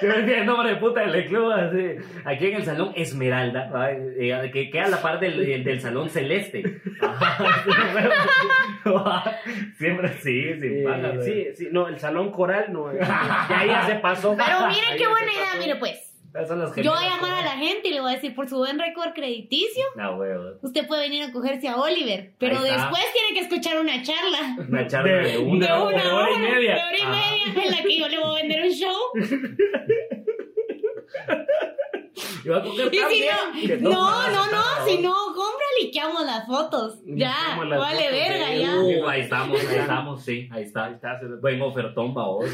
Siempre 0.00 0.22
tiene 0.24 0.44
nombre 0.44 0.70
de 0.70 0.76
puta 0.76 1.00
del 1.06 1.26
club. 1.26 1.52
Así. 1.52 1.96
Aquí 2.24 2.46
en 2.48 2.56
el 2.56 2.64
salón 2.64 2.92
Esmeralda. 2.96 3.70
Eh, 3.92 4.50
Que 4.52 4.70
queda 4.70 4.86
a 4.86 4.88
la 4.90 5.02
par 5.02 5.20
del, 5.20 5.44
del, 5.44 5.64
del 5.64 5.80
salón 5.80 6.08
Celeste. 6.10 6.62
Siempre 9.76 10.08
sí, 10.20 10.54
sin 10.60 10.78
Eh, 10.80 10.84
paga, 10.84 11.20
sí, 11.22 11.46
sí, 11.54 11.68
no, 11.70 11.88
el 11.88 11.98
salón 11.98 12.30
coral 12.32 12.66
no, 12.72 12.90
eh, 12.90 12.98
ya, 13.00 13.64
ya 13.66 13.86
se 13.86 13.94
pasó. 13.96 14.36
Pero 14.36 14.58
miren 14.68 14.92
Ahí 14.92 14.98
qué 14.98 15.06
buena 15.08 15.32
idea, 15.32 15.54
mire 15.60 15.76
pues. 15.76 16.07
Las 16.32 16.48
Yo 16.76 16.92
voy 16.92 17.04
a 17.04 17.08
llamar 17.16 17.34
a 17.34 17.42
la 17.42 17.50
gente 17.56 17.88
y 17.88 17.92
le 17.92 18.00
voy 18.00 18.12
a 18.12 18.14
decir, 18.16 18.34
por 18.34 18.48
su 18.48 18.56
buen 18.58 18.78
récord 18.78 19.12
crediticio, 19.14 19.82
huevo. 19.96 20.58
usted 20.62 20.86
puede 20.86 21.02
venir 21.08 21.22
a 21.24 21.32
cogerse 21.32 21.68
a 21.68 21.76
Oliver. 21.76 22.32
Pero 22.38 22.60
después 22.62 23.02
tiene 23.12 23.32
que 23.34 23.40
escuchar 23.40 23.80
una 23.80 24.02
charla. 24.02 24.56
Una 24.68 24.86
charla 24.86 25.10
De- 25.12 25.22
de 25.22 25.30
De 25.32 25.38
una. 25.38 25.82
una, 25.84 26.02
de 26.02 26.08
hora 26.12 26.30
y 26.32 26.38
media. 26.38 26.74
De 26.74 26.80
hora 26.82 26.98
y 26.98 27.02
Ah. 27.02 27.10
media 27.10 27.64
en 27.64 27.70
la 27.70 27.82
que 27.82 27.98
yo 27.98 28.08
le 28.08 28.18
voy 28.18 28.30
a 28.30 28.42
vender 28.42 28.62
un 28.62 28.70
show. 28.70 28.96
Y 32.44 32.48
va 32.48 32.58
a 32.58 32.62
coger 32.62 32.92
Y 32.92 32.98
si 32.98 33.76
no, 33.80 33.90
no, 33.90 34.28
no, 34.30 34.46
no, 34.50 34.62
si 34.86 34.98
no, 34.98 35.14
compra, 35.34 35.57
liqueamos 35.82 36.24
las 36.26 36.46
fotos. 36.46 37.00
Ya, 37.06 37.34
vale 37.58 37.76
fotos, 37.76 38.10
verga, 38.12 38.46
sí. 38.52 38.58
ya. 38.60 38.76
Uh, 38.78 39.08
ahí 39.08 39.20
estamos, 39.22 39.60
ahí 39.60 39.76
estamos, 39.78 40.22
sí, 40.22 40.48
ahí 40.52 40.62
está. 40.64 40.84
Ahí 40.86 40.94
está, 40.94 41.20
Buen 41.40 41.60
ofertón, 41.62 42.14
va 42.16 42.26
hoy. 42.28 42.48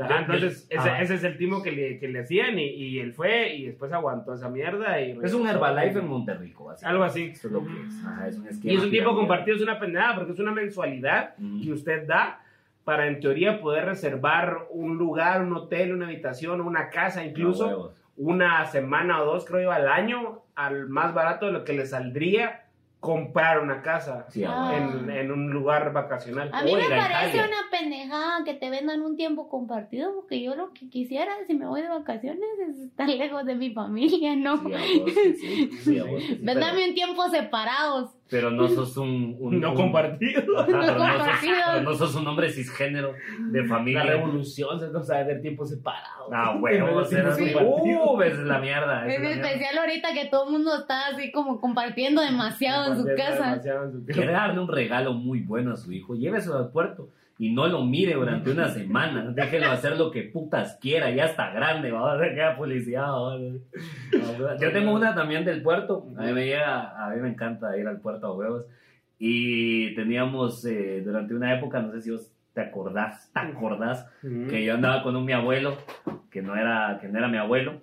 Ajá, 0.00 0.20
entonces, 0.20 0.66
ese, 0.70 0.78
Ajá. 0.78 1.02
ese 1.02 1.14
es 1.14 1.24
el 1.24 1.36
timo 1.38 1.62
que 1.62 1.72
le, 1.72 1.98
que 1.98 2.08
le 2.08 2.20
hacían 2.20 2.58
y, 2.58 2.64
y 2.66 2.98
él 2.98 3.12
fue 3.12 3.54
y 3.54 3.66
después 3.66 3.92
aguantó 3.92 4.34
esa 4.34 4.48
mierda. 4.48 5.00
Y 5.00 5.18
Es 5.22 5.34
un 5.34 5.46
Herbalife 5.46 5.98
en 5.98 6.08
Monterrico, 6.08 6.70
así. 6.70 6.84
Algo 6.84 7.04
así. 7.04 7.24
Eso 7.32 7.48
es 7.48 7.52
lo 7.52 7.60
que 7.64 7.72
es. 7.72 8.04
Ajá, 8.04 8.28
es 8.28 8.36
un 8.38 8.48
esquema. 8.48 8.72
Y 8.72 8.76
es 8.76 8.82
un 8.84 8.90
tiempo 8.90 9.10
piramidal. 9.10 9.16
compartido, 9.16 9.56
es 9.56 9.62
una 9.62 9.78
pendejada 9.78 10.14
porque 10.16 10.32
es 10.32 10.38
una 10.38 10.52
mensualidad 10.52 11.34
Ujú. 11.38 11.60
que 11.62 11.72
usted 11.72 12.06
da 12.06 12.42
para 12.84 13.08
en 13.08 13.18
teoría 13.18 13.60
poder 13.60 13.84
reservar 13.86 14.68
un 14.70 14.96
lugar, 14.96 15.42
un 15.42 15.52
hotel, 15.56 15.92
una 15.92 16.06
habitación, 16.06 16.60
una 16.60 16.88
casa, 16.88 17.20
No, 17.20 17.26
incluso 17.30 17.66
huevos. 17.66 18.02
Una 18.16 18.64
semana 18.66 19.22
o 19.22 19.26
dos, 19.26 19.44
creo 19.44 19.62
yo, 19.62 19.72
al 19.72 19.88
año, 19.88 20.42
al 20.54 20.88
más 20.88 21.12
barato 21.14 21.46
de 21.46 21.52
lo 21.52 21.64
que 21.64 21.72
le 21.74 21.86
saldría 21.86 22.62
comprar 22.98 23.60
una 23.60 23.82
casa 23.82 24.26
Sí, 24.30 24.42
Ah. 24.42 24.70
huevos. 24.72 25.02
en, 25.04 25.10
en 25.10 25.30
un 25.30 25.50
lugar 25.50 25.92
vacacional. 25.92 26.50
A 26.52 26.62
mí 26.64 26.74
me 26.74 26.80
parece 26.88 27.36
Italia. 27.36 27.44
una 27.46 27.70
pendejada 27.78 28.42
que 28.44 28.54
te 28.54 28.68
vendan 28.70 29.02
un 29.02 29.16
tiempo 29.16 29.48
compartido, 29.48 30.14
porque 30.14 30.42
yo 30.42 30.56
lo 30.56 30.72
que 30.72 30.88
quisiera, 30.88 31.30
si 31.46 31.54
me 31.54 31.66
voy 31.66 31.82
de 31.82 31.88
vacaciones, 31.88 32.42
es 32.68 32.78
estar 32.78 33.08
lejos 33.08 33.44
de 33.44 33.54
mi 33.54 33.70
familia, 33.72 34.34
¿no? 34.34 34.56
Sí, 34.56 35.70
sí. 35.82 36.02
Véndame 36.40 36.88
un 36.88 36.94
tiempo 36.94 37.28
separados. 37.28 38.15
Pero 38.28 38.50
no 38.50 38.66
sos 38.68 38.96
un... 38.96 39.36
un- 39.38 39.60
No 39.60 39.70
un- 39.70 39.76
compartido. 39.76 40.58
Ajá, 40.58 40.66
pero 40.66 40.78
no 40.78 40.84
sos- 40.86 41.16
compartido. 41.16 41.54
pero 41.72 41.82
no 41.84 41.94
sos 41.94 42.14
un 42.16 42.26
hombre 42.26 42.50
cisgénero 42.50 43.12
de 43.50 43.62
La 43.62 43.68
familia. 43.68 44.02
revolución 44.02 44.80
se 44.80 44.90
cosa 44.90 45.22
de 45.24 45.36
tiempo 45.36 45.64
separado. 45.64 46.28
Ah, 46.32 46.56
huevos, 46.60 47.08
Sí, 47.08 47.14
era 47.14 47.32
sí. 47.34 47.52
Uh, 47.54 48.16
ves 48.16 48.38
la 48.38 48.58
mierda. 48.58 49.06
es 49.06 49.14
la 49.14 49.28
mierda. 49.28 49.46
especial 49.50 49.78
ahorita 49.78 50.12
que 50.12 50.24
todo 50.26 50.46
el 50.46 50.52
mundo 50.52 50.76
está 50.76 51.06
así 51.08 51.30
como 51.30 51.60
compartiendo 51.60 52.20
demasiado 52.22 52.92
en 52.92 52.98
su 52.98 53.06
casa. 53.16 53.44
demasiado 53.50 53.84
en 53.84 53.92
su 53.92 53.98
casa. 54.06 54.12
Quiere 54.18 54.32
darle 54.32 54.60
un 54.60 54.68
regalo 54.68 55.12
muy 55.12 55.40
bueno 55.40 55.72
a 55.72 55.76
su 55.76 55.92
hijo, 55.92 56.14
lléveselo 56.14 56.56
al 56.58 56.70
puerto 56.70 57.10
y 57.38 57.52
no 57.52 57.66
lo 57.66 57.84
mire 57.84 58.14
durante 58.14 58.50
una 58.50 58.68
semana. 58.68 59.30
Déjelo 59.32 59.70
hacer 59.70 59.96
lo 59.98 60.10
que 60.10 60.22
putas 60.22 60.78
quiera, 60.80 61.10
ya 61.10 61.26
está 61.26 61.50
grande, 61.50 61.90
va 61.90 62.14
a 62.14 62.18
queda 62.34 62.56
policía. 62.56 63.02
va. 63.02 63.36
Yo 64.60 64.72
tengo 64.72 64.92
una 64.94 65.14
también 65.14 65.44
del 65.44 65.62
puerto. 65.62 66.06
A 66.16 66.22
mí 66.22 66.32
me 66.32 66.46
llega, 66.46 67.04
a 67.04 67.10
mí 67.10 67.20
me 67.20 67.28
encanta 67.28 67.76
ir 67.76 67.86
al 67.86 68.00
puerto 68.00 68.26
a 68.28 68.34
huevos. 68.36 68.64
Y 69.18 69.94
teníamos 69.94 70.64
eh, 70.66 71.02
durante 71.04 71.34
una 71.34 71.54
época, 71.54 71.80
no 71.80 71.90
sé 71.92 72.02
si 72.02 72.10
vos 72.10 72.30
te 72.52 72.60
acordás, 72.62 73.30
te 73.32 73.40
acordás, 73.40 74.06
Ujú. 74.22 74.46
que 74.48 74.64
yo 74.64 74.74
andaba 74.74 75.02
con 75.02 75.16
un 75.16 75.24
mi 75.24 75.32
abuelo, 75.32 75.76
que 76.30 76.42
no 76.42 76.56
era, 76.56 76.98
que 77.00 77.08
no 77.08 77.18
era 77.18 77.28
mi 77.28 77.36
abuelo, 77.38 77.80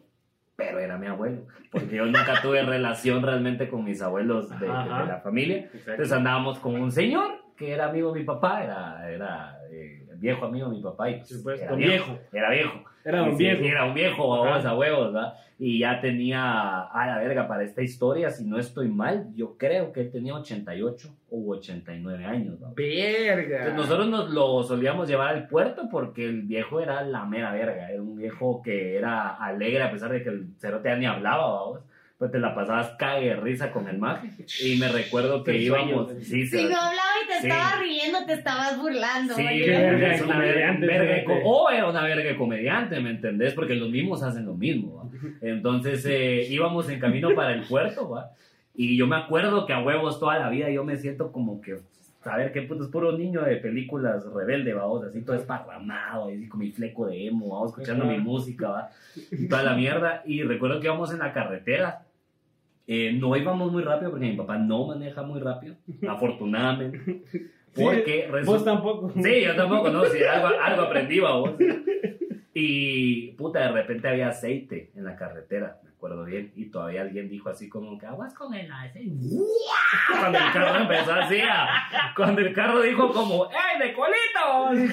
pero 0.56 0.80
era 0.80 0.98
mi 0.98 1.08
abuelo, 1.08 1.46
porque 1.72 1.96
yo 1.96 2.06
nunca 2.06 2.42
tuve 2.42 2.62
relación 2.66 3.22
realmente 3.24 3.68
con 3.70 3.84
mis 3.84 4.02
abuelos 4.02 4.50
de, 4.60 4.66
de- 4.68 4.72
de 4.72 5.06
la 5.08 5.22
familia. 5.24 5.58
Exacto. 5.58 5.92
Entonces 5.92 6.12
andábamos 6.14 6.60
con 6.60 6.76
un 6.76 6.92
señor 6.92 7.43
que 7.58 7.72
era 7.72 7.90
amigo 7.90 8.12
de 8.12 8.20
mi 8.20 8.26
papá, 8.26 8.64
era, 8.64 9.12
era 9.12 9.60
eh, 9.72 10.06
viejo 10.16 10.46
amigo 10.46 10.70
de 10.70 10.78
mi 10.78 10.82
papá 10.82 11.10
y 11.10 11.16
pues, 11.18 11.30
supuesto, 11.30 11.66
era 11.66 11.76
viejo. 11.76 12.20
Era 12.32 12.50
viejo. 12.52 12.84
Era 13.06 13.24
un 13.24 13.38
Sí, 13.38 13.44
viejo. 13.44 13.64
Era 13.64 13.86
un 13.86 13.94
viejo, 13.94 14.30
vamos 14.30 14.66
a 14.66 14.76
huevos, 14.78 15.14
¿verdad? 15.14 15.34
Y 15.60 15.80
ya 15.80 16.00
tenía, 16.00 16.82
a 16.82 17.08
la 17.08 17.18
verga, 17.20 17.48
para 17.48 17.64
esta 17.64 17.82
historia, 17.82 18.30
si 18.30 18.46
no 18.46 18.58
estoy 18.58 18.88
mal, 18.88 19.28
yo 19.36 19.58
creo 19.58 19.92
que 19.92 20.02
él 20.02 20.12
tenía 20.12 20.34
88 20.36 21.10
o 21.30 21.52
89 21.52 22.26
años, 22.26 22.60
¿verdad? 22.60 22.74
Verga. 22.76 23.58
Entonces, 23.58 23.76
nosotros 23.76 24.08
nos 24.08 24.30
lo 24.30 24.64
solíamos 24.64 25.08
llevar 25.08 25.36
al 25.36 25.48
puerto 25.48 25.90
porque 25.92 26.26
el 26.26 26.44
viejo 26.44 26.80
era 26.80 27.02
la 27.04 27.26
mera 27.26 27.52
verga. 27.52 27.90
Era 27.92 28.02
un 28.02 28.16
viejo 28.16 28.62
que 28.62 28.98
era 28.98 29.36
alegre 29.36 29.84
a 29.84 29.92
pesar 29.92 30.12
de 30.12 30.24
que 30.24 30.30
el 30.30 30.48
cerote 30.60 30.90
ya 30.90 30.96
ni 30.96 31.06
hablaba, 31.06 31.52
vamos. 31.52 31.80
Pues 32.24 32.32
te 32.32 32.40
la 32.40 32.56
pasabas 32.56 32.92
cague 32.92 33.32
de 33.32 33.36
risa 33.36 33.70
con 33.70 33.86
el 33.90 33.98
maje. 33.98 34.30
Y 34.64 34.78
me 34.78 34.88
recuerdo 34.88 35.44
que 35.44 35.58
íbamos. 35.58 36.10
Sí, 36.22 36.48
Si 36.48 36.56
no 36.64 36.78
hablaba 36.78 36.94
y 37.22 37.28
te 37.28 37.42
Sí. 37.42 37.48
estabas 37.50 37.80
riendo, 37.82 38.26
te 38.26 38.34
estabas 38.34 38.82
burlando. 38.82 39.34
Sí, 39.36 39.46
es 39.46 40.22
una 40.22 40.40
verga, 40.40 40.56
comediante, 40.56 40.86
verga 40.88 41.34
o 41.44 41.70
era 41.70 41.90
una 41.90 42.02
verga 42.02 42.24
de 42.24 42.38
comediante, 42.38 42.98
¿me 43.02 43.10
entendés? 43.10 43.54
Porque 43.54 43.76
los 43.76 43.90
mismos 43.90 44.24
hacen 44.24 44.46
lo 44.46 44.54
mismo, 44.54 44.96
¿va? 44.96 45.30
Entonces 45.42 46.06
eh, 46.08 46.48
íbamos 46.50 46.88
en 46.90 47.02
camino 47.02 47.36
para 47.36 47.52
el 47.56 47.64
puerto, 47.64 48.10
¿va? 48.10 48.32
Y 48.74 48.96
yo 48.96 49.06
me 49.06 49.18
acuerdo 49.18 49.66
que 49.66 49.74
a 49.74 49.80
huevos 49.84 50.18
toda 50.18 50.40
la 50.40 50.48
vida 50.48 50.70
yo 50.70 50.86
me 50.86 50.96
siento 50.96 51.34
como 51.34 51.60
que, 51.60 51.76
a 52.24 52.38
ver, 52.38 52.54
qué 52.54 52.62
puto, 52.62 52.86
es 52.86 52.90
puro 52.90 53.18
niño 53.18 53.42
de 53.42 53.58
películas 53.58 54.24
rebelde, 54.34 54.74
¿va? 54.74 54.84
así 55.10 55.20
todo 55.24 55.36
esparramado, 55.36 56.30
así 56.30 56.48
con 56.48 56.62
mi 56.62 56.72
fleco 56.72 57.08
de 57.08 57.28
emo, 57.28 57.60
¿va? 57.60 57.68
escuchando 57.68 58.06
Ajá. 58.06 58.14
mi 58.14 58.20
música, 58.20 58.70
¿va? 58.70 58.90
Y 59.30 59.50
toda 59.50 59.64
la 59.64 59.74
mierda. 59.76 60.24
Y 60.26 60.42
recuerdo 60.44 60.80
que 60.80 60.86
íbamos 60.88 61.12
en 61.12 61.20
la 61.20 61.34
carretera. 61.34 62.04
Eh, 62.86 63.14
no 63.14 63.36
íbamos 63.36 63.72
muy 63.72 63.82
rápido 63.84 64.12
porque 64.12 64.26
mi 64.26 64.36
papá 64.36 64.58
no 64.58 64.88
maneja 64.88 65.22
muy 65.24 65.40
rápido, 65.40 65.76
afortunadamente. 66.08 67.00
Porque 67.76 68.28
Sí, 68.30 68.46
Vos 68.46 68.64
tampoco. 68.66 69.12
Sí, 69.22 69.42
yo 69.42 69.56
tampoco, 69.56 69.90
no, 69.90 70.06
sí, 70.06 70.24
algo, 70.24 70.48
algo 70.62 70.82
aprendí, 70.84 71.20
vos. 71.20 71.52
Y 72.56 73.32
puta, 73.32 73.62
de 73.62 73.72
repente 73.72 74.08
había 74.08 74.28
aceite 74.28 74.92
en 74.96 75.06
la 75.06 75.16
carretera, 75.16 75.80
me 75.84 75.90
acuerdo 75.90 76.24
bien, 76.24 76.52
y 76.56 76.66
todavía 76.70 77.02
alguien 77.02 77.28
dijo 77.28 77.50
así 77.50 77.68
como 77.68 77.98
que 77.98 78.06
aguas 78.06 78.32
con 78.36 78.54
el 78.54 78.72
aceite. 78.72 79.12
Cuando 80.20 80.38
el 80.38 80.52
carro 80.54 80.82
empezó 80.82 81.14
así, 81.14 81.40
a- 81.42 82.14
cuando 82.16 82.42
el 82.42 82.54
carro 82.54 82.80
dijo 82.82 83.12
como, 83.12 83.46
¡Ey, 83.46 83.88
de 83.88 83.94
colito! 83.96 84.92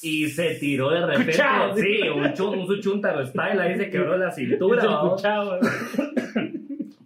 Y 0.00 0.28
se 0.30 0.54
tiró 0.54 0.88
de 0.92 1.04
repente, 1.04 1.32
sí, 1.76 2.08
un, 2.08 2.32
chun, 2.32 2.58
un 2.60 2.66
su 2.66 2.80
chuntaro 2.80 3.26
style, 3.26 3.60
ahí 3.60 3.76
se 3.76 3.90
quebró 3.90 4.16
la 4.16 4.30
cintura. 4.30 4.80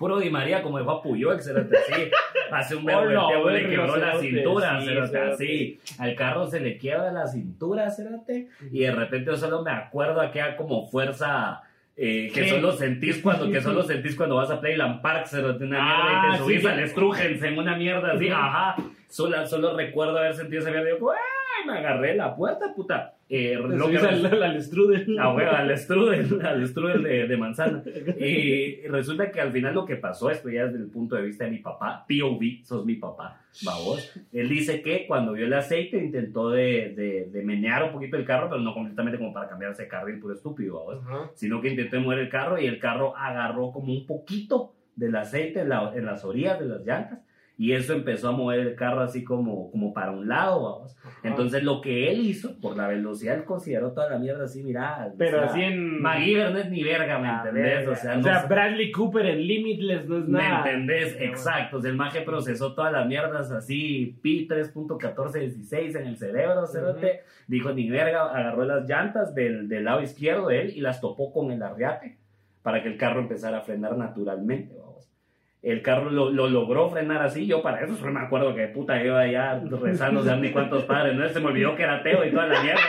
Puro 0.04 0.18
Di 0.18 0.28
María, 0.28 0.62
como 0.62 0.76
a 0.76 1.02
Puyol, 1.02 1.40
cerote, 1.40 1.78
así. 1.78 2.10
Hace 2.52 2.76
un 2.76 2.84
verbo 2.84 3.04
el 3.04 3.16
tío, 3.16 3.48
le 3.48 3.68
quebró 3.70 3.96
la 3.96 4.18
cintura, 4.18 4.78
sí, 4.82 5.16
así. 5.16 5.80
Al 5.98 6.14
carro 6.14 6.46
se 6.46 6.60
le 6.60 6.76
quiebra 6.76 7.10
la 7.10 7.26
cintura, 7.26 7.88
cerote. 7.90 8.48
Y 8.70 8.80
de 8.80 8.92
repente 8.92 9.30
yo 9.30 9.36
solo 9.38 9.62
me 9.62 9.70
acuerdo 9.70 10.20
aquella 10.20 10.58
como 10.58 10.86
fuerza... 10.86 11.62
eh, 11.96 12.30
que 12.34 12.50
solo 12.50 12.72
sentís 12.72 13.22
cuando 13.22 13.50
que 13.50 13.62
solo 13.62 13.82
sentís 13.92 14.14
cuando 14.14 14.36
vas 14.36 14.50
a 14.50 14.60
Playland 14.60 15.00
Park, 15.00 15.26
cerote, 15.26 15.64
una 15.64 15.82
mierda, 15.82 16.12
y 16.12 16.14
Ah, 16.14 16.28
te 16.32 16.38
subís 16.44 16.60
sí, 16.60 16.66
al 16.66 16.82
sí. 16.84 16.88
Strugens 16.90 17.42
en 17.42 17.58
una 17.58 17.74
mierda 17.76 18.12
así, 18.12 18.28
ajá. 18.28 18.76
Solo, 19.08 19.46
solo 19.46 19.74
recuerdo 19.74 20.18
haber 20.18 20.34
sentido 20.34 20.60
esa 20.60 20.70
mierda 20.70 20.90
y 20.90 21.00
yo, 21.00 21.10
¡ay! 21.12 21.66
Me 21.66 21.78
agarré 21.78 22.14
la 22.14 22.36
puerta, 22.36 22.74
puta. 22.76 23.13
Eh, 23.28 23.56
Te 23.56 23.76
lo 23.76 23.88
que 23.88 23.98
subís 23.98 24.24
al, 24.24 24.42
al 24.42 24.62
strudel. 24.62 25.16
Ah, 25.18 25.32
bueno, 25.32 25.50
al 25.52 25.76
strudel, 25.78 26.40
al 26.46 26.66
strudel 26.68 27.02
de, 27.02 27.26
de 27.26 27.36
manzana. 27.36 27.82
Y 28.18 28.86
resulta 28.88 29.30
que 29.30 29.40
al 29.40 29.50
final 29.52 29.74
lo 29.74 29.84
que 29.86 29.96
pasó, 29.96 30.30
esto 30.30 30.50
ya 30.50 30.66
desde 30.66 30.78
el 30.84 30.90
punto 30.90 31.16
de 31.16 31.22
vista 31.22 31.44
de 31.44 31.50
mi 31.50 31.58
papá, 31.58 32.04
POV, 32.08 32.64
sos 32.64 32.84
mi 32.84 32.96
papá, 32.96 33.40
vos. 33.84 34.12
Él 34.32 34.48
dice 34.48 34.82
que 34.82 35.06
cuando 35.06 35.32
vio 35.32 35.46
el 35.46 35.52
aceite 35.54 35.96
intentó 35.96 36.50
de, 36.50 36.92
de, 36.94 37.28
de 37.32 37.42
menear 37.42 37.84
un 37.84 37.92
poquito 37.92 38.16
el 38.16 38.24
carro, 38.24 38.48
pero 38.50 38.60
no 38.60 38.74
completamente 38.74 39.18
como 39.18 39.32
para 39.32 39.48
cambiarse 39.48 39.82
de 39.84 39.88
carril 39.88 40.18
puro 40.20 40.34
estúpido, 40.34 40.84
vos. 40.84 40.98
Ajá. 41.04 41.30
Sino 41.34 41.60
que 41.60 41.70
intentó 41.70 41.98
mover 42.00 42.18
el 42.18 42.28
carro 42.28 42.60
y 42.60 42.66
el 42.66 42.78
carro 42.78 43.16
agarró 43.16 43.72
como 43.72 43.92
un 43.92 44.06
poquito 44.06 44.74
del 44.96 45.16
aceite 45.16 45.60
en, 45.60 45.70
la- 45.70 45.92
en 45.94 46.04
las 46.04 46.24
orillas 46.24 46.58
de 46.60 46.66
las 46.66 46.84
llantas. 46.84 47.20
Y 47.56 47.70
eso 47.72 47.92
empezó 47.92 48.30
a 48.30 48.32
mover 48.32 48.58
el 48.58 48.74
carro 48.74 49.00
así 49.02 49.22
como, 49.22 49.70
como 49.70 49.94
para 49.94 50.10
un 50.10 50.26
lado, 50.26 50.60
vamos. 50.60 50.96
Entonces 51.22 51.62
lo 51.62 51.80
que 51.80 52.10
él 52.10 52.18
hizo, 52.26 52.58
por 52.60 52.76
la 52.76 52.88
velocidad, 52.88 53.36
él 53.36 53.44
consideró 53.44 53.92
toda 53.92 54.10
la 54.10 54.18
mierda 54.18 54.44
así, 54.46 54.64
mira. 54.64 55.12
Pero 55.16 55.36
o 55.38 55.40
sea, 55.42 55.50
así 55.50 55.62
en. 55.62 56.02
MacGyver 56.02 56.50
no 56.50 56.58
es 56.58 56.68
ni 56.70 56.82
verga, 56.82 57.18
¿me 57.20 57.28
Ah, 57.28 57.42
entendés? 57.46 57.86
O 57.86 57.94
sea, 57.94 58.16
no 58.16 58.48
Bradley 58.48 58.90
Cooper 58.90 59.26
en 59.26 59.46
Limitless 59.46 60.04
no 60.08 60.18
es 60.18 60.24
¿Me 60.28 60.38
nada. 60.42 60.58
entendés? 60.68 61.14
Pero- 61.16 61.30
Exacto. 61.30 61.76
O 61.76 61.80
sea, 61.80 61.90
el 61.92 61.96
maje 61.96 62.22
procesó 62.22 62.74
todas 62.74 62.92
las 62.92 63.06
mierdas 63.06 63.52
así, 63.52 64.18
pi 64.20 64.48
3.1416 64.48 65.94
en 66.00 66.06
el 66.08 66.16
cerebro, 66.16 66.66
cerote. 66.66 67.20
Dijo, 67.46 67.72
ni 67.72 67.88
verga, 67.88 68.30
agarró 68.36 68.64
las 68.64 68.88
llantas 68.88 69.34
del, 69.34 69.68
del 69.68 69.84
lado 69.84 70.02
izquierdo 70.02 70.48
de 70.48 70.60
él 70.62 70.72
y 70.76 70.80
las 70.80 71.00
topó 71.00 71.32
con 71.32 71.50
el 71.52 71.62
arriate 71.62 72.18
para 72.62 72.82
que 72.82 72.88
el 72.88 72.96
carro 72.96 73.20
empezara 73.20 73.58
a 73.58 73.60
frenar 73.60 73.96
naturalmente, 73.96 74.74
vamos. 74.76 75.08
El 75.64 75.80
carro 75.80 76.10
lo, 76.10 76.30
lo 76.30 76.46
logró 76.48 76.90
frenar 76.90 77.22
así, 77.22 77.46
yo 77.46 77.62
para 77.62 77.80
eso 77.80 77.94
me 78.10 78.20
acuerdo 78.20 78.54
que 78.54 78.66
puta 78.68 79.02
iba 79.02 79.18
allá 79.20 79.60
rezando 79.82 80.22
de 80.22 80.36
ni 80.36 80.50
cuántos 80.52 80.84
padres, 80.84 81.16
no 81.16 81.26
se 81.28 81.40
me 81.40 81.46
olvidó 81.46 81.74
que 81.74 81.84
era 81.84 81.96
ateo 81.96 82.22
y 82.24 82.30
toda 82.30 82.46
la 82.48 82.62
mierda. 82.62 82.80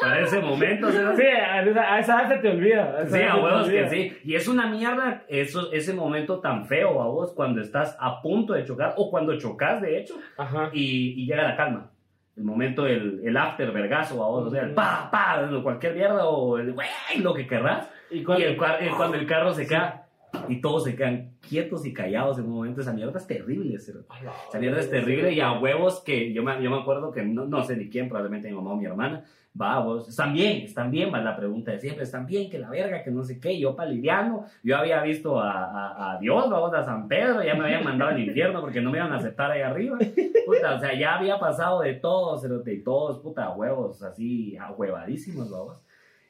Para 0.00 0.20
ese 0.20 0.40
momento, 0.40 0.90
cerote. 0.90 1.22
Sí, 1.22 1.28
a 1.28 1.98
esa, 2.00 2.22
edad 2.22 2.28
se 2.28 2.38
te 2.38 2.48
olvida. 2.50 3.06
Sí, 3.06 3.22
a 3.22 3.36
huevos 3.36 3.68
que 3.68 3.88
sí. 3.88 4.16
Y 4.24 4.34
es 4.34 4.48
una 4.48 4.66
mierda 4.66 5.22
eso, 5.28 5.70
ese 5.72 5.92
momento 5.92 6.40
tan 6.40 6.66
feo 6.66 7.00
a 7.02 7.06
vos 7.06 7.32
cuando 7.34 7.60
estás 7.60 7.96
a 8.00 8.20
punto 8.22 8.54
de 8.54 8.64
chocar 8.64 8.94
o 8.96 9.10
cuando 9.10 9.36
chocas, 9.38 9.80
de 9.82 9.98
hecho, 10.00 10.14
Ajá. 10.38 10.70
y, 10.72 11.22
y 11.22 11.26
llega 11.26 11.42
la 11.42 11.56
calma. 11.56 11.90
El 12.36 12.44
momento, 12.44 12.86
el, 12.86 13.20
el 13.22 13.36
after 13.36 13.70
vergazo 13.70 14.24
a 14.24 14.28
vos, 14.28 14.46
o 14.46 14.50
sea, 14.50 14.62
el 14.62 14.70
pa, 14.70 15.10
pa, 15.12 15.46
cualquier 15.62 15.94
mierda 15.94 16.24
o 16.26 16.56
el 16.58 16.72
güey, 16.72 16.88
lo 17.18 17.34
que 17.34 17.46
querrás. 17.46 17.88
Y 18.10 18.20
Y 18.20 18.24
cuando, 18.24 18.44
el, 18.46 18.56
el- 18.80 18.90
cuando 18.96 19.16
el 19.18 19.26
carro 19.26 19.52
se 19.52 19.66
queda 19.66 20.01
y 20.48 20.60
todos 20.60 20.84
se 20.84 20.96
quedan 20.96 21.32
quietos 21.46 21.84
y 21.86 21.92
callados 21.92 22.38
en 22.38 22.46
un 22.46 22.52
momento, 22.52 22.80
esa 22.80 22.92
mierda 22.92 23.18
es 23.18 23.26
terrible. 23.26 23.74
Esa 23.74 24.58
mierda 24.58 24.80
es 24.80 24.90
terrible 24.90 25.32
y 25.32 25.40
a 25.40 25.52
huevos 25.52 26.00
que 26.00 26.32
yo 26.32 26.42
me, 26.42 26.62
yo 26.62 26.70
me 26.70 26.80
acuerdo 26.80 27.12
que 27.12 27.22
no, 27.22 27.46
no 27.46 27.62
sé 27.64 27.76
ni 27.76 27.88
quién, 27.88 28.08
probablemente 28.08 28.48
mi 28.48 28.54
mamá 28.54 28.72
o 28.72 28.76
mi 28.76 28.86
hermana, 28.86 29.24
va, 29.60 29.80
vos, 29.80 30.08
están 30.08 30.32
bien, 30.32 30.62
están 30.62 30.90
bien, 30.90 31.12
va 31.12 31.20
la 31.20 31.36
pregunta 31.36 31.72
de 31.72 31.78
siempre, 31.78 32.04
están 32.04 32.24
bien, 32.26 32.50
que 32.50 32.58
la 32.58 32.70
verga, 32.70 33.02
que 33.02 33.10
no 33.10 33.22
sé 33.22 33.38
qué, 33.38 33.58
yo 33.58 33.76
paliviano, 33.76 34.46
yo 34.62 34.76
había 34.76 35.02
visto 35.02 35.38
a, 35.38 35.64
a, 35.64 36.12
a 36.12 36.18
Dios, 36.18 36.48
vamos, 36.48 36.72
a 36.72 36.84
San 36.84 37.06
Pedro, 37.06 37.42
ya 37.42 37.54
me 37.54 37.64
habían 37.64 37.84
mandado 37.84 38.12
al 38.12 38.20
infierno 38.20 38.60
porque 38.60 38.80
no 38.80 38.90
me 38.90 38.98
iban 38.98 39.12
a 39.12 39.16
aceptar 39.16 39.50
ahí 39.50 39.60
arriba, 39.60 39.98
puta, 40.46 40.76
o 40.76 40.80
sea, 40.80 40.98
ya 40.98 41.18
había 41.18 41.38
pasado 41.38 41.82
de 41.82 41.94
todo, 41.94 42.38
cerote, 42.38 42.72
y 42.72 42.82
todos, 42.82 43.18
puta, 43.18 43.50
huevos, 43.50 44.02
así, 44.02 44.56
ahuevadísimos, 44.56 45.50
vamos, 45.50 45.76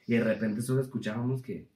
y 0.05 0.15
de 0.15 0.23
repente 0.23 0.61
solo 0.61 0.81
escuchábamos 0.81 1.41
que 1.41 1.72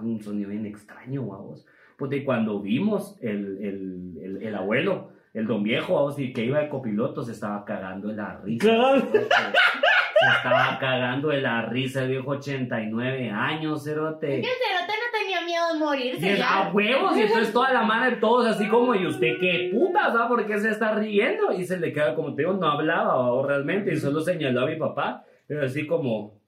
un 0.00 0.22
sonido 0.22 0.50
bien 0.50 0.66
extraño, 0.66 1.26
vamos. 1.26 1.66
Y 2.10 2.24
cuando 2.24 2.60
vimos 2.60 3.18
el, 3.20 3.58
el, 3.62 4.18
el, 4.22 4.42
el 4.42 4.54
abuelo, 4.54 5.10
el 5.34 5.46
don 5.46 5.62
viejo, 5.62 5.94
vamos, 5.94 6.18
y 6.18 6.32
que 6.32 6.44
iba 6.44 6.58
de 6.60 6.68
copiloto, 6.68 7.22
se 7.22 7.32
estaba 7.32 7.64
cagando 7.64 8.08
de 8.08 8.14
la 8.14 8.40
risa. 8.42 8.66
Cagando. 8.68 9.12
Se 9.12 10.26
estaba 10.36 10.78
cagando 10.78 11.28
de 11.28 11.40
la 11.40 11.62
risa, 11.66 12.02
el 12.02 12.10
viejo 12.10 12.30
89 12.32 13.30
años, 13.30 13.84
cerote. 13.84 14.40
Es 14.40 14.46
que 14.46 14.52
el 14.52 14.58
cerote 14.58 14.92
no 14.98 15.18
tenía 15.18 15.40
miedo 15.42 15.68
de 15.72 15.76
Y 15.76 15.78
morirse 15.78 16.32
es 16.32 16.38
ya. 16.38 16.66
a 16.66 16.72
huevos, 16.72 17.16
y 17.16 17.20
entonces 17.22 17.52
toda 17.52 17.72
la 17.72 17.82
mano 17.82 18.06
de 18.10 18.16
todos 18.16 18.46
así 18.46 18.66
como, 18.68 18.94
¿y 18.94 19.06
usted 19.06 19.38
qué 19.40 19.70
puta, 19.72 20.12
¿sabes 20.12 20.28
por 20.28 20.46
qué 20.46 20.58
se 20.58 20.70
está 20.70 20.94
riendo? 20.94 21.52
Y 21.52 21.64
se 21.64 21.78
le 21.78 21.92
queda, 21.92 22.14
como 22.14 22.34
te 22.34 22.42
digo, 22.42 22.54
no 22.54 22.66
hablaba 22.70 23.30
¿va? 23.30 23.46
realmente, 23.46 23.92
y 23.92 23.96
solo 23.98 24.20
señaló 24.20 24.62
a 24.62 24.66
mi 24.66 24.76
papá, 24.76 25.24
pero 25.46 25.64
así 25.64 25.86
como, 25.86 26.39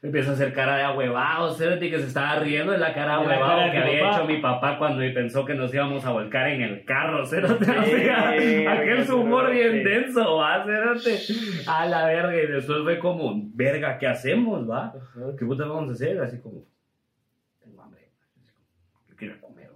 Empieza 0.00 0.30
a 0.30 0.34
hacer 0.34 0.52
cara 0.52 0.76
de 0.76 0.82
ahuevado, 0.84 1.52
Cerote, 1.54 1.90
que 1.90 1.98
se 1.98 2.06
estaba 2.06 2.36
riendo 2.38 2.70
de 2.70 2.78
la 2.78 2.94
cara 2.94 3.18
de 3.18 3.24
ahuevado 3.24 3.72
que 3.72 3.78
había 3.78 4.00
papá. 4.04 4.16
hecho 4.16 4.26
mi 4.28 4.36
papá 4.40 4.78
cuando 4.78 5.00
pensó 5.12 5.44
que 5.44 5.54
nos 5.54 5.74
íbamos 5.74 6.04
a 6.04 6.10
volcar 6.12 6.48
en 6.50 6.62
el 6.62 6.84
carro, 6.84 7.26
Cerote. 7.26 7.64
O 7.68 7.84
Sí, 7.84 7.90
sea, 8.02 8.72
aquel 8.74 9.04
su 9.04 9.16
humor 9.20 9.50
bien 9.50 9.82
denso, 9.82 10.36
va, 10.36 10.64
Cerote. 10.64 11.18
A 11.66 11.84
la 11.86 12.06
verga, 12.06 12.36
y 12.40 12.46
después 12.46 12.78
fue 12.84 12.98
como, 13.00 13.42
verga, 13.54 13.98
¿qué 13.98 14.06
hacemos, 14.06 14.70
va? 14.70 14.94
¿Qué 15.36 15.44
puta 15.44 15.64
vamos 15.66 15.90
a 15.90 15.92
hacer? 15.94 16.20
Así 16.20 16.38
como, 16.40 16.64
tengo 17.60 17.82
hambre. 17.82 18.08
Así 18.20 18.28
como, 18.32 18.46
Yo 19.08 19.16
quiero 19.16 19.40
comer, 19.40 19.66
¿no? 19.66 19.67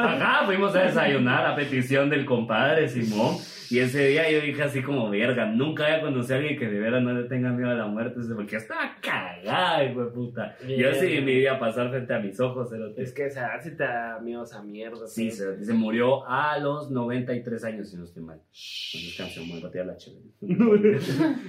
Ajá, 0.00 0.46
fuimos 0.46 0.74
a 0.74 0.82
desayunar 0.82 1.46
a 1.46 1.56
petición 1.56 2.10
del 2.10 2.24
compadre 2.24 2.88
Simón. 2.88 3.36
Y 3.70 3.80
ese 3.80 4.06
día 4.06 4.30
yo 4.30 4.40
dije 4.40 4.62
así 4.62 4.82
como, 4.82 5.10
verga, 5.10 5.44
nunca 5.44 5.82
voy 5.84 5.92
a 5.92 6.00
conocer 6.00 6.36
a 6.36 6.38
alguien 6.40 6.58
que 6.58 6.68
de 6.68 6.80
veras 6.80 7.02
no 7.02 7.12
le 7.12 7.28
tenga 7.28 7.50
miedo 7.50 7.70
a 7.70 7.74
la 7.74 7.86
muerte. 7.86 8.18
Porque 8.34 8.56
estaba 8.56 8.96
cagada, 9.02 9.84
hijo 9.84 10.04
de 10.04 10.10
puta. 10.10 10.56
Yo 10.66 10.94
sí 10.94 11.20
me 11.20 11.32
iba 11.32 11.52
a 11.52 11.58
pasar 11.58 11.90
frente 11.90 12.14
a 12.14 12.18
mis 12.18 12.40
ojos, 12.40 12.70
cerote. 12.70 13.02
Es 13.02 13.12
que 13.12 13.26
esa 13.26 13.60
sí 13.60 13.76
te 13.76 13.84
da 13.84 14.18
miedo 14.20 14.42
esa 14.42 14.62
mierda. 14.62 15.06
Sí, 15.06 15.30
se, 15.30 15.62
se 15.62 15.72
murió 15.74 16.26
a 16.26 16.58
los 16.58 16.90
93 16.90 17.64
años, 17.64 17.90
si 17.90 17.96
no 17.96 18.04
estoy 18.04 18.22
mal. 18.22 18.38
Con 18.38 19.00
esta 19.02 19.24
canción, 19.24 19.46
me 19.48 19.60
voy 19.60 19.68
a 19.68 19.70
tirar 19.70 19.86
la 19.86 19.96
chévere. 19.96 20.22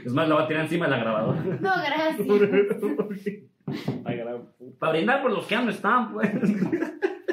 Es 0.05 0.13
más, 0.13 0.27
la 0.27 0.35
voy 0.35 0.43
a 0.43 0.47
tirar 0.47 0.63
encima 0.63 0.85
de 0.85 0.91
la 0.91 0.99
grabadora. 0.99 1.41
No, 1.41 1.71
gracias. 1.85 2.27
Para 4.79 4.91
brindar 4.91 5.21
por 5.21 5.31
los 5.31 5.45
que 5.45 5.55
ya 5.55 5.61
no 5.61 5.71
están, 5.71 6.13
pues. 6.13 6.31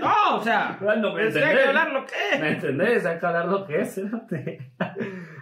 No, 0.00 0.36
o 0.36 0.42
sea, 0.42 0.78
Bueno, 0.80 1.14
me 1.14 1.26
es 1.26 1.34
que 1.34 1.42
hay 1.42 1.56
que 1.56 1.64
hablar 1.64 1.90
lo 1.90 2.04
que 2.04 2.38
¿Me 2.38 2.48
entendés? 2.50 3.06
Hay 3.06 3.18
que 3.18 3.26
hablar 3.26 3.46
lo 3.46 3.66
que 3.66 3.80
es, 3.80 3.94
cerote. 3.94 4.72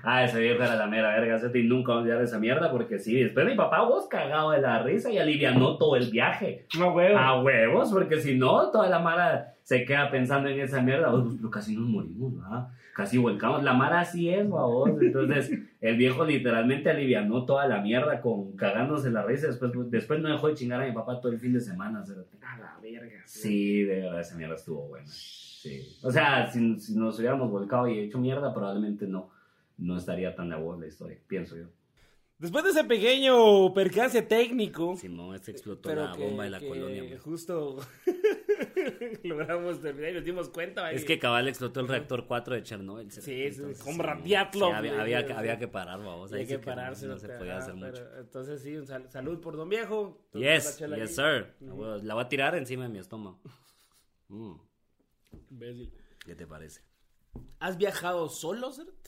Ah, 0.05 0.25
ese 0.25 0.41
viejo 0.41 0.63
era 0.63 0.77
la 0.77 0.87
mera 0.87 1.19
verga, 1.19 1.39
cerote, 1.39 1.61
y 1.61 1.67
nunca 1.67 1.93
voy 1.93 1.99
a 1.99 2.03
olvidar 2.03 2.23
esa 2.23 2.39
mierda 2.39 2.71
porque 2.71 2.99
sí, 2.99 3.15
después 3.23 3.47
mi 3.47 3.55
papá 3.55 3.83
vos 3.85 4.07
cagado 4.09 4.51
de 4.51 4.61
la 4.61 4.83
risa 4.83 5.11
y 5.11 5.19
alivianó 5.19 5.79
todo 5.79 5.97
el 5.97 6.11
viaje. 6.11 6.67
No, 6.79 6.93
huevo. 6.93 7.19
A 7.19 7.43
huevos, 7.43 7.91
porque 7.93 8.21
si 8.21 8.37
no, 8.37 8.71
toda 8.71 8.89
la 8.89 8.99
mara 8.99 9.55
se 9.63 9.85
queda 9.85 10.11
pensando 10.11 10.49
en 10.49 10.61
esa 10.61 10.83
mierda. 10.83 11.15
"Uy, 11.15 11.23
pues, 11.23 11.37
pero 11.39 11.51
casi 11.51 11.75
nos 11.75 11.89
morimos, 11.89 12.35
¿verdad? 12.37 12.69
Casi 12.95 13.19
volcamos. 13.19 13.65
La 13.65 13.73
mara 13.73 14.01
así 14.01 14.29
es, 14.29 14.47
vos. 14.49 14.89
Entonces, 15.01 15.51
el 15.81 15.97
viejo 15.97 16.25
literalmente 16.25 16.91
alivianó 16.91 17.45
toda 17.45 17.67
la 17.67 17.81
mierda 17.81 18.21
con 18.21 18.55
cagándose 18.57 19.11
la 19.11 19.23
risa. 19.25 19.49
Después, 19.49 19.73
después 19.91 20.21
no 20.21 20.29
dejó 20.29 20.49
de 20.49 20.55
chingar 20.55 20.81
a 20.81 20.87
mi 20.87 20.93
papá 20.93 21.21
todo 21.21 21.33
el 21.33 21.41
fin 21.41 21.53
de 21.55 21.61
semana, 21.61 22.05
cerote. 22.05 22.37
A 22.43 22.59
la 22.59 22.79
verga. 22.81 23.23
Sí, 23.25 23.83
de 23.83 24.03
verdad, 24.03 24.21
esa 24.21 24.37
mierda 24.37 24.55
estuvo 24.55 24.87
buena. 24.87 25.07
Sí. 25.09 25.81
O 26.03 26.11
sea, 26.13 26.47
si, 26.47 26.79
si 26.79 26.95
nos 26.97 27.19
hubiéramos 27.19 27.51
volcado 27.51 27.89
y 27.89 27.99
hecho 27.99 28.19
mierda, 28.19 28.53
probablemente 28.55 29.07
no, 29.07 29.31
no 29.79 29.97
estaría 29.99 30.35
tan 30.35 30.51
de 30.51 30.57
voz 30.57 30.79
la 30.81 30.87
historia, 30.87 31.19
pienso 31.27 31.57
yo. 31.57 31.67
Después 32.39 32.65
de 32.65 32.71
ese 32.71 32.85
pequeño 32.85 33.73
percance 33.73 34.21
técnico, 34.23 34.97
Si 34.97 35.09
no, 35.09 35.35
este 35.35 35.53
explotó 35.53 35.89
pero 35.89 36.05
la 36.07 36.13
que, 36.17 36.25
bomba 36.25 36.45
de 36.45 36.51
la 36.51 36.59
que 36.59 36.69
colonia. 36.69 37.03
güey. 37.05 37.17
justo 37.19 37.77
logramos 39.23 39.81
terminar 39.81 40.11
y 40.11 40.15
nos 40.15 40.25
dimos 40.25 40.49
cuenta. 40.49 40.91
Es 40.93 41.05
que 41.05 41.19
cabal 41.19 41.49
explotó 41.49 41.81
el 41.81 41.89
reactor 41.89 42.27
4 42.27 42.57
de 42.57 42.63
Chernobyl. 42.63 43.11
Sí, 43.11 43.45
entonces, 43.45 43.79
sí. 43.79 43.99
Radiatlov, 43.99 44.71
Sí, 44.71 44.75
había, 44.77 45.01
había, 45.01 45.27
que, 45.27 45.33
había 45.33 45.59
que 45.59 45.69
parar, 45.69 46.01
vamos. 46.01 46.31
sí 46.31 46.45
que 46.47 46.59
pararse. 46.59 47.07
No, 47.07 47.15
no 47.15 47.19
se 47.21 47.29
podía 47.29 47.59
hacer 47.59 47.75
mucho. 47.75 48.03
Entonces 48.19 48.61
sí, 48.63 48.77
un 48.77 48.87
sal- 48.87 49.11
salud 49.11 49.41
por 49.41 49.57
don 49.57 49.69
viejo. 49.69 50.27
Yes, 50.33 50.79
yes, 50.79 50.83
ahí. 50.93 51.07
sir. 51.07 51.55
La 51.61 51.73
voy 51.73 51.89
a- 52.01 52.03
La 52.03 52.15
voy 52.15 52.25
a 52.25 52.29
tirar 52.29 52.55
encima 52.57 52.83
de 52.85 52.89
mi 52.91 52.99
estómago. 52.99 53.41
Mm, 54.29 54.55
Imbécil. 55.51 55.93
¿Qué 56.25 56.35
te 56.35 56.47
parece? 56.47 56.81
¿Has 57.61 57.77
viajado 57.77 58.29
solo, 58.29 58.73
Cert? 58.73 59.04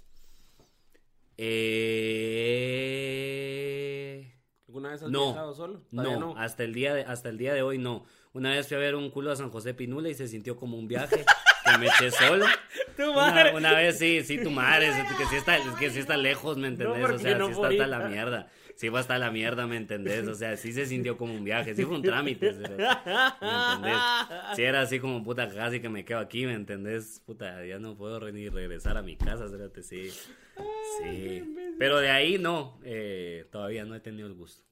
Eh... 3.07 4.33
¿Alguna 4.69 4.91
vez 4.91 5.03
has 5.03 5.11
No. 5.11 5.27
viajado 5.33 5.55
solo? 5.55 5.83
No, 5.91 6.35
hasta 6.37 6.65
el 6.65 6.75
día 6.75 6.95
de, 6.95 7.03
hasta 7.03 7.29
el 7.29 7.39
día 7.39 7.55
de 7.55 7.63
hoy 7.63 7.79
no. 7.79 8.05
Una 8.33 8.51
vez 8.51 8.69
fui 8.69 8.77
a 8.77 8.81
ver 8.81 8.95
un 8.95 9.11
culo 9.11 9.33
a 9.33 9.37
San 9.37 9.51
José 9.51 9.73
Pinula 9.75 10.09
y 10.11 10.15
se 10.15 10.29
sintió 10.29 10.57
como 10.57 10.77
un 10.79 10.87
viaje 10.89 11.25
que 11.65 11.79
me 11.79 11.87
eché 11.87 12.11
solo. 12.11 12.45
Tu 12.97 13.03
Una, 13.03 13.15
madre. 13.15 13.55
una 13.55 13.73
vez 13.75 13.99
sí, 13.99 14.23
sí, 14.25 14.43
tu 14.43 14.51
madre, 14.51 14.89
que 15.19 15.27
sí 15.27 15.37
está, 15.37 15.59
es 15.59 15.65
que 15.79 15.91
sí 15.91 15.99
está 15.99 16.17
lejos, 16.17 16.57
¿me 16.57 16.69
entendés? 16.69 17.05
o 17.11 17.19
sea, 17.19 17.37
no 17.37 17.47
sí 17.49 17.53
está 17.53 17.69
hasta 17.69 17.87
la 17.87 17.99
mierda. 18.09 18.49
Sí 18.77 18.91
fue 18.91 19.01
hasta 19.01 19.19
la 19.19 19.31
mierda, 19.31 19.67
¿me 19.67 19.79
entendés? 19.79 20.29
O 20.29 20.35
sea, 20.35 20.57
sí 20.59 20.73
se 20.73 20.85
sintió 20.85 21.17
como 21.17 21.35
un 21.35 21.45
viaje, 21.45 21.75
sí 21.75 21.85
fue 21.85 21.97
un 21.97 22.03
trámite, 22.03 22.53
¿me 22.53 22.65
entendés? 22.65 22.89
Sí 24.55 24.63
era 24.63 24.83
así 24.83 25.01
como, 25.01 25.25
puta, 25.25 25.49
casi 25.49 25.81
que 25.81 25.89
me 25.89 26.05
quedo 26.05 26.19
aquí, 26.19 26.45
¿me 26.45 26.53
entendés? 26.53 27.23
Puta, 27.25 27.65
ya 27.65 27.79
no 27.79 27.97
puedo 27.97 28.21
ni 28.31 28.51
regresar 28.51 28.99
a 28.99 29.03
mi 29.03 29.17
casa, 29.17 29.47
espérate, 29.47 29.83
sí. 29.83 30.11
Sí. 30.99 31.57
Pero 31.79 31.99
de 31.99 32.11
ahí 32.11 32.39
no, 32.39 32.79
eh, 32.85 33.49
todavía 33.51 33.87
no 33.87 33.95
he 33.95 34.01
tenido 34.01 34.29
el 34.29 34.35
gusto. 34.35 34.63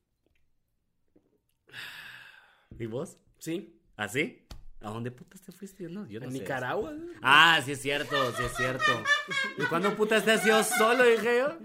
¿Y 2.78 2.86
vos? 2.86 3.18
Sí, 3.38 3.80
¿Así? 3.96 4.46
¿A 4.80 4.90
dónde 4.90 5.10
putas 5.10 5.40
te 5.40 5.50
fuiste? 5.52 5.88
No, 5.88 6.06
yo 6.08 6.20
no 6.20 6.26
en 6.26 6.32
sé. 6.32 6.38
Nicaragua. 6.40 6.92
Ah, 7.22 7.60
sí 7.64 7.72
es 7.72 7.80
cierto, 7.80 8.16
sí 8.32 8.42
es 8.42 8.54
cierto. 8.54 8.92
¿Y 9.56 9.62
cuándo 9.62 9.94
putas 9.96 10.24
te 10.24 10.32
has 10.32 10.44
ido 10.44 10.62
solo, 10.62 11.04
dije 11.04 11.38
yo? 11.38 11.58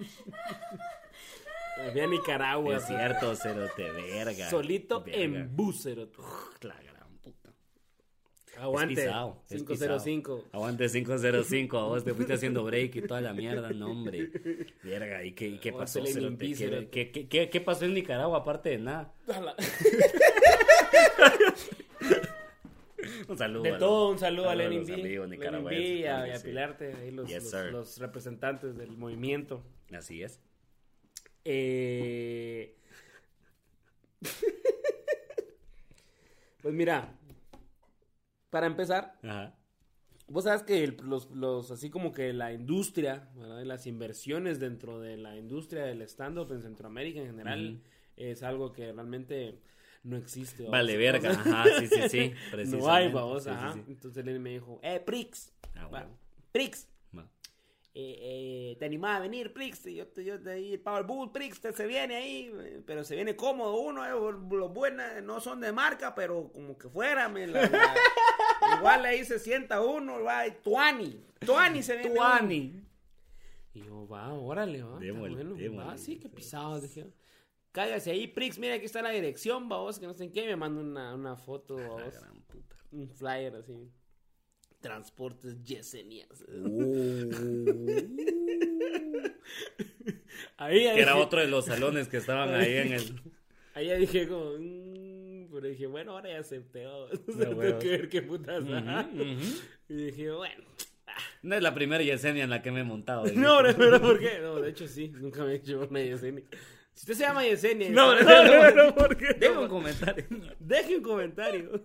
Había 1.87 2.07
Nicaragua. 2.07 2.77
es 2.77 2.85
cierto, 2.85 3.35
cerote, 3.35 3.91
verga. 3.91 4.49
Solito 4.49 5.03
Verga. 5.03 5.21
en 5.21 5.55
bus, 5.55 5.83
Cert. 5.83 6.15
La 6.61 6.75
gran 6.81 7.17
puta. 7.21 7.53
Aguante. 8.59 9.09
es 9.49 9.63
505. 9.63 10.45
Aguante 10.51 10.89
505, 10.89 11.77
a 11.77 11.83
vos 11.87 12.03
te 12.03 12.13
fuiste 12.13 12.33
haciendo 12.33 12.63
break 12.63 12.95
y 12.97 13.01
toda 13.03 13.21
la 13.21 13.33
mierda, 13.33 13.69
no, 13.71 13.91
hombre. 13.91 14.29
Verga, 14.83 15.23
¿y 15.23 15.31
qué, 15.33 15.47
y 15.47 15.57
qué 15.59 15.69
a 15.69 15.77
pasó, 15.77 16.05
cerote? 16.05 16.37
¿Qué, 16.47 16.55
cerote. 16.55 16.89
qué, 16.89 17.27
qué, 17.29 17.49
qué- 17.49 17.61
pasó 17.61 17.85
en 17.85 17.93
Nicaragua 17.93 18.39
aparte 18.39 18.69
de 18.69 18.77
nada? 18.79 19.13
Un 23.27 23.37
saludo. 23.37 23.63
De 23.63 23.71
a 23.71 23.77
todo, 23.77 24.09
un 24.11 24.19
saludo 24.19 24.49
a 24.49 24.55
Lenin 24.55 24.85
B. 24.85 25.99
y 25.99 26.05
a, 26.05 26.35
a. 26.35 26.39
Pilarte, 26.39 26.93
ahí 26.95 27.11
los, 27.11 27.27
Yes, 27.29 27.51
los- 27.53 27.71
los 27.71 27.97
representantes 27.99 28.75
del 28.77 28.97
movimiento. 28.97 29.63
Así 29.93 30.23
es. 30.23 30.39
Eh... 31.51 32.75
pues 36.61 36.73
mira, 36.73 37.15
para 38.49 38.67
empezar, 38.67 39.17
Ajá. 39.23 39.55
vos 40.27 40.43
sabes 40.43 40.63
que 40.63 40.83
el- 40.83 40.97
los, 41.03 41.29
los, 41.31 41.71
así 41.71 41.89
como 41.89 42.11
que 42.11 42.33
la 42.33 42.51
industria, 42.53 43.29
¿verdad? 43.35 43.63
Las 43.63 43.87
inversiones 43.87 44.59
dentro 44.59 44.99
de 44.99 45.17
la 45.17 45.37
industria 45.37 45.83
del 45.85 46.01
stand-up 46.03 46.51
en 46.51 46.61
Centroamérica 46.61 47.19
en 47.21 47.27
general 47.27 47.81
es 48.17 48.43
algo 48.43 48.71
que 48.73 48.91
realmente 48.91 49.59
no 50.03 50.17
existe. 50.17 50.65
¿va? 50.65 50.71
Vale, 50.71 50.97
verga. 50.97 51.31
Ajá, 51.31 51.65
sí, 51.79 51.87
sí, 51.87 52.09
sí. 52.09 52.33
No 52.67 52.91
hay, 52.91 53.11
vamos, 53.11 53.43
Sí, 53.43 53.49
sí, 53.49 53.55
ajá. 53.55 53.73
sí. 53.73 53.83
Entonces 53.87 54.27
él 54.27 54.39
me 54.39 54.51
dijo, 54.51 54.79
eh, 54.83 54.99
Prix, 54.99 55.53
Ah, 55.75 55.87
bueno. 55.87 56.07
Prix. 56.51 56.87
Eh, 58.01 58.71
eh, 58.71 58.75
te 58.79 58.85
animás 58.85 59.17
a 59.17 59.19
venir, 59.19 59.51
Prix, 59.53 59.83
yo 59.85 60.07
te, 60.07 60.23
yo 60.23 60.41
te 60.41 60.51
ahí, 60.51 60.73
el 60.73 60.79
Powerbull, 60.79 61.31
Prix, 61.31 61.59
te, 61.59 61.73
se 61.73 61.85
viene 61.87 62.15
ahí, 62.15 62.51
eh, 62.61 62.81
pero 62.85 63.03
se 63.03 63.15
viene 63.15 63.35
cómodo 63.35 63.79
uno, 63.81 64.05
eh, 64.05 64.37
los 64.51 64.73
buenos 64.73 65.05
no 65.23 65.39
son 65.41 65.59
de 65.61 65.71
marca, 65.71 66.15
pero 66.15 66.51
como 66.53 66.77
que 66.77 66.87
fuera, 66.89 67.27
me 67.29 67.47
la- 67.47 67.67
la- 67.67 67.95
igual 68.79 69.05
ahí 69.05 69.25
se 69.25 69.39
sienta 69.39 69.81
uno, 69.81 70.23
va, 70.23 70.43
Tuani, 70.63 71.23
Tuani 71.45 71.83
se 71.83 71.93
viene. 71.97 72.11
uno. 72.11 72.19
Tuani. 72.21 72.83
Y 73.73 73.83
yo, 73.83 74.07
va, 74.07 74.33
órale, 74.33 74.81
va, 74.83 74.99
bueno, 75.19 75.55
va, 75.77 75.97
sí, 75.97 76.17
que 76.17 76.29
pisados, 76.29 76.81
dije. 76.81 77.07
Cállase 77.71 78.11
ahí, 78.11 78.27
Prix, 78.27 78.57
mira, 78.57 78.73
aquí 78.75 78.85
está 78.85 79.01
la 79.01 79.09
dirección, 79.11 79.69
vamos, 79.69 79.99
que 79.99 80.07
no 80.07 80.13
sé 80.13 80.23
en 80.23 80.31
qué, 80.31 80.45
me 80.47 80.55
manda 80.55 80.81
una, 80.81 81.13
una 81.13 81.35
foto, 81.35 81.75
vamos, 81.75 82.13
gran 82.19 82.41
puta. 82.47 82.75
un 82.91 83.07
flyer 83.09 83.55
así. 83.55 83.91
Transportes 84.81 85.63
Yesenias. 85.63 86.43
Ahí, 90.57 90.85
ahí, 90.85 90.95
Que 90.95 91.01
era 91.01 91.15
otro 91.17 91.39
de 91.39 91.47
los 91.47 91.65
salones 91.65 92.07
que 92.07 92.17
estaban 92.17 92.53
ahí 92.53 92.75
en 92.75 92.93
el. 92.93 93.21
ahí 93.73 93.87
ya 93.87 93.95
dije 93.95 94.27
como, 94.27 94.51
mm, 94.57 95.47
pero 95.51 95.67
dije, 95.67 95.87
bueno, 95.87 96.11
ahora 96.13 96.29
ya 96.29 96.39
acepté. 96.39 96.79
De 97.27 97.45
tengo 97.45 97.79
que 97.79 97.89
ver 97.89 98.09
qué 98.09 98.21
putas. 98.21 98.63
Ujú. 98.63 99.61
Y 99.89 99.93
dije, 99.95 100.31
bueno, 100.31 100.63
No 101.41 101.55
es 101.55 101.61
la 101.61 101.73
primera 101.73 102.03
Yesenia 102.03 102.43
en 102.43 102.49
la 102.49 102.61
que 102.61 102.71
me 102.71 102.81
he 102.81 102.83
montado. 102.83 103.25
no, 103.35 103.61
no, 103.61 103.75
pero 103.75 103.99
¿por 104.01 104.19
qué? 104.19 104.39
No, 104.41 104.59
de 104.59 104.69
hecho 104.69 104.87
sí, 104.87 105.09
nunca 105.09 105.43
me 105.43 105.53
he 105.53 105.55
hecho 105.55 105.87
una 105.89 106.01
Yesenia. 106.01 106.43
Si 106.99 107.03
usted 107.03 107.13
se 107.13 107.23
llama 107.29 107.45
Yesenia, 107.45 107.89
No, 107.91 108.13
no, 108.13 108.21
no, 108.23 108.43
no, 108.43 108.71
no, 108.75 108.85
no, 108.87 108.93
¿por 108.95 109.15
qué? 109.15 109.33
Deja 109.33 109.57
un 109.57 109.69
comentario. 109.69 110.25
Deje 110.59 110.97
un 110.97 111.01
comentario. 111.03 111.81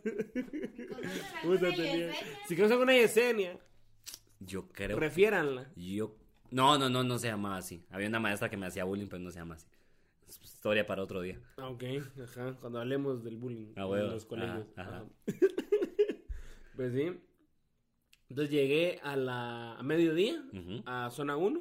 Si 2.48 2.56
conocen 2.56 2.78
una 2.78 2.94
Yesenia, 2.94 3.56
Yo 4.40 4.66
creo. 4.72 4.98
refiéranla. 4.98 5.70
Yo. 5.76 6.16
No, 6.50 6.78
no, 6.78 6.88
no, 6.90 7.04
no 7.04 7.16
se 7.20 7.28
llamaba 7.28 7.58
así. 7.58 7.86
Había 7.90 8.08
una 8.08 8.18
maestra 8.18 8.48
que 8.50 8.56
me 8.56 8.66
hacía 8.66 8.82
bullying, 8.82 9.06
pero 9.06 9.20
no 9.22 9.30
se 9.30 9.38
llama 9.38 9.54
así. 9.54 9.68
Historia 10.42 10.84
para 10.84 11.04
otro 11.04 11.20
día. 11.20 11.38
Ah, 11.58 11.68
Ok, 11.68 11.84
ajá, 12.20 12.56
cuando 12.60 12.80
hablemos 12.80 13.22
del 13.22 13.36
bullying 13.36 13.72
Ah, 13.76 13.86
en 13.92 14.10
los 14.10 14.26
colegios. 14.26 14.66
ajá, 14.74 14.88
ajá. 14.88 14.96
ajá. 14.96 15.06
pues 16.74 16.92
sí. 16.92 17.12
Entonces 18.30 18.50
llegué 18.52 18.98
a 19.04 19.14
la 19.14 19.74
a 19.76 19.82
mediodía 19.84 20.42
Ujú. 20.52 20.82
a 20.86 21.08
zona 21.12 21.36
1 21.36 21.60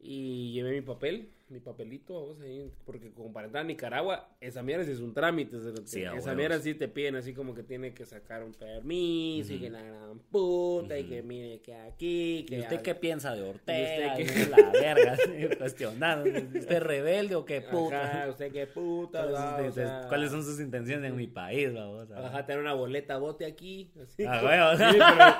y 0.00 0.52
llevé 0.54 0.72
mi 0.72 0.80
papel 0.80 1.34
mi 1.50 1.58
papelito, 1.60 2.14
vamos 2.14 2.40
ahí, 2.42 2.70
porque 2.86 3.10
como 3.12 3.32
para 3.32 3.46
entrar 3.46 3.64
a 3.64 3.66
Nicaragua, 3.66 4.28
esa 4.40 4.62
mierda 4.62 4.84
sí 4.84 4.92
es 4.92 5.00
un 5.00 5.12
trámite. 5.12 5.56
Sí, 5.84 6.04
a 6.04 6.14
esa 6.14 6.34
mierda 6.34 6.58
sí 6.60 6.74
te 6.74 6.86
piden 6.88 7.16
así 7.16 7.34
como 7.34 7.54
que 7.54 7.62
tiene 7.62 7.92
que 7.92 8.06
sacar 8.06 8.42
un 8.44 8.52
permiso 8.52 9.52
y 9.52 9.58
que 9.58 9.68
la 9.70 9.82
gran 9.82 10.18
puta 10.30 10.96
y 10.98 11.04
que 11.04 11.22
mire 11.22 11.60
que 11.60 11.74
aquí, 11.74 12.46
que 12.48 12.56
¿Y 12.56 12.60
usted 12.60 12.78
a- 12.78 12.82
qué 12.82 12.94
piensa 12.94 13.34
de 13.34 13.40
¿Y 13.44 13.48
Ortega? 13.50 14.12
usted 14.12 14.24
¿Y 14.24 14.26
qué? 14.26 14.46
la 14.62 14.70
verga, 14.70 15.16
sí, 15.16 15.56
cuestionando. 15.58 16.28
¿Usted 16.30 16.72
es 16.76 16.82
rebelde 16.82 17.34
o 17.34 17.44
qué 17.44 17.60
puta? 17.62 18.04
Ajá, 18.04 18.28
usted 18.30 18.52
qué 18.52 18.66
puta, 18.66 19.22
¿Cuáles, 19.28 19.40
son- 19.40 19.66
o 19.68 19.72
sea, 19.72 20.06
cuáles 20.08 20.30
son 20.30 20.44
sus 20.44 20.60
intenciones 20.60 21.10
en 21.10 21.16
mi 21.16 21.26
país? 21.26 21.72
vamos? 21.74 22.10
Ajá, 22.12 22.46
tener 22.46 22.60
una 22.62 22.74
boleta 22.74 23.18
bote 23.18 23.44
aquí. 23.44 23.90
Así. 24.02 24.24
Ah, 24.24 24.40
huevo. 24.44 24.92
Mire, 24.92 25.04
pero- 25.16 25.34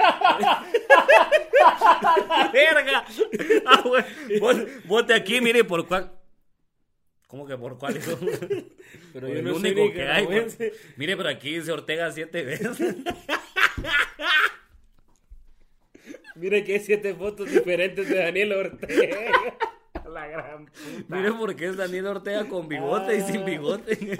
verga. 2.53 3.05
Ah. 3.67 3.83
Vos- 4.41 4.57
Vote 4.87 5.15
aquí, 5.15 5.41
mire 5.41 5.65
por 5.65 5.87
cuál. 5.87 6.00
¿Cómo 7.31 7.47
que 7.47 7.57
por 7.57 7.79
cuál? 7.79 7.97
hijo? 7.97 8.19
Pero 9.13 9.27
Por 9.27 9.29
yo 9.29 9.39
el 9.39 9.45
no 9.45 9.55
soy 9.59 9.71
único 9.71 9.93
que 9.93 10.03
hay. 10.03 10.23
nicaragüense. 10.23 10.73
Mire, 10.97 11.17
pero 11.17 11.29
aquí 11.29 11.55
dice 11.57 11.71
Ortega 11.71 12.11
siete 12.11 12.43
veces. 12.43 12.77
Mire 16.35 16.65
que 16.65 16.75
hay 16.75 16.81
siete 16.81 17.15
fotos 17.15 17.51
diferentes 17.51 18.09
de 18.09 18.17
Daniel 18.17 18.53
Ortega. 18.53 19.31
La 20.11 20.27
gran 20.27 20.67
puta. 20.67 21.17
Mire 21.17 21.33
porque 21.33 21.67
es 21.67 21.77
Daniel 21.77 22.07
Ortega 22.09 22.49
con 22.49 22.67
bigote 22.69 23.17
y 23.17 23.21
sin 23.21 23.45
bigote. 23.45 24.17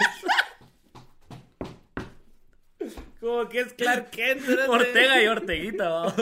Como 3.19 3.49
que 3.49 3.59
es 3.59 3.73
Clark 3.73 4.09
Kent. 4.11 4.41
cerote. 4.41 4.69
Ortega 4.69 5.21
y 5.23 5.27
Orteguita, 5.27 5.89
vamos. 5.89 6.13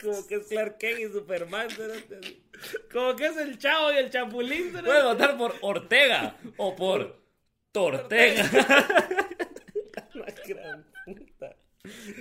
Como 0.00 0.26
que 0.26 0.36
es 0.36 0.46
Clark 0.46 0.78
Kent 0.78 1.00
y 1.00 1.12
Superman. 1.12 1.68
cerote. 1.70 2.43
Como 2.92 3.16
que 3.16 3.26
es 3.26 3.36
el 3.36 3.58
Chavo 3.58 3.92
y 3.92 3.96
el 3.96 4.10
Chapulín. 4.10 4.72
Puedes 4.72 5.04
votar 5.04 5.36
por 5.36 5.54
Ortega 5.60 6.36
o 6.56 6.74
por 6.76 7.20
Tortega. 7.72 8.44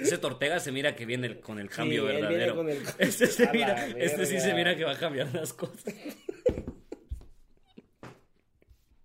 Ese 0.01 0.17
Tortega 0.17 0.59
se 0.59 0.71
mira 0.73 0.93
que 0.95 1.05
viene 1.05 1.27
el- 1.27 1.39
con 1.39 1.57
el 1.59 1.69
cambio 1.69 2.03
viene 2.05 2.21
verdadero. 2.21 2.55
con 2.55 2.69
el- 2.69 2.81
Este, 2.97 3.27
se 3.27 3.49
mira, 3.51 3.87
este 3.97 4.25
sí 4.25 4.39
se 4.39 4.53
mira 4.53 4.75
que 4.75 4.83
va 4.83 4.91
a 4.91 4.99
cambiar 4.99 5.33
las 5.33 5.53
cosas. 5.53 5.85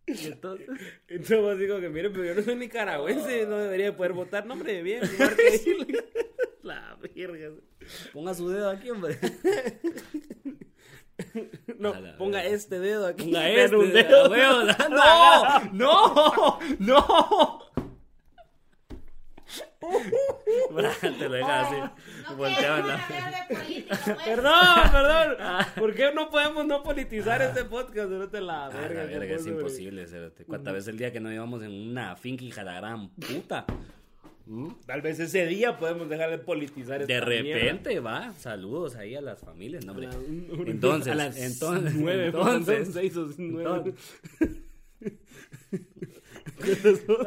Y 0.07 0.11
entonces, 0.27 0.67
Entonces 1.07 1.59
digo 1.59 1.81
que 1.81 1.89
mire, 1.91 2.11
pero 2.11 2.25
yo 2.25 2.35
no 2.35 2.43
soy 2.43 2.57
nicaragüense, 2.57 3.47
no 3.47 3.59
debería 3.59 3.97
poder 3.97 4.15
votar. 4.15 4.47
No, 4.47 4.55
hombre, 4.55 4.83
bien. 4.83 5.03
La 6.63 6.99
verga. 7.15 7.51
ponga 8.13 8.35
su 8.35 8.49
dedo 8.49 8.71
aquí, 8.71 8.91
hombre. 8.91 9.17
No, 11.79 11.95
ponga 12.19 12.45
este 12.45 12.79
dedo 12.81 13.07
aquí. 13.07 13.25
Ponga 13.25 13.49
este, 13.49 13.77
un 13.77 13.89
a 13.89 13.93
dedo. 13.93 14.31
huevo. 14.31 14.63
No, 15.73 15.73
no, 15.73 16.59
no. 16.79 17.61
Te 21.01 21.29
lo 21.29 21.35
deja 21.35 21.61
así. 21.61 21.77
No 22.29 22.37
Volteaban 22.37 22.83
queremos 22.83 23.09
la- 23.11 23.17
hablar 23.17 23.49
de 23.49 23.57
política, 23.57 23.97
güey. 24.05 24.25
Perdón, 24.27 24.91
perdón. 24.93 25.37
¿Por 25.79 25.95
qué 25.95 26.13
no 26.15 26.31
podemos 26.31 26.67
no 26.67 26.83
politizar 26.83 27.41
este 27.43 27.65
podcast? 27.65 28.11
No 28.11 28.29
te 28.29 28.41
la 28.41 28.67
Ah, 28.67 28.69
verga. 28.69 29.05
la 29.05 29.07
verga, 29.07 29.37
¿cómo 29.37 29.41
es 29.41 29.47
imposible. 29.47 30.07
¿Cuántas 30.47 30.75
veces 30.75 30.89
el 30.89 30.99
día 30.99 31.13
que 31.13 31.21
nos 31.21 31.33
íbamos 31.33 31.63
en 31.63 31.73
una 31.91 32.17
finca 32.17 32.45
hija 32.45 32.61
de 32.63 32.67
la 32.67 32.75
gran 32.81 33.09
puta? 33.11 33.65
Tal 34.87 35.03
vez 35.03 35.21
ese 35.21 35.47
día 35.47 35.79
podemos 35.79 36.09
dejar 36.09 36.31
de 36.31 36.39
politizar 36.39 37.03
esta 37.03 37.13
De 37.25 37.43
mierda. 37.43 37.63
repente, 37.63 38.01
va, 38.01 38.33
saludos 38.39 38.97
ahí 38.97 39.15
a 39.15 39.21
las 39.21 39.41
familias, 39.41 39.85
no, 39.85 39.93
hombre. 39.93 40.07
A 40.07 40.13
la- 40.13 40.19
un- 40.19 40.47
un- 40.61 40.69
Entonces, 40.69 41.13
a 41.13 41.17
las 41.17 41.37
entonces, 41.39 41.95
nueve, 41.95 42.27
entonces, 42.27 43.17
o 43.17 43.29
nueve. 43.39 43.95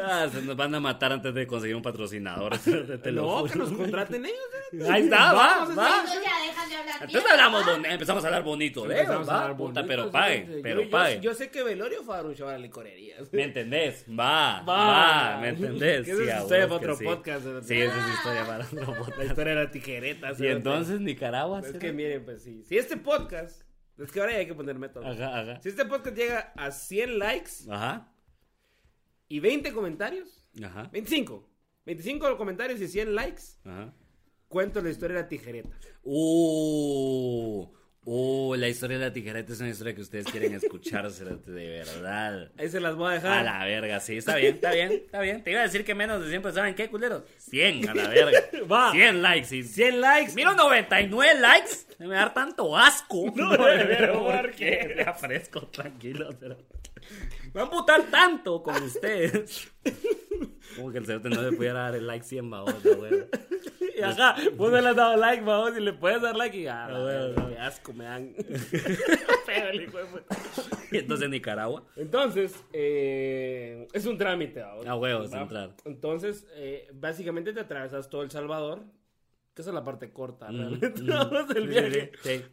Ah, 0.01 0.27
se 0.31 0.41
nos 0.41 0.55
van 0.55 0.73
a 0.75 0.79
matar 0.79 1.11
antes 1.13 1.33
de 1.33 1.47
conseguir 1.47 1.75
un 1.75 1.81
patrocinador. 1.81 2.57
te- 3.03 3.11
lo 3.11 3.21
No, 3.21 3.43
que 3.45 3.57
nos 3.57 3.71
contraten 3.71 4.25
ellos. 4.25 4.37
¿eh? 4.73 4.87
Ahí 4.89 5.03
está, 5.03 5.33
va, 5.33 5.65
va. 5.65 5.99
Entonces 5.99 6.21
ya 6.23 6.45
dejan 6.47 6.69
de 6.69 6.75
hablar 6.75 6.95
Entonces 7.01 7.23
mierda, 7.23 7.45
hablamos, 7.45 7.85
empezamos 7.91 8.23
a 8.23 8.27
hablar 8.27 8.43
bonito, 8.43 8.89
¿eh? 8.89 8.99
Empezamos 8.99 9.29
a 9.29 9.41
hablar 9.41 9.57
puta, 9.57 9.81
bonito, 9.81 9.87
pero 9.87 10.03
sí, 10.05 10.09
pague, 10.11 10.45
sí. 10.47 10.59
pero 10.63 10.81
yo, 10.83 10.89
pague. 10.89 11.15
Yo, 11.15 11.21
yo 11.21 11.33
sé 11.33 11.49
que 11.51 11.63
Velorio 11.63 12.03
fue 12.03 12.13
a 12.13 12.17
dar 12.17 12.25
un 12.27 12.35
show 12.35 12.47
a 12.47 12.51
la 12.53 12.57
licorería. 12.59 13.17
¿Me 13.31 13.43
entendés? 13.43 14.05
Va, 14.09 14.61
Va. 14.61 14.85
va, 15.35 15.37
¿me 15.41 15.49
entendés? 15.49 16.07
Esa 16.07 16.23
es 16.23 16.41
historia 16.41 16.67
para 16.67 16.75
otro 16.75 16.95
sí. 16.95 17.03
podcast. 17.05 17.45
Sí, 17.63 17.81
esa 17.81 18.07
es 18.07 18.13
historia 18.15 18.45
para 18.45 18.65
otro 18.65 18.79
La 18.79 18.85
podcast. 18.97 19.23
historia 19.29 19.55
de 19.55 19.63
la 19.65 19.71
tijereta. 19.71 20.31
Y 20.39 20.47
entonces 20.47 20.99
Nicaragua. 21.01 21.61
Es 21.61 21.73
que 21.77 21.91
miren, 21.93 22.23
pues 22.25 22.43
sí. 22.43 22.63
Si 22.67 22.77
este 22.77 22.97
podcast. 22.97 23.63
Es 23.97 24.11
que 24.11 24.19
ahora 24.19 24.31
ya 24.31 24.39
hay 24.39 24.47
que 24.47 24.55
poner 24.55 24.79
método. 24.79 25.05
Ajá, 25.05 25.41
ajá. 25.41 25.61
Si 25.61 25.69
este 25.69 25.85
podcast 25.85 26.15
llega 26.17 26.53
a 26.55 26.71
100 26.71 27.19
likes 27.19 27.51
Ajá, 27.69 28.10
y 29.31 29.39
20 29.39 29.71
comentarios. 29.73 30.43
ajá, 30.61 30.89
25. 30.91 31.47
25 31.85 32.37
comentarios 32.37 32.81
y 32.81 32.87
100 32.87 33.15
likes. 33.15 33.43
ajá. 33.63 33.93
Cuento 34.49 34.81
la 34.81 34.89
historia 34.89 35.15
de 35.15 35.23
la 35.23 35.29
tijereta. 35.29 35.69
Uh, 36.03 37.71
uh, 38.05 38.55
la 38.55 38.67
historia 38.67 38.97
de 38.97 39.05
la 39.05 39.13
tijereta 39.13 39.53
es 39.53 39.59
una 39.59 39.69
historia 39.69 39.93
que 39.95 40.01
ustedes 40.01 40.25
quieren 40.25 40.53
escuchar, 40.53 41.09
cerote, 41.11 41.51
de 41.51 41.69
verdad. 41.69 42.51
Ahí 42.57 42.69
se 42.69 42.79
las 42.79 42.95
voy 42.95 43.07
a 43.07 43.11
A 43.11 43.13
dejar. 43.15 43.45
la 43.45 43.65
verga, 43.65 43.99
sí, 43.99 44.17
está 44.17 44.35
bien, 44.35 44.55
está 44.55 44.71
bien, 44.71 44.91
está 44.91 45.21
bien. 45.21 45.43
Te 45.43 45.51
iba 45.51 45.59
a 45.61 45.63
decir 45.63 45.85
que 45.85 45.95
menos 45.95 46.21
de 46.23 46.29
100, 46.29 46.41
pero 46.41 46.53
¿saben 46.55 46.75
qué, 46.75 46.89
culeros? 46.89 47.23
100 47.37 47.89
a 47.89 47.93
la 47.95 48.07
verga. 48.09 48.39
Va. 48.71 48.91
100 48.91 49.21
likes. 49.21 49.55
Y 49.55 49.63
100 49.63 50.01
likes. 50.01 50.33
Miro 50.33 50.53
99 50.53 51.39
likes. 51.39 51.71
Me 51.99 52.07
va 52.07 52.15
a 52.15 52.19
dar 52.19 52.33
tanto 52.33 52.77
asco. 52.77 53.31
No, 53.35 53.51
pero 53.57 54.23
¿por 54.23 54.41
¿por 54.41 54.51
qué? 54.51 54.93
Me 54.95 55.03
afresco, 55.03 55.67
tranquilo. 55.67 56.29
Pero... 56.39 56.57
Me 57.45 57.51
va 57.53 57.61
a 57.61 57.63
amputar 57.65 58.03
tanto 58.11 58.61
con 58.63 58.81
ustedes. 58.83 59.69
Como 60.75 60.91
que 60.91 60.97
el 60.99 61.05
cerote 61.05 61.29
no 61.29 61.41
le 61.41 61.51
pudiera 61.55 61.79
dar 61.81 61.95
el 61.95 62.07
like 62.07 62.23
100, 62.25 62.49
babos, 62.49 62.83
la 62.85 62.97
wea. 62.97 63.27
Y 63.97 64.01
Ajá, 64.01 64.35
vos 64.55 64.71
no 64.71 64.79
le 64.81 64.87
has 64.89 64.95
dado 64.95 65.17
like, 65.17 65.43
vamos, 65.43 65.77
y 65.77 65.81
le 65.81 65.93
puedes 65.93 66.21
dar 66.21 66.35
like 66.35 66.57
y 66.57 66.65
ah, 66.67 66.85
Ah, 66.89 66.99
bueno, 67.01 67.49
qué 67.49 67.57
asco 67.59 67.93
me 67.93 68.05
dan. 68.05 68.33
El 69.47 69.77
de. 69.91 70.23
Y 70.91 70.97
entonces 70.97 71.29
Nicaragua. 71.29 71.83
Entonces, 71.95 72.55
eh, 72.73 73.87
es 73.93 74.05
un 74.05 74.17
trámite. 74.17 74.61
vamos. 74.61 74.85
A 74.87 74.95
huevos, 74.95 75.33
¿Va? 75.33 75.41
entrar. 75.41 75.75
Entonces, 75.85 76.47
eh, 76.55 76.87
básicamente 76.93 77.53
te 77.53 77.59
atravesas 77.59 78.09
todo 78.09 78.23
El 78.23 78.31
Salvador, 78.31 78.83
que 79.53 79.61
esa 79.61 79.71
es 79.71 79.75
la 79.75 79.83
parte 79.83 80.11
corta, 80.11 80.49
Mm, 80.51 80.57
realmente, 80.57 81.01
mm. 81.01 81.47
Sí, 81.61 81.67
viaje. 81.67 82.11
sí, 82.23 82.43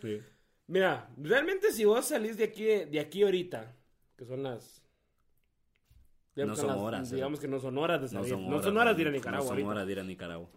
sí. 0.00 0.20
Mira, 0.68 1.08
realmente 1.16 1.72
si 1.72 1.84
vos 1.84 2.04
salís 2.06 2.36
de 2.36 2.44
aquí, 2.44 2.64
de 2.64 3.00
aquí 3.00 3.22
ahorita, 3.22 3.74
que 4.16 4.24
son 4.24 4.42
las... 4.42 4.82
No 6.46 6.56
son 6.56 6.66
las- 6.68 6.76
horas, 6.76 7.10
Digamos 7.10 7.40
que 7.40 7.48
no 7.48 7.58
son 7.60 7.78
horas 7.78 8.00
de 8.00 8.06
No 8.06 8.10
salir. 8.22 8.30
son 8.30 8.42
No 8.44 8.48
horas, 8.50 8.64
son 8.64 8.76
horas 8.76 8.96
de 8.96 9.02
ir 9.02 9.08
a 9.08 9.10
no 9.10 9.16
Nicaragua 9.16 9.44
son 9.46 9.52
ahorita. 9.54 9.68
horas 9.70 9.86
de 9.86 9.92
ir 9.92 10.00
a 10.00 10.02
Nicaragua. 10.04 10.48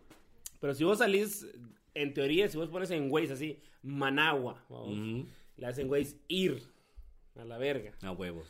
Pero 0.59 0.73
si 0.73 0.83
vos 0.83 0.97
salís, 0.99 1.47
en 1.93 2.13
teoría, 2.13 2.47
si 2.47 2.57
vos 2.57 2.69
pones 2.69 2.91
en 2.91 3.11
Waze 3.11 3.33
así, 3.33 3.59
Managua, 3.83 4.63
vamos, 4.69 4.89
Ujú. 4.97 5.25
le 5.57 5.65
hacen 5.67 5.89
Waze 5.89 6.17
ir 6.27 6.61
a 7.35 7.43
la 7.45 7.57
verga. 7.57 7.93
A 8.03 8.11
huevos. 8.11 8.47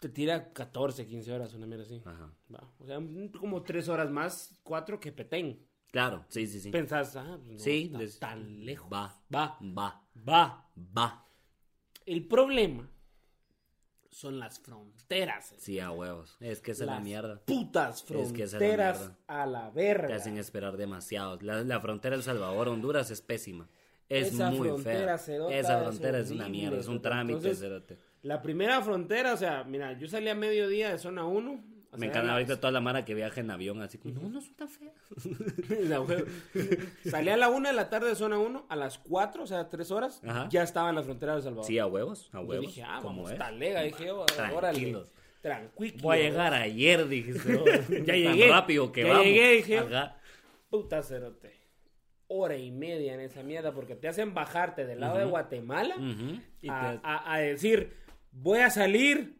Te 0.00 0.08
tira 0.08 0.52
14, 0.52 1.06
15 1.06 1.30
horas, 1.32 1.52
una 1.54 1.66
mierda 1.66 1.84
así. 1.84 2.00
Ajá. 2.04 2.32
Va, 2.54 2.72
O 2.78 2.86
sea, 2.86 2.98
como 3.38 3.62
3 3.62 3.88
horas 3.88 4.10
más, 4.10 4.58
4 4.62 4.98
que 4.98 5.12
Petén. 5.12 5.66
Claro, 5.92 6.24
sí, 6.28 6.46
sí, 6.46 6.58
sí. 6.60 6.70
Pensás, 6.70 7.16
ah, 7.16 7.36
pues 7.38 7.52
no 7.52 7.58
Sí, 7.58 7.82
está 7.86 7.98
des- 7.98 8.18
tan 8.18 8.64
lejos. 8.64 8.90
Va, 8.90 9.20
Va, 9.34 9.58
va, 9.60 10.02
va. 10.28 10.70
va. 10.96 11.26
El 12.06 12.26
problema 12.26 12.88
son 14.10 14.38
las 14.38 14.58
fronteras. 14.60 15.54
Sí, 15.58 15.78
a 15.80 15.90
huevos. 15.90 16.36
Es 16.40 16.60
que 16.60 16.72
esa 16.72 16.84
es 16.84 16.90
la 16.90 17.00
mierda. 17.00 17.40
Putas 17.44 18.04
Es 18.10 18.32
que 18.32 18.42
esa 18.42 18.44
es 18.44 18.52
la 18.52 18.58
fronteras 18.58 18.98
mierda. 18.98 19.18
a 19.28 19.46
la 19.46 19.70
Te 19.72 19.74
verga. 19.80 20.16
hacen 20.16 20.36
esperar 20.38 20.76
demasiado. 20.76 21.38
La, 21.42 21.62
la 21.62 21.80
frontera 21.80 22.16
El 22.16 22.22
Salvador-Honduras 22.22 23.10
es 23.10 23.22
pésima. 23.22 23.68
Es 24.08 24.34
Esa 24.34 24.50
muy 24.50 24.76
fea. 24.82 25.14
Esa 25.14 25.78
es 25.78 25.82
frontera 25.84 26.18
es 26.18 26.30
una 26.32 26.48
mierda. 26.48 26.78
Es 26.80 26.88
un 26.88 27.00
trámite, 27.00 27.50
Entonces. 27.50 27.98
La 28.22 28.42
primera 28.42 28.82
frontera, 28.82 29.32
o 29.32 29.36
sea, 29.36 29.64
mira, 29.64 29.96
yo 29.98 30.06
salí 30.08 30.28
a 30.28 30.34
mediodía 30.34 30.90
de 30.90 30.98
zona 30.98 31.24
1. 31.24 31.64
Me 31.96 32.06
encanta 32.06 32.32
ahorita 32.32 32.60
toda 32.60 32.70
la 32.70 32.80
mara 32.80 33.04
que 33.04 33.14
viaja 33.14 33.40
en 33.40 33.50
avión 33.50 33.82
así 33.82 33.98
como, 33.98 34.20
no, 34.20 34.28
no 34.28 34.40
son 34.40 34.54
tan 34.54 34.68
feas. 34.68 34.94
La. 35.88 36.04
Salí 37.10 37.30
a 37.30 37.36
la 37.36 37.48
1 37.48 37.68
de 37.68 37.74
la 37.74 37.90
tarde 37.90 38.08
de 38.10 38.14
zona 38.14 38.38
1, 38.38 38.66
a 38.68 38.76
las 38.76 38.98
4, 38.98 39.42
o 39.42 39.46
sea, 39.46 39.68
3 39.68 39.90
horas, 39.90 40.20
Ajá. 40.24 40.48
ya 40.50 40.62
estaba 40.62 40.88
en 40.90 40.94
la 40.96 41.02
frontera 41.02 41.32
de 41.32 41.38
El 41.38 41.44
Salvador. 41.44 41.66
Sí, 41.66 41.78
a 41.78 41.86
huevos, 41.86 42.28
a 42.32 42.40
Yo 42.40 42.46
huevos. 42.46 42.66
dije, 42.66 42.82
ah, 42.84 43.00
como 43.02 43.22
vamos, 43.24 43.36
talega, 43.38 43.82
dije 43.82 44.06
yo, 44.06 44.24
órale. 44.54 44.96
Tranquilo. 45.42 45.98
Voy 46.02 46.18
a 46.18 46.20
llegar 46.20 46.52
ayer, 46.54 47.08
dijiste. 47.08 47.56
oh, 47.56 47.64
Ya 47.64 48.04
tan 48.04 48.04
llegué, 48.04 48.48
rápido 48.48 48.92
que 48.92 49.02
ya 49.02 49.08
vamos. 49.08 49.24
llegué, 49.24 49.52
dije. 49.56 49.78
Ajá. 49.78 50.16
Puta 50.68 51.02
cerote. 51.02 51.58
Hora 52.28 52.56
y 52.56 52.70
media 52.70 53.14
en 53.14 53.20
esa 53.20 53.42
mierda 53.42 53.72
porque 53.72 53.96
te 53.96 54.06
hacen 54.06 54.34
bajarte 54.34 54.86
del 54.86 55.00
lado 55.00 55.18
de 55.18 55.24
Guatemala 55.24 55.96
Ujú. 55.96 56.40
Y 56.62 56.68
a, 56.68 56.92
te- 56.92 57.00
a- 57.02 57.32
a 57.34 57.38
decir, 57.38 57.96
voy 58.30 58.60
a 58.60 58.70
salir. 58.70 59.39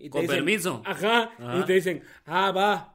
Y 0.00 0.10
Con 0.10 0.22
dicen, 0.22 0.36
permiso. 0.36 0.82
Ajá, 0.84 1.30
Ajá. 1.38 1.58
Y 1.58 1.64
te 1.64 1.72
dicen, 1.74 2.02
ah, 2.26 2.50
va. 2.52 2.94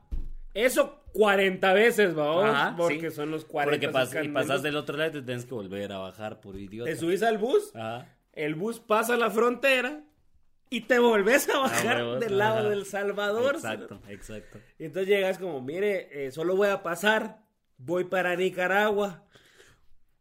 Eso 0.54 1.04
40 1.14 1.74
veces, 1.74 2.18
va. 2.18 2.50
Ajá, 2.50 2.76
Porque 2.78 3.10
sí. 3.10 3.16
son 3.16 3.32
los 3.32 3.46
40 3.46 3.92
Porque 3.92 3.98
pas- 4.20 4.26
y 4.26 4.30
pasas 4.30 4.62
del 4.64 4.76
otro 4.76 4.98
lado 4.98 5.10
y 5.10 5.14
te 5.14 5.22
tienes 5.22 5.46
que 5.46 5.54
volver 5.54 5.92
a 5.92 5.98
bajar 6.00 6.40
por 6.42 6.56
idiota. 6.56 6.90
Te 6.90 6.96
subís 6.98 7.24
al 7.24 7.38
bus 7.38 7.76
Ajá. 7.76 8.08
el 8.34 8.56
bus 8.56 8.80
pasa 8.80 9.16
la 9.18 9.30
frontera 9.30 10.02
y 10.70 10.82
te 10.82 10.98
volvés 11.00 11.48
a 11.50 11.60
bajar 11.60 11.98
huevos, 11.98 12.20
del 12.20 12.38
lado 12.40 12.60
ajá. 12.60 12.70
del 12.70 12.86
Salvador. 12.86 13.56
Exacto, 13.56 14.00
exacto. 14.10 14.60
Y 14.80 14.86
entonces 14.86 15.08
llegas 15.10 15.38
como, 15.38 15.62
mire, 15.62 16.26
eh, 16.26 16.32
solo 16.32 16.56
voy 16.56 16.70
a 16.70 16.82
pasar, 16.82 17.40
voy 17.78 18.06
para 18.06 18.36
Nicaragua. 18.36 19.24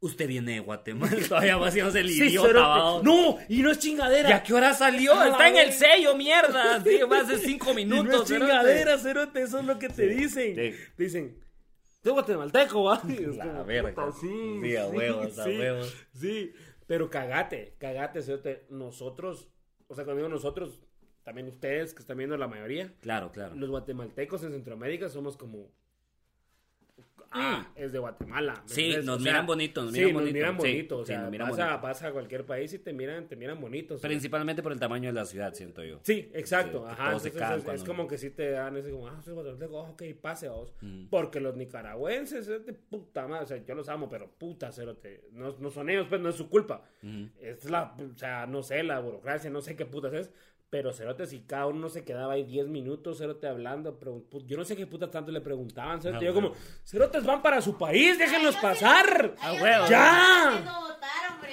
Usted 0.02 0.26
viene 0.26 0.54
de 0.54 0.58
Guatemala. 0.60 1.16
Todavía 1.28 1.56
va 1.56 1.68
haciendo 1.68 1.96
el 1.98 2.08
Sí, 2.10 2.24
idiota. 2.24 2.48
cerote. 2.48 2.68
vamos. 2.68 3.04
No, 3.04 3.38
y 3.48 3.62
no 3.62 3.70
es 3.70 3.78
chingadera. 3.78 4.28
¿Y 4.28 4.32
a 4.32 4.42
qué 4.42 4.52
hora 4.52 4.74
salió? 4.74 5.14
Ah, 5.14 5.28
Está 5.28 5.48
en 5.48 5.56
el 5.56 5.72
sello, 5.72 6.16
mierda. 6.16 6.82
Sí, 6.82 6.98
hace 7.12 7.38
cinco 7.38 7.70
Y 7.70 7.74
minutos. 7.76 8.04
no 8.12 8.22
es 8.22 8.28
cerote. 8.28 8.46
chingadera, 8.50 8.98
cerote, 8.98 9.42
eso 9.42 9.60
es 9.60 9.64
lo 9.64 9.78
que 9.78 9.88
te 9.88 10.08
dicen. 10.08 10.54
sí. 10.56 10.76
Te 10.96 11.02
dicen, 11.04 11.38
soy 12.02 12.12
guatemalteco, 12.12 12.82
va. 12.82 13.00
La 13.36 13.62
verga. 13.62 14.10
Sí, 14.20 14.58
Sí, 14.60 14.76
a 14.76 14.86
huevos, 14.88 15.38
a 15.38 15.44
huevos. 15.44 15.94
Sí, 16.14 16.52
pero 16.88 17.08
cagate, 17.08 17.76
cagate, 17.78 18.22
cerote. 18.22 18.66
Nosotros, 18.70 19.48
o 19.86 19.94
sea, 19.94 20.04
cuando 20.04 20.20
digo 20.22 20.28
nosotros, 20.28 20.80
también 21.22 21.46
ustedes 21.46 21.94
que 21.94 22.00
están 22.00 22.16
viendo 22.16 22.36
la 22.36 22.48
mayoría, 22.48 22.92
Claro, 23.00 23.30
claro. 23.30 23.54
los 23.54 23.70
guatemaltecos 23.70 24.42
en 24.42 24.50
Centroamérica 24.50 25.08
somos 25.08 25.36
como... 25.36 25.70
Ah, 27.34 27.66
es 27.76 27.92
de 27.92 27.98
Guatemala. 27.98 28.54
¿me 28.62 28.68
Sí, 28.68 28.94
nos 29.04 29.16
O 29.16 29.20
sea, 29.20 29.32
miran 29.32 29.46
bonito, 29.46 29.82
nos 29.82 29.92
sí, 29.92 29.98
miran 30.00 30.12
nos 30.12 30.20
bonito. 30.22 30.34
miran 30.34 30.52
Sí, 30.52 30.58
bonito. 30.68 30.98
o 30.98 31.04
sí, 31.04 31.06
sea, 31.12 31.20
nos 31.22 31.30
miran 31.30 31.48
pasa, 31.50 31.64
bonito. 31.66 31.82
pasa 31.82 32.06
a 32.08 32.12
cualquier 32.12 32.46
país 32.46 32.72
y 32.74 32.78
te 32.78 32.92
miran, 32.92 33.26
te 33.28 33.36
miran 33.36 33.60
bonitos. 33.60 34.00
Principalmente 34.00 34.62
por 34.62 34.72
el 34.72 34.78
tamaño 34.80 35.08
de 35.08 35.14
la 35.14 35.24
ciudad, 35.24 35.54
siento 35.54 35.82
yo. 35.84 35.98
Sí, 36.02 36.30
exacto. 36.34 36.86
Ajá. 36.86 37.06
entonces 37.12 37.34
es, 37.34 37.66
es 37.74 37.84
como 37.84 38.06
que 38.06 38.18
sí 38.18 38.30
te 38.30 38.50
dan 38.50 38.76
ese 38.76 38.90
como, 38.90 39.08
ah, 39.08 39.20
soy 39.22 39.34
guatemalteco, 39.34 39.76
oh, 39.78 39.90
ok, 39.90 40.02
pase 40.20 40.46
a 40.46 40.50
vos. 40.52 40.72
Mm. 40.80 41.06
Porque 41.06 41.40
los 41.40 41.56
nicaragüenses 41.56 42.48
es 42.48 42.66
de 42.66 42.72
puta 42.72 43.26
madre, 43.26 43.44
o 43.44 43.46
sea, 43.46 43.64
yo 43.64 43.74
los 43.74 43.88
amo, 43.88 44.08
pero 44.08 44.30
puta, 44.30 44.70
cerote. 44.72 45.28
No, 45.32 45.54
no 45.58 45.70
son 45.70 45.88
ellos, 45.90 46.06
pues 46.08 46.20
no 46.20 46.28
es 46.28 46.36
su 46.36 46.48
culpa. 46.48 46.82
Ujú. 47.02 47.28
Es 47.40 47.68
la, 47.70 47.94
o 47.98 48.18
sea, 48.18 48.46
no 48.46 48.62
sé, 48.62 48.82
la 48.82 49.00
burocracia, 49.00 49.50
no 49.50 49.60
sé 49.60 49.76
qué 49.76 49.86
putas 49.86 50.12
es. 50.12 50.30
Pero 50.72 50.90
cerote, 50.94 51.26
si 51.26 51.40
cada 51.40 51.66
uno 51.66 51.90
se 51.90 52.02
quedaba 52.02 52.32
ahí 52.32 52.44
10 52.44 52.66
minutos, 52.68 53.18
cerote, 53.18 53.46
hablando, 53.46 53.98
yo 54.46 54.56
no 54.56 54.64
sé 54.64 54.74
qué 54.74 54.86
putas 54.86 55.10
tanto 55.10 55.30
le 55.30 55.42
preguntaban, 55.42 56.00
cerote. 56.00 56.24
Ah, 56.24 56.28
yo 56.28 56.32
como, 56.34 56.54
cerotes 56.82 57.26
van 57.26 57.42
para 57.42 57.60
su 57.60 57.76
país, 57.76 58.16
déjenlos 58.18 58.56
Ay, 58.56 58.62
yo 58.62 58.74
sí- 58.74 58.80
pasar. 58.80 59.34
Ah, 59.38 59.48
Ay, 59.50 59.56
yo 59.58 59.62
huevo. 59.64 59.84
sí- 59.84 59.90
¡Ya! 59.90 60.62
No 60.64 60.78
hombre. 60.88 61.52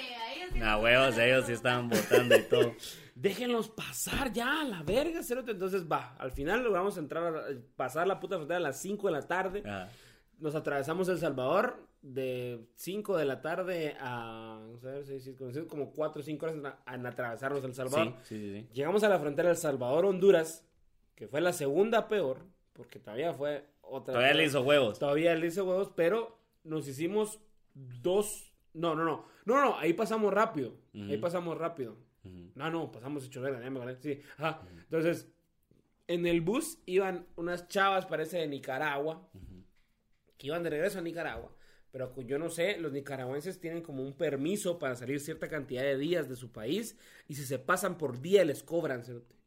Sí 0.54 0.58
A 0.62 0.64
no 0.64 0.78
huevos, 0.80 1.18
ellos 1.18 1.40
no 1.42 1.46
sí 1.46 1.52
votar. 1.52 1.54
estaban 1.54 1.88
votando 1.90 2.34
y 2.36 2.42
todo. 2.44 2.74
Déjenlos 3.14 3.68
pasar 3.68 4.32
ya, 4.32 4.62
a 4.62 4.64
la 4.64 4.82
verga, 4.84 5.22
cerote. 5.22 5.50
Entonces 5.50 5.86
va, 5.86 6.14
al 6.18 6.32
final 6.32 6.64
logramos 6.64 6.96
entrar, 6.96 7.36
a, 7.36 7.42
pasar 7.76 8.06
la 8.06 8.18
puta 8.20 8.36
frontera 8.36 8.56
a 8.56 8.60
las 8.62 8.80
5 8.80 9.06
de 9.08 9.12
la 9.12 9.20
tarde. 9.28 9.62
Ajá. 9.66 9.90
Nos 10.38 10.54
atravesamos 10.54 11.10
El 11.10 11.18
Salvador 11.18 11.86
de 12.02 12.66
5 12.76 13.16
de 13.16 13.24
la 13.26 13.42
tarde 13.42 13.96
a, 14.00 14.56
vamos 14.60 14.84
a 14.84 14.88
ver, 14.92 15.04
siete, 15.04 15.34
como- 15.36 15.66
como 15.68 15.92
4 15.92 16.20
o 16.20 16.24
5 16.24 16.46
horas 16.46 16.56
en, 16.86 17.06
atravesarnos 17.06 17.62
El 17.64 17.74
Salvador. 17.74 18.14
Sí, 18.22 18.38
sí, 18.38 18.60
sí. 18.60 18.68
Llegamos 18.72 19.02
a 19.04 19.08
la 19.08 19.18
frontera 19.18 19.48
del 19.48 19.58
Salvador-Honduras, 19.58 20.66
que 21.14 21.28
fue 21.28 21.40
la 21.40 21.52
segunda 21.52 22.08
peor, 22.08 22.38
porque 22.72 22.98
todavía 22.98 23.34
fue 23.34 23.66
otra. 23.82 24.14
Todavía 24.14 24.34
le 24.34 24.44
hizo 24.46 24.62
huevos. 24.62 24.98
Todavía 24.98 25.34
le 25.34 25.46
hizo 25.46 25.64
huevos, 25.64 25.90
pero 25.94 26.38
nos 26.64 26.88
hicimos 26.88 27.40
dos. 27.74 28.54
No, 28.72 28.94
no, 28.94 29.04
no. 29.04 29.24
No, 29.44 29.60
no, 29.60 29.78
ahí 29.78 29.92
pasamos 29.92 30.32
rápido. 30.32 30.74
Ahí 30.94 31.18
pasamos 31.18 31.58
rápido. 31.58 31.96
No, 32.54 32.70
no, 32.70 32.90
pasamos 32.92 33.24
hecho 33.26 33.40
verga, 33.40 33.60
ya 33.62 33.70
me 33.70 33.78
acordé. 33.80 33.96
Sí, 34.00 34.20
ajá. 34.38 34.62
Entonces, 34.84 35.28
en 36.06 36.26
el 36.26 36.40
bus 36.40 36.78
iban 36.86 37.26
unas 37.36 37.68
chavas, 37.68 38.06
parece 38.06 38.38
de 38.38 38.46
Nicaragua, 38.48 39.28
que 40.38 40.46
iban 40.46 40.62
de 40.62 40.70
regreso 40.70 40.98
a 40.98 41.02
Nicaragua. 41.02 41.50
Pero 41.92 42.14
yo 42.22 42.38
no 42.38 42.50
sé, 42.50 42.78
los 42.78 42.92
nicaragüenses 42.92 43.58
tienen 43.58 43.82
como 43.82 44.02
un 44.02 44.12
permiso 44.12 44.78
para 44.78 44.94
salir 44.96 45.18
cierta 45.20 45.48
cantidad 45.48 45.82
de 45.82 45.96
días 45.98 46.28
de 46.28 46.36
su 46.36 46.52
país 46.52 46.96
y 47.26 47.34
si 47.34 47.44
se 47.44 47.58
pasan 47.58 47.98
por 47.98 48.20
día 48.20 48.44
les 48.44 48.62
cobran. 48.62 49.02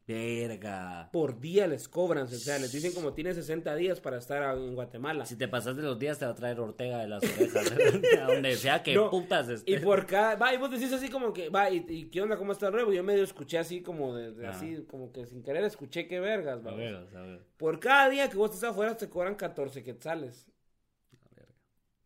Verga. 0.06 1.08
Por 1.12 1.40
día 1.40 1.66
les 1.66 1.88
cobran, 1.88 2.24
o 2.24 2.28
sea, 2.28 2.58
les 2.58 2.72
dicen 2.72 2.92
como 2.92 3.14
tienes 3.14 3.36
60 3.36 3.74
días 3.74 4.00
para 4.00 4.18
estar 4.18 4.56
en 4.56 4.74
Guatemala. 4.74 5.24
Si 5.24 5.36
te 5.36 5.48
pasas 5.48 5.76
de 5.76 5.82
los 5.82 5.98
días, 5.98 6.18
te 6.18 6.26
va 6.26 6.32
a 6.32 6.34
traer 6.34 6.60
Ortega 6.60 6.98
de 6.98 7.08
las 7.08 7.22
orejas. 7.24 7.72
a 8.20 8.24
donde 8.32 8.54
sea 8.56 8.82
que 8.82 8.94
No, 8.94 9.08
putas 9.10 9.48
esté. 9.48 9.70
Y 9.72 9.78
por 9.78 10.04
cada, 10.04 10.34
va, 10.36 10.52
y 10.52 10.58
vos 10.58 10.70
decís 10.70 10.92
así 10.92 11.08
como 11.08 11.32
que, 11.32 11.48
va, 11.48 11.70
y, 11.70 11.84
y 11.88 12.10
qué 12.10 12.20
onda, 12.20 12.36
cómo 12.36 12.52
está 12.52 12.66
el 12.66 12.74
nuevo. 12.74 12.92
Yo 12.92 13.02
medio 13.02 13.22
escuché 13.24 13.56
así 13.56 13.80
como 13.82 14.14
de, 14.14 14.32
de 14.32 14.46
Ah. 14.46 14.50
así, 14.50 14.84
como 14.90 15.10
que 15.10 15.24
sin 15.24 15.42
querer 15.42 15.64
escuché 15.64 16.06
qué 16.06 16.20
vergas, 16.20 16.58
A 16.60 16.70
va. 16.70 16.74
ver, 16.76 16.94
a 16.96 17.22
ver. 17.22 17.40
Por 17.56 17.80
cada 17.80 18.10
día 18.10 18.28
que 18.28 18.36
vos 18.36 18.52
estás 18.52 18.70
afuera 18.70 18.94
te 18.96 19.08
cobran 19.08 19.34
14 19.36 19.82
quetzales. 19.82 20.50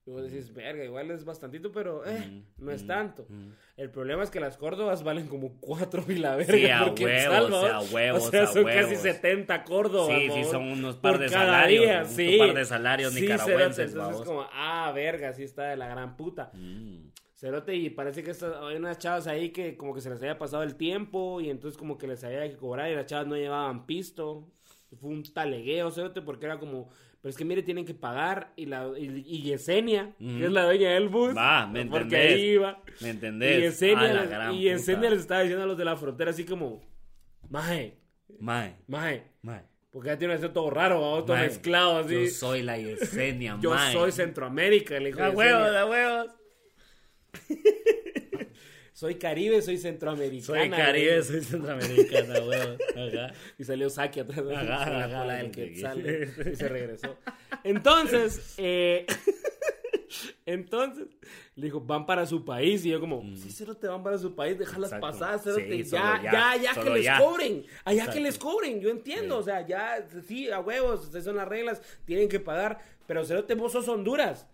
Y 0.09 0.11
vos 0.11 0.23
decís, 0.23 0.55
verga, 0.55 0.83
igual 0.83 1.11
es 1.11 1.23
bastantito, 1.27 1.71
pero 1.71 2.03
eh, 2.07 2.43
no 2.57 2.71
es 2.73 2.87
tanto. 2.87 3.27
El 3.77 3.91
problema 3.91 4.23
es 4.23 4.31
que 4.31 4.41
las 4.41 4.57
córdobas 4.57 5.03
valen 5.03 5.27
como 5.29 5.61
4 5.61 6.03
y 6.09 6.15
la 6.15 6.35
verga. 6.35 6.55
Sí, 6.55 6.71
a 6.71 6.79
por 6.79 6.99
huevos, 6.99 6.99
quetzal, 6.99 7.51
¿no? 7.51 7.57
a 7.59 7.81
huevos, 7.83 8.27
O 8.27 8.31
sea, 8.31 8.43
a 8.45 8.47
son 8.47 8.65
casi 8.65 8.79
huevos. 8.87 8.99
70 9.03 9.65
córdobas. 9.65 10.19
Sí, 10.19 10.31
sí, 10.33 10.45
son 10.45 10.63
unos 10.63 10.97
par 10.97 11.19
de 11.19 11.29
salarios. 11.29 11.85
día, 11.85 12.01
un 12.05 12.09
sí. 12.09 12.37
par 12.39 12.55
de 12.55 12.65
salarios 12.65 13.13
Sí, 13.13 13.21
nicaragüenses, 13.21 13.77
cerote, 13.77 13.93
entonces 13.93 14.21
es 14.23 14.27
como, 14.27 14.47
ah, 14.51 14.91
verga, 14.95 15.35
sí 15.35 15.43
está 15.43 15.65
de 15.65 15.77
la 15.77 15.89
gran 15.89 16.17
puta. 16.17 16.51
Mm. 16.55 17.11
Cerote, 17.35 17.75
y 17.77 17.91
parece 17.91 18.23
que 18.25 18.31
estas- 18.31 18.57
hay 18.63 18.77
unas 18.77 18.97
chavas 18.99 19.27
ahí 19.27 19.51
que 19.51 19.77
como 19.77 19.95
que 19.95 20.01
se 20.01 20.09
les 20.09 20.19
había 20.23 20.39
pasado 20.39 20.63
el 20.63 20.75
tiempo 20.77 21.43
y 21.43 21.51
entonces 21.51 21.77
como 21.79 21.99
que 21.99 22.07
les 22.07 22.25
había 22.25 22.49
que 22.49 22.57
cobrar 22.57 22.91
y 22.91 22.95
las 22.95 23.05
chavas 23.05 23.27
no 23.27 23.37
llevaban 23.37 23.85
pisto. 23.85 24.49
Fue 25.01 25.11
un 25.11 25.23
talegueo, 25.23 25.91
Cerote, 25.91 26.23
porque 26.23 26.47
era 26.47 26.59
como, 26.59 26.89
pero 27.21 27.29
es 27.31 27.37
que 27.37 27.45
mire, 27.45 27.63
tienen 27.63 27.85
que 27.85 27.93
pagar 27.95 28.53
y 28.57 28.65
la 28.67 28.91
y, 28.99 29.23
y 29.27 29.43
Yesenia, 29.43 30.15
que 30.19 30.45
es 30.47 30.51
la 30.51 30.65
dueña 30.65 30.91
del 30.95 31.09
bus, 31.09 31.37
Va, 31.37 31.67
¿me 31.67 31.85
porque 31.85 32.05
entendés? 32.05 32.35
ahí 32.35 32.41
iba. 32.53 32.83
¿Me 33.01 33.07
Y 33.09 33.11
entendés? 33.11 33.61
Yesenia, 33.61 33.99
A 34.11 34.13
la 34.15 34.21
les, 34.23 34.31
gran 34.31 34.55
y 34.55 34.63
Yesenia 34.63 35.11
les 35.11 35.21
estaba 35.21 35.41
diciendo 35.43 35.65
a 35.65 35.67
los 35.67 35.77
de 35.77 35.85
la 35.85 35.97
frontera 35.97 36.31
así 36.31 36.45
como, 36.45 36.81
maje, 37.51 37.99
Mae, 38.41 38.77
maje, 38.87 39.25
mae. 39.43 39.63
porque 39.91 40.09
ya 40.09 40.19
tiene 40.19 40.33
un 40.35 40.39
acento 40.39 40.55
todo 40.61 40.71
raro, 40.71 41.01
¿va? 41.01 41.25
todo 41.25 41.37
mae. 41.37 41.47
mezclado 41.49 41.99
así. 41.99 42.15
Yo 42.25 42.31
soy 42.31 42.63
la 42.63 42.79
Yesenia, 42.79 43.59
Yo 43.61 43.77
soy 43.93 44.11
Centroamérica, 44.13 44.99
le 45.01 45.07
dijo 45.09 45.21
A 45.23 45.31
Yesenia. 45.31 45.37
huevos, 45.59 45.77
a 45.77 45.87
huevos. 45.87 46.27
Soy 48.99 49.15
Caribe, 49.15 49.63
soy 49.63 49.79
Centroamericana. 49.79 50.59
Soy 50.61 50.71
Caribe, 50.71 51.13
güey. 51.13 51.23
soy 51.23 51.41
centroamericana. 51.45 52.35
Ajá. 52.97 53.35
Y 53.57 53.63
salió 53.63 53.89
Saki 53.91 54.19
atrás 54.19 54.45
de 54.45 54.57
Ajá, 54.57 54.85
con 54.87 54.93
la 54.99 55.05
ajá, 55.05 55.19
cola 55.21 55.35
del 55.35 55.47
sí. 55.47 55.53
quetzal 55.53 56.01
y 56.53 56.57
se 56.57 56.69
regresó. 56.69 57.17
Entonces, 57.63 58.55
eh, 58.57 59.07
entonces, 60.47 61.07
le 61.55 61.67
dijo, 61.67 61.81
van 61.81 62.07
para 62.07 62.27
su 62.27 62.45
país. 62.45 62.85
Y 62.85 62.91
yo 62.91 62.99
como, 62.99 63.23
sí, 63.37 63.53
cero 63.53 63.77
te 63.77 63.87
van 63.87 64.03
para 64.03 64.19
su 64.19 64.35
país, 64.35 64.59
déjalas 64.59 64.91
Mm. 64.91 64.95
Exacto. 64.97 65.07
pasar, 65.07 65.41
cero 65.45 65.57
Sí, 65.59 65.83
ya, 65.85 66.21
ya, 66.21 66.33
ya, 66.57 66.75
ya, 66.75 66.83
que 66.83 66.91
les 66.91 67.05
ya. 67.05 67.19
cobren. 67.21 67.65
Allá 67.85 68.03
que 68.03 68.19
Exacto. 68.19 68.21
les 68.23 68.39
cobren, 68.39 68.81
yo 68.81 68.91
entiendo, 68.91 69.37
Sí. 69.37 69.41
o 69.41 69.45
sea, 69.45 69.65
ya, 69.65 70.09
sí, 70.27 70.51
a 70.51 70.59
huevos, 70.59 71.09
esas 71.09 71.23
son 71.23 71.37
las 71.37 71.47
reglas, 71.47 71.81
tienen 72.05 72.29
que 72.29 72.41
pagar. 72.41 72.79
Pero 73.07 73.25
cero 73.25 73.45
te 73.45 73.55
vos 73.55 73.71
sos 73.71 73.87
Honduras. 73.87 74.49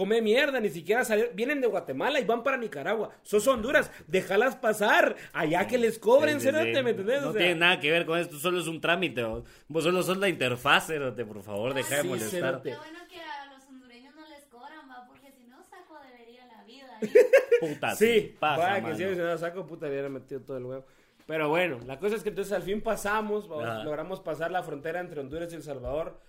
Come 0.00 0.22
mierda, 0.22 0.60
ni 0.60 0.70
siquiera 0.70 1.04
salieron. 1.04 1.36
Vienen 1.36 1.60
de 1.60 1.66
Guatemala 1.66 2.18
y 2.20 2.24
van 2.24 2.42
para 2.42 2.56
Nicaragua. 2.56 3.10
Sos 3.22 3.46
Honduras, 3.46 3.90
déjalas 4.06 4.56
pasar. 4.56 5.14
Allá 5.34 5.66
que 5.66 5.76
les 5.76 5.98
cobren, 5.98 6.40
Sí, 6.40 6.46
sí, 6.46 6.52
cerote, 6.54 6.74
sí. 6.74 6.82
¿me 6.82 6.90
entendés? 6.92 7.20
No 7.20 7.28
O 7.28 7.32
sea, 7.32 7.38
tiene 7.38 7.56
nada 7.56 7.78
que 7.80 7.90
ver 7.90 8.06
con 8.06 8.18
esto, 8.18 8.38
solo 8.38 8.60
es 8.60 8.66
un 8.66 8.80
trámite. 8.80 9.22
Vos, 9.24 9.44
Vos 9.68 9.84
solo 9.84 10.02
sos 10.02 10.16
la 10.16 10.30
interfaz, 10.30 10.86
cerote, 10.86 11.22
por 11.26 11.42
favor, 11.42 11.74
deja 11.74 11.96
de 11.96 12.00
Sí, 12.02 12.08
molestar. 12.08 12.62
Qué 12.62 12.74
bueno 12.76 12.98
que 13.10 13.20
a 13.20 13.52
los 13.52 13.62
hondureños 13.68 14.14
no 14.14 14.26
les 14.26 14.46
cobran, 14.46 14.88
va, 14.90 15.06
porque 15.06 15.32
si 15.32 15.44
no, 15.44 15.62
saco 15.64 15.98
debería 16.10 16.46
la 16.46 16.64
vida. 16.64 16.98
¿eh? 17.02 17.26
Puta, 17.60 17.94
Sí, 17.94 18.34
pasa, 18.40 18.82
que 18.82 18.94
si 18.94 19.04
dado 19.04 19.36
saco, 19.36 19.66
puta, 19.66 19.86
hubiera 19.86 20.08
metido 20.08 20.40
todo 20.40 20.56
el 20.56 20.64
huevo. 20.64 20.86
Pero 21.26 21.50
bueno, 21.50 21.78
la 21.84 21.98
cosa 21.98 22.16
es 22.16 22.22
que 22.22 22.30
entonces 22.30 22.54
al 22.54 22.62
fin 22.62 22.80
pasamos, 22.80 23.48
vamos, 23.48 23.84
logramos 23.84 24.20
pasar 24.20 24.50
la 24.50 24.62
frontera 24.62 24.98
entre 25.00 25.20
Honduras 25.20 25.52
y 25.52 25.56
El 25.56 25.62
Salvador 25.62 26.22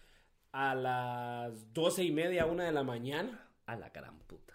a 0.52 0.76
las 0.76 1.74
doce 1.74 2.04
y 2.04 2.12
media, 2.12 2.46
una 2.48 2.66
de 2.66 2.74
la 2.74 2.84
mañana. 2.84 3.48
A 3.72 3.76
la 3.78 3.90
gran 3.90 4.20
puta. 4.20 4.54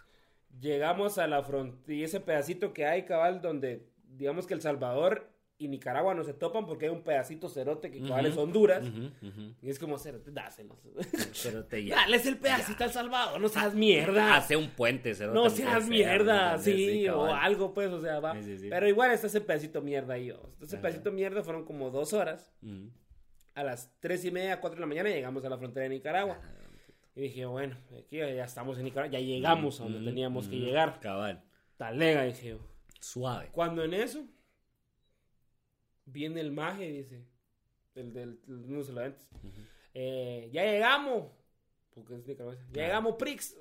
Llegamos 0.61 1.17
a 1.17 1.25
la 1.25 1.41
frontera 1.41 1.97
y 1.97 2.03
ese 2.03 2.19
pedacito 2.19 2.71
que 2.71 2.85
hay, 2.85 3.03
cabal, 3.03 3.41
donde 3.41 3.89
digamos 4.03 4.45
que 4.45 4.53
El 4.53 4.61
Salvador 4.61 5.31
y 5.57 5.69
Nicaragua 5.69 6.13
no 6.13 6.23
se 6.23 6.35
topan 6.35 6.67
porque 6.67 6.85
hay 6.85 6.91
un 6.91 7.01
pedacito 7.01 7.49
cerote 7.49 7.89
que 7.89 7.99
cabal 8.03 8.27
Ujú, 8.27 8.33
es 8.33 8.37
Honduras. 8.37 8.83
Y 9.63 9.69
es 9.71 9.79
como 9.79 9.97
cerote, 9.97 10.29
dáselos. 10.29 10.77
Cerote, 11.33 11.83
ya. 11.83 11.95
Dales 11.95 12.27
el 12.27 12.37
pedacito 12.37 12.83
al 12.83 12.91
Salvador, 12.91 13.41
no 13.41 13.49
seas 13.49 13.73
mierda. 13.73 14.35
Hace 14.35 14.55
un 14.55 14.69
puente, 14.69 15.15
cerote. 15.15 15.33
No 15.33 15.49
seas 15.49 15.83
sea, 15.83 15.89
mierda, 15.89 16.57
¿me 16.57 16.63
sí, 16.63 17.09
o 17.09 17.25
algo, 17.33 17.73
pues, 17.73 17.89
o 17.89 17.99
sea, 17.99 18.19
va. 18.19 18.35
Sí, 18.35 18.43
sí, 18.43 18.59
sí. 18.59 18.67
Pero 18.69 18.87
igual 18.87 19.09
está 19.09 19.25
ese 19.25 19.41
pedacito 19.41 19.81
mierda 19.81 20.13
ahí. 20.13 20.31
Ese 20.61 20.77
pedacito 20.77 21.11
mierda 21.11 21.41
fueron 21.41 21.65
como 21.65 21.89
dos 21.89 22.13
horas. 22.13 22.53
A 23.55 23.63
las 23.63 23.91
tres 23.99 24.23
y 24.25 24.29
media, 24.29 24.61
cuatro 24.61 24.75
de 24.75 24.81
la 24.81 24.87
mañana 24.87 25.09
llegamos 25.09 25.43
a 25.43 25.49
la 25.49 25.57
frontera 25.57 25.85
de 25.85 25.89
Nicaragua. 25.89 26.39
Y 27.17 27.21
dije, 27.21 27.45
bueno, 27.47 27.75
aquí 27.97 28.17
ya 28.17 28.43
estamos 28.43 28.77
en 28.77 28.83
Nicaragua, 28.85 29.11
ya 29.11 29.19
llegamos 29.25 29.79
a 29.79 29.83
donde 29.85 29.97
Ujú, 29.97 30.05
teníamos 30.05 30.47
que 30.47 30.55
ujú. 30.57 30.65
llegar. 30.65 30.99
Cabal. 30.99 31.43
Talega, 31.75 32.23
dije 32.25 32.49
yo. 32.49 32.57
Suave. 32.99 33.49
Cuando 33.51 33.83
en 33.83 33.95
eso, 33.95 34.23
viene 36.05 36.41
el 36.41 36.51
maje, 36.51 36.91
dice, 36.91 37.25
el 37.95 38.13
del 38.13 38.39
el 38.47 38.53
uno 38.53 38.67
de 38.67 38.77
los 38.77 38.89
lentes. 38.89 39.27
Eh, 39.95 40.47
ya 40.53 40.63
llegamos, 40.63 41.23
porque 41.95 42.13
es 42.17 42.27
nicaragüense, 42.27 42.63
ya 42.71 42.83
Ah. 42.83 42.85
llegamos, 42.85 43.15
Prix. 43.15 43.57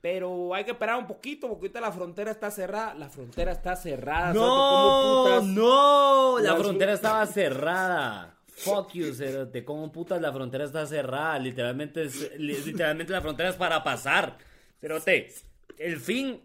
Pero 0.00 0.54
hay 0.54 0.64
que 0.64 0.70
esperar 0.70 0.96
un 0.96 1.06
poquito 1.06 1.46
porque 1.48 1.66
ahorita 1.66 1.80
la 1.82 1.92
frontera 1.92 2.30
está 2.30 2.50
cerrada. 2.50 2.94
La 2.94 3.10
frontera 3.10 3.52
está 3.52 3.76
cerrada. 3.76 4.32
No, 4.32 5.42
no, 5.42 6.38
la 6.38 6.56
frontera 6.56 6.94
estaba 6.94 7.26
cerrada. 7.26 8.39
Fuck 8.64 8.92
you, 8.94 9.12
cerote. 9.14 9.64
¿Cómo 9.64 9.90
putas 9.90 10.20
la 10.20 10.32
frontera 10.32 10.64
está 10.64 10.86
cerrada? 10.86 11.38
Literalmente, 11.38 12.04
es- 12.04 12.30
li- 12.38 12.56
literalmente 12.64 13.12
la 13.12 13.20
frontera 13.20 13.48
es 13.50 13.56
para 13.56 13.82
pasar. 13.82 14.38
Cerote, 14.80 15.32
el 15.78 15.98
fin 16.00 16.40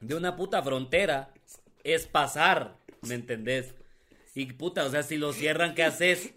de 0.00 0.14
una 0.14 0.36
puta 0.36 0.62
frontera 0.62 1.30
es 1.82 2.06
pasar, 2.06 2.76
¿me 3.02 3.14
entendés? 3.14 3.74
Y 4.36 4.46
puta, 4.46 4.84
o 4.84 4.90
sea, 4.90 5.02
si 5.04 5.16
lo 5.16 5.32
cierran, 5.32 5.74
¿qué 5.74 5.84
haces? 5.84 6.30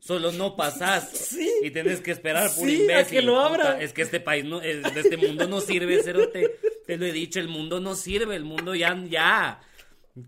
Solo 0.00 0.32
no 0.32 0.56
pasás. 0.56 1.36
Y 1.62 1.70
tenés 1.70 2.00
que 2.00 2.10
esperar 2.12 2.44
por 2.54 2.66
Sí, 2.66 2.76
a 2.76 2.82
imbécil. 2.82 3.18
que 3.20 3.22
lo 3.26 3.34
puta. 3.34 3.46
abran. 3.46 3.82
Es 3.82 3.92
que 3.92 4.02
este 4.02 4.20
país 4.20 4.44
no, 4.44 4.62
es- 4.62 4.84
este 4.96 5.16
mundo 5.18 5.46
no 5.48 5.60
sirve, 5.60 6.02
cerote. 6.02 6.50
Te 6.86 6.96
lo 6.96 7.04
he 7.04 7.12
dicho, 7.12 7.40
el 7.40 7.48
mundo 7.48 7.78
no 7.78 7.94
sirve, 7.94 8.36
el 8.36 8.44
mundo 8.44 8.74
ya, 8.74 8.96
ya. 9.08 9.60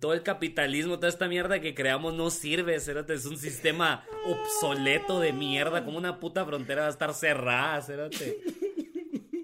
Todo 0.01 0.15
el 0.15 0.23
capitalismo, 0.23 0.97
toda 0.97 1.09
esta 1.09 1.29
mierda 1.29 1.61
que 1.61 1.75
creamos 1.75 2.15
no 2.15 2.31
sirve, 2.31 2.81
cerote. 2.81 3.15
Es 3.15 3.27
un 3.27 3.37
sistema 3.37 4.07
obsoleto 4.25 5.21
de 5.21 5.33
mierda. 5.33 5.85
Como 5.85 5.99
una 5.99 6.21
puta 6.21 6.45
frontera 6.45 6.83
va 6.83 6.87
a 6.87 6.91
estar 6.91 7.13
cerrada, 7.13 7.83
cerote. 7.83 8.39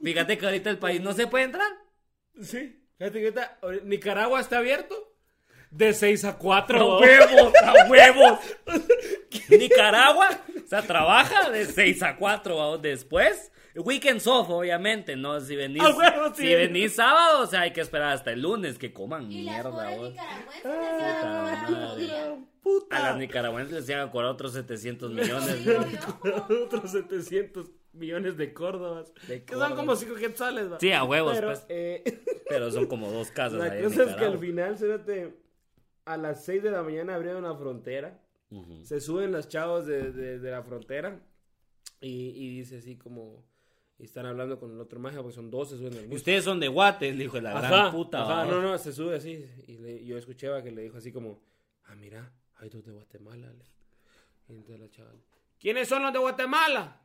Fíjate 0.03 0.39
que 0.39 0.47
ahorita 0.47 0.71
el 0.71 0.79
país 0.79 1.01
no 1.03 1.13
se 1.13 1.27
puede 1.27 1.45
entrar. 1.45 1.71
Sí. 2.41 2.83
Fíjate 2.97 3.21
que 3.21 3.27
ahorita 3.27 3.59
Nicaragua 3.85 4.41
está 4.41 4.59
abierto 4.59 5.11
de 5.71 5.93
6 5.93 6.25
a 6.25 6.39
4. 6.39 6.81
¡A 6.81 6.99
huevos! 7.01 7.53
¡A 7.63 7.89
huevos! 7.89 8.39
Nicaragua, 9.51 10.41
o 10.65 10.69
sea, 10.69 10.83
trabaja 10.83 11.51
de 11.51 11.67
6 11.67 12.03
a 12.03 12.17
4 12.17 12.57
vamos, 12.57 12.83
después. 12.83 13.53
Weekends 13.77 14.27
off, 14.27 14.51
obviamente, 14.51 15.15
¿no? 15.17 15.41
Si 15.41 15.55
venís, 15.57 15.83
¡A 15.83 15.91
huevos, 15.97 16.37
sí! 16.37 16.43
si 16.49 16.55
venís 16.55 16.95
sábado, 16.95 17.43
o 17.43 17.47
sea, 17.47 17.63
hay 17.63 17.73
que 17.73 17.81
esperar 17.81 18.13
hasta 18.13 18.33
el 18.33 18.43
lunes 18.43 18.79
que 18.79 18.93
coman 18.93 19.31
Y 19.31 19.45
las 19.45 19.55
mierda, 19.65 19.71
pobres 19.71 19.99
vos. 19.99 20.15
Puta. 22.63 22.97
A 22.97 23.03
las 23.11 23.17
nicaragüenses 23.19 23.75
les 23.75 23.89
iban 23.89 24.09
a 24.09 24.11
cobrar 24.11 24.31
otros 24.33 24.53
700 24.53 25.11
millones. 25.13 25.67
Obvio. 25.67 26.47
Otros 26.67 26.91
700 26.91 27.71
millones 27.95 28.37
de 28.37 28.53
córdobas. 28.53 29.13
De 29.27 29.45
que 29.45 29.55
son 29.55 29.75
como 29.77 29.97
5 29.97 30.15
quetzales, 30.17 30.71
va. 30.71 30.79
Sí, 30.79 30.93
a 30.93 31.03
huevos, 31.05 31.35
Pero, 31.35 31.47
pues. 31.49 31.65
eh, 31.71 32.21
Pero 32.49 32.71
son 32.71 32.87
como 32.87 33.11
dos 33.11 33.31
casas 33.31 33.59
la 33.61 33.65
ahí 33.67 33.79
en 33.79 33.85
cosa 33.85 34.03
es 34.05 34.15
que 34.17 34.25
al 34.27 34.39
final, 34.39 34.77
fíjate, 34.77 35.35
a 36.05 36.17
las 36.19 36.45
6 36.45 36.63
de 36.65 36.71
la 36.71 36.83
mañana 36.83 37.15
abrieron 37.15 37.43
la 37.45 37.55
frontera. 37.57 38.21
Se 38.83 39.01
suben 39.01 39.31
los 39.31 39.47
chavos 39.49 39.87
de, 39.87 40.11
de- 40.13 40.39
de 40.41 40.51
la 40.51 40.63
frontera 40.65 41.21
y, 42.01 42.31
y 42.31 42.51
dice 42.59 42.79
así 42.79 42.97
como... 42.97 43.49
Y 44.01 44.05
están 44.05 44.25
hablando 44.25 44.59
con 44.59 44.73
el 44.73 44.81
otro 44.81 44.99
maje, 44.99 45.19
porque 45.19 45.35
son 45.35 45.51
dos, 45.51 45.69
se 45.69 45.77
suben 45.77 45.93
al 45.93 46.05
Y 46.05 46.07
bus. 46.09 46.17
ustedes 46.17 46.43
son 46.43 46.59
de 46.59 46.69
Guates, 46.69 47.15
le 47.15 47.23
dijo 47.25 47.39
la 47.41 47.51
gran 47.53 47.65
Ajá, 47.73 47.91
puta. 47.93 48.23
ajá, 48.23 48.47
no, 48.47 48.63
no, 48.63 48.79
se 48.79 48.93
sube 48.95 49.17
así. 49.17 49.45
Y 49.67 49.77
le- 49.77 50.05
yo 50.07 50.17
escuché 50.17 50.49
va, 50.49 50.63
que 50.63 50.71
le 50.71 50.83
dijo 50.83 50.97
así 50.97 51.13
como, 51.13 51.39
ah, 51.85 51.95
mira, 51.97 52.33
hay 52.57 52.71
dos 52.71 52.83
de 52.85 52.93
Guatemala. 52.93 53.53
Y 54.49 54.53
entonces 54.55 54.81
la 54.81 54.89
chaval, 54.91 55.21
¿quiénes 55.59 55.87
son 55.87 56.03
los 56.03 56.13
de 56.15 56.19
Guatemala? 56.19 57.03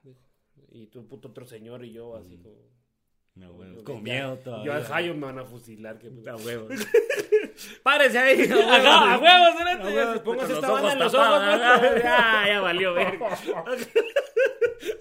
Y 0.71 0.87
tú, 0.87 1.05
puto 1.05 1.27
otro 1.27 1.45
señor, 1.45 1.83
y 1.83 1.91
yo 1.91 2.15
así 2.15 2.37
como... 2.37 2.55
No, 3.35 3.51
bueno, 3.51 3.83
con 3.83 4.01
miedo 4.01 4.37
todavía. 4.37 4.65
Yo 4.65 4.73
al 4.73 4.83
Jayo 4.85 5.13
me 5.13 5.25
van 5.25 5.39
a 5.39 5.43
fusilar. 5.43 5.99
Que 5.99 6.07
A 6.29 6.37
huevos. 6.37 6.71
Párese 7.83 8.17
ahí. 8.17 8.41
Ajá, 8.49 9.15
a 9.15 9.17
huevos, 9.19 9.61
A 9.81 9.85
huevos, 9.89 10.21
con 10.21 10.39
esta 10.39 10.71
banda 10.71 10.93
en 10.93 10.99
los 10.99 11.13
ojos 11.13 11.27
tapados, 11.27 11.79
pues. 11.89 11.95
Ya, 12.03 12.43
ya 12.47 12.61
valió 12.61 12.93
verga. 12.93 13.37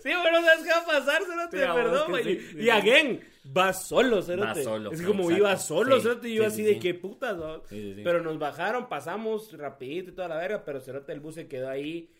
Sí, 0.04 0.10
pero 0.22 0.36
¿sabes 0.42 0.62
qué 0.62 0.68
va 0.70 0.78
a 0.78 0.86
pasar, 0.86 1.22
Cerote? 1.24 1.58
Sí, 1.58 1.72
Perdón, 1.74 2.10
güey. 2.10 2.24
sí, 2.24 2.56
y 2.58 2.68
again, 2.70 3.20
va 3.56 3.72
solo, 3.72 4.22
Cerote. 4.22 4.46
Va 4.46 4.54
solo, 4.62 4.92
Es 4.92 5.02
como 5.02 5.22
exacto. 5.24 5.38
iba 5.38 5.56
solo, 5.56 5.96
Sí, 5.96 6.02
Cerote, 6.02 6.28
y 6.28 6.34
yo 6.34 6.42
sí, 6.42 6.46
así 6.46 6.56
sí, 6.56 6.62
de 6.74 6.78
qué 6.78 6.94
putas, 6.94 7.36
¿no? 7.36 7.58
Sí, 7.66 7.80
sí, 7.80 7.94
sí. 7.96 8.00
Pero 8.04 8.22
nos 8.22 8.38
bajaron, 8.38 8.88
pasamos 8.88 9.52
rapidito 9.56 10.10
y 10.10 10.14
toda 10.14 10.28
la 10.28 10.36
verga, 10.36 10.62
pero 10.64 10.80
Cerote, 10.80 11.12
el 11.12 11.20
bus 11.20 11.34
se 11.36 11.48
quedó 11.48 11.68
ahí 11.70 12.12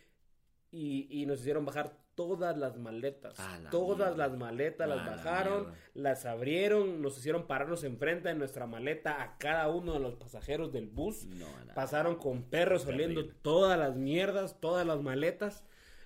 y, 0.71 1.07
y 1.11 1.27
nos 1.27 1.41
hicieron 1.41 1.65
bajar 1.65 1.97
todas 2.15 2.57
las 2.57 2.77
maletas. 2.79 3.37
La 3.39 3.71
Todas 3.71 4.11
mierda. 4.15 4.29
las 4.29 4.39
maletas 4.39 4.85
A 4.91 4.95
las 4.95 5.05
la 5.05 5.11
bajaron, 5.17 5.63
mierda. 5.65 5.79
las 5.95 6.25
abrieron, 6.27 7.03
nos 7.03 7.19
hicieron 7.19 7.47
pararnos 7.47 7.83
enfrente 7.85 8.29
de 8.29 8.35
nuestra 8.37 8.67
maleta 8.67 9.21
a 9.23 9.37
cada 9.39 9.69
uno 9.69 9.93
de 9.95 10.01
los 10.01 10.15
pasajeros 10.15 10.73
del 10.73 10.87
bus. 10.87 11.25
No, 11.27 11.47
no. 11.67 11.75
Pasaron 11.75 12.17
con 12.17 12.45
perros 12.45 12.87
oliendo 12.87 13.27
todas 13.43 13.79
las 13.79 13.97
mierdas, 13.97 14.61
todas 14.61 14.87
las 14.87 15.01
maletas. 15.03 15.65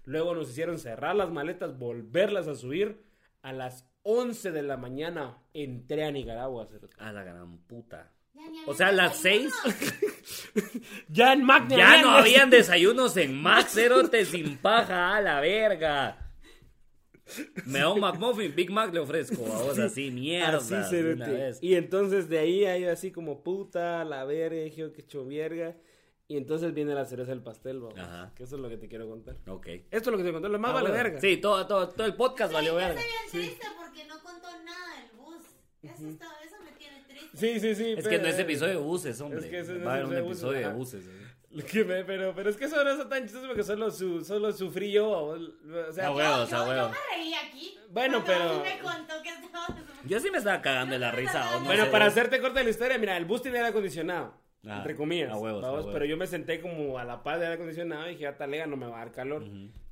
Luego 0.09 0.35
nos 0.35 0.49
hicieron 0.49 0.79
cerrar 0.79 1.15
las 1.15 1.31
maletas, 1.31 1.79
volverlas 1.79 2.49
a 2.49 2.55
subir. 2.55 3.05
A 3.43 3.53
las 3.53 3.87
11 4.05 4.53
de 4.53 4.63
la 4.63 4.79
mañana 4.79 5.43
entré 5.53 6.07
a 6.07 6.11
Nicaragua. 6.11 6.67
A 6.97 7.13
la 7.13 7.23
gran 7.25 7.59
puta. 7.59 8.15
O 8.67 8.73
sea, 8.73 8.91
las 8.91 9.21
desayuno. 9.21 9.53
Ya 11.09 11.33
en 11.33 11.43
Mac 11.45 11.69
Ya 11.69 12.03
no 12.03 12.11
habían 12.11 12.51
desayunos 12.51 13.17
en 13.17 13.35
Max, 13.41 13.73
cerote 13.73 14.25
sin 14.25 14.59
paja, 14.59 15.17
a 15.17 15.21
la 15.21 15.41
verga. 15.41 16.35
Me 17.67 17.81
da 17.81 17.93
un 17.93 18.01
McMuffin, 18.01 18.55
Big 18.55 18.71
Mac 18.71 18.93
le 18.93 19.01
ofrezco 19.01 19.45
a 19.47 19.63
vos 19.63 19.79
así, 19.79 20.11
mierda. 20.11 20.59
Así, 20.59 20.75
de 20.75 20.85
cerote. 20.85 21.23
una 21.23 21.29
vez. 21.29 21.59
Y 21.63 21.75
entonces 21.75 22.29
de 22.29 22.39
ahí 22.39 22.65
hay 22.65 22.85
así 22.85 23.11
como 23.11 23.43
puta, 23.43 24.05
la 24.05 24.25
verga, 24.25 24.63
dije 24.63 24.77
yo, 24.77 24.93
que 24.93 25.03
hecho 25.03 25.25
verga. 25.27 25.77
Y 26.31 26.37
entonces 26.37 26.75
viene 26.75 26.95
la 26.95 27.07
cereza 27.07 27.31
del 27.31 27.43
pastel, 27.43 27.81
vamos. 27.81 27.99
Ajá. 27.99 28.33
Que 28.37 28.43
eso 28.43 28.57
es 28.57 28.61
lo 28.61 28.69
que 28.69 28.77
te 28.77 28.87
quiero 28.87 29.09
contar. 29.09 29.37
Ok. 29.47 29.67
Esto 29.67 29.87
es 29.91 30.07
lo 30.09 30.19
que 30.19 30.25
te 30.25 30.33
conté, 30.33 30.49
lo 30.51 30.59
más 30.59 30.71
Ah, 30.73 30.75
vale 30.75 30.91
bueno. 30.91 31.03
verga. 31.05 31.21
Sí, 31.23 31.39
todo, 31.39 31.67
todo, 31.67 31.89
todo 31.89 32.07
el 32.07 32.15
podcast 32.17 32.51
Ay, 32.51 32.55
valió 32.57 32.73
yo 32.73 32.77
verga. 32.77 33.01
bien 33.01 33.31
triste 33.31 33.67
porque 33.79 34.05
no 34.05 34.23
contó 34.23 34.49
nada 34.63 35.01
del 35.01 35.11
bus. 35.19 35.43
Eso, 35.83 36.07
está- 36.09 36.27
eso 36.45 36.57
me 36.63 36.73
tiene 36.73 37.03
triste. 37.09 37.31
Sí, 37.35 37.61
sí, 37.61 37.75
sí. 37.75 37.93
Es 37.97 38.05
que 38.05 38.11
pero- 38.11 38.23
no 38.25 38.29
es 38.29 38.39
episodio 38.39 38.73
de 38.75 38.81
buses, 38.85 39.21
hombre. 39.23 39.41
Es 39.41 39.47
que 39.47 39.59
ese 39.61 39.73
no 39.73 39.79
es 39.79 39.87
Va 39.87 39.91
a 39.91 39.95
haber 39.95 40.05
un 40.07 40.17
episodio 40.17 40.29
de 40.53 40.59
episodio 40.59 40.69
de 40.69 40.75
buses, 40.75 41.07
buses. 41.07 41.23
¿eh? 41.23 41.35
Lo 41.51 41.65
que 41.65 41.85
me- 41.85 42.05
pero, 42.05 42.35
pero 42.35 42.51
es 42.51 42.57
que 42.59 42.65
eso 42.67 42.85
no 42.85 42.91
es 42.91 43.09
tan 43.09 43.23
chistoso 43.23 43.47
porque 43.47 43.63
solo, 43.63 43.91
su, 43.91 44.23
solo 44.23 44.53
sufrí 44.53 44.93
yo. 44.93 45.09
O 45.11 45.93
sea, 45.95 46.11
huevos, 46.13 46.51
yo, 46.51 46.57
a 46.59 46.65
yo 46.65 46.69
huevos. 46.71 46.91
me 46.91 47.17
reí 47.17 47.33
aquí. 47.33 47.79
Bueno, 47.89 48.23
pero- 48.27 48.63
me 48.63 48.79
contó 48.81 49.15
que 49.23 49.31
estaba... 49.31 49.67
Yo 50.05 50.21
sí 50.21 50.31
me 50.31 50.37
estaba 50.39 50.61
cagando 50.61 50.93
de 50.93 50.99
la 50.99 51.11
risa. 51.11 51.57
¿o 51.57 51.61
no 51.61 51.65
Bueno, 51.65 51.87
sé 51.87 51.91
para 51.91 52.05
vos? 52.05 52.13
hacerte 52.13 52.39
corta 52.43 52.63
la 52.63 52.69
historia, 52.69 52.99
mira, 52.99 53.17
el 53.17 53.25
bus 53.25 53.41
tiene 53.41 53.57
aire 53.57 53.71
acondicionado. 53.71 54.35
Ah, 54.67 54.79
entre 54.79 54.97
comillas. 54.97 55.31
a 55.31 55.37
huevos, 55.37 55.63
a 55.63 55.69
vamos, 55.69 55.81
huevos. 55.87 55.93
Pero 55.95 56.05
yo 56.05 56.17
me 56.17 56.27
senté 56.27 56.61
como 56.61 56.99
a 56.99 57.05
la 57.05 57.23
paz 57.23 57.35
del 57.35 57.45
aire 57.45 57.55
acondicionado 57.55 58.07
y 58.07 58.11
dije, 58.11 58.23
ya 58.23 58.37
talega, 58.37 58.67
no 58.67 58.77
me 58.77 58.87
va 58.87 58.97
a 58.97 59.05
dar 59.05 59.13
calor. 59.13 59.45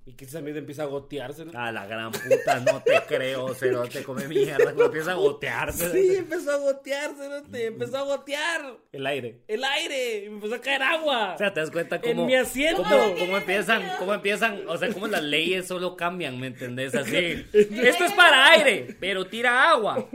Y 0.09 0.13
que 0.13 0.25
esa 0.25 0.41
mierda 0.41 0.61
empieza 0.61 0.85
a 0.85 0.87
gotearse. 0.87 1.45
¿no? 1.45 1.51
A 1.59 1.73
la 1.73 1.85
gran 1.85 2.13
puta, 2.13 2.61
no 2.61 2.81
te 2.81 2.97
creo, 3.09 3.53
cerote, 3.55 4.05
come 4.05 4.29
mierda. 4.29 4.63
Cuando 4.63 4.85
empieza 4.85 5.11
a 5.11 5.15
gotearse. 5.15 5.91
Sí, 5.91 6.15
empezó 6.17 6.53
a 6.53 6.57
gotearse, 6.59 7.29
¿no? 7.29 7.43
Te 7.43 7.67
empezó 7.67 7.99
a 7.99 8.03
gotear 8.03 8.77
El 8.93 9.05
aire. 9.05 9.41
el 9.49 9.65
aire 9.65 10.25
y 10.25 10.29
me 10.29 10.37
empezó 10.37 10.55
a 10.55 10.61
caer 10.61 10.83
agua. 10.85 11.35
O 11.35 11.39
sea, 11.39 11.53
te 11.53 11.59
das 11.59 11.73
cuenta 11.73 11.97
En 11.97 12.03
cómo, 12.03 12.25
mi 12.25 12.37
asiento. 12.37 12.85
cómo, 12.85 12.95
No, 12.97 13.15
cómo 13.19 13.37
empiezan, 13.37 13.83
cómo 13.99 14.15
empiezan, 14.15 14.69
o 14.69 14.77
sea, 14.77 14.93
cómo 14.93 15.09
las 15.09 15.25
leyes 15.25 15.67
solo 15.67 15.97
cambian, 15.97 16.39
¿me 16.39 16.47
entendés? 16.47 16.95
Así, 16.95 17.17
esto 17.53 18.05
es 18.05 18.13
para 18.13 18.53
aire, 18.53 18.97
pero 19.01 19.27
tira 19.27 19.71
agua. 19.71 20.09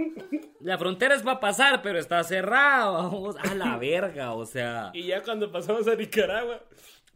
La 0.61 0.77
frontera 0.77 1.15
es 1.15 1.21
para 1.21 1.41
pasar, 1.41 1.81
pero 1.81 1.99
está 1.99 2.23
cerrada, 2.23 2.89
vamos, 2.91 3.35
a 3.35 3.53
la 3.55 3.75
verga, 3.75 4.31
o 4.35 4.45
sea. 4.45 4.91
y 4.93 5.07
ya 5.07 5.21
cuando 5.21 5.51
pasamos 5.51 5.85
a 5.89 5.95
Nicaragua, 5.95 6.61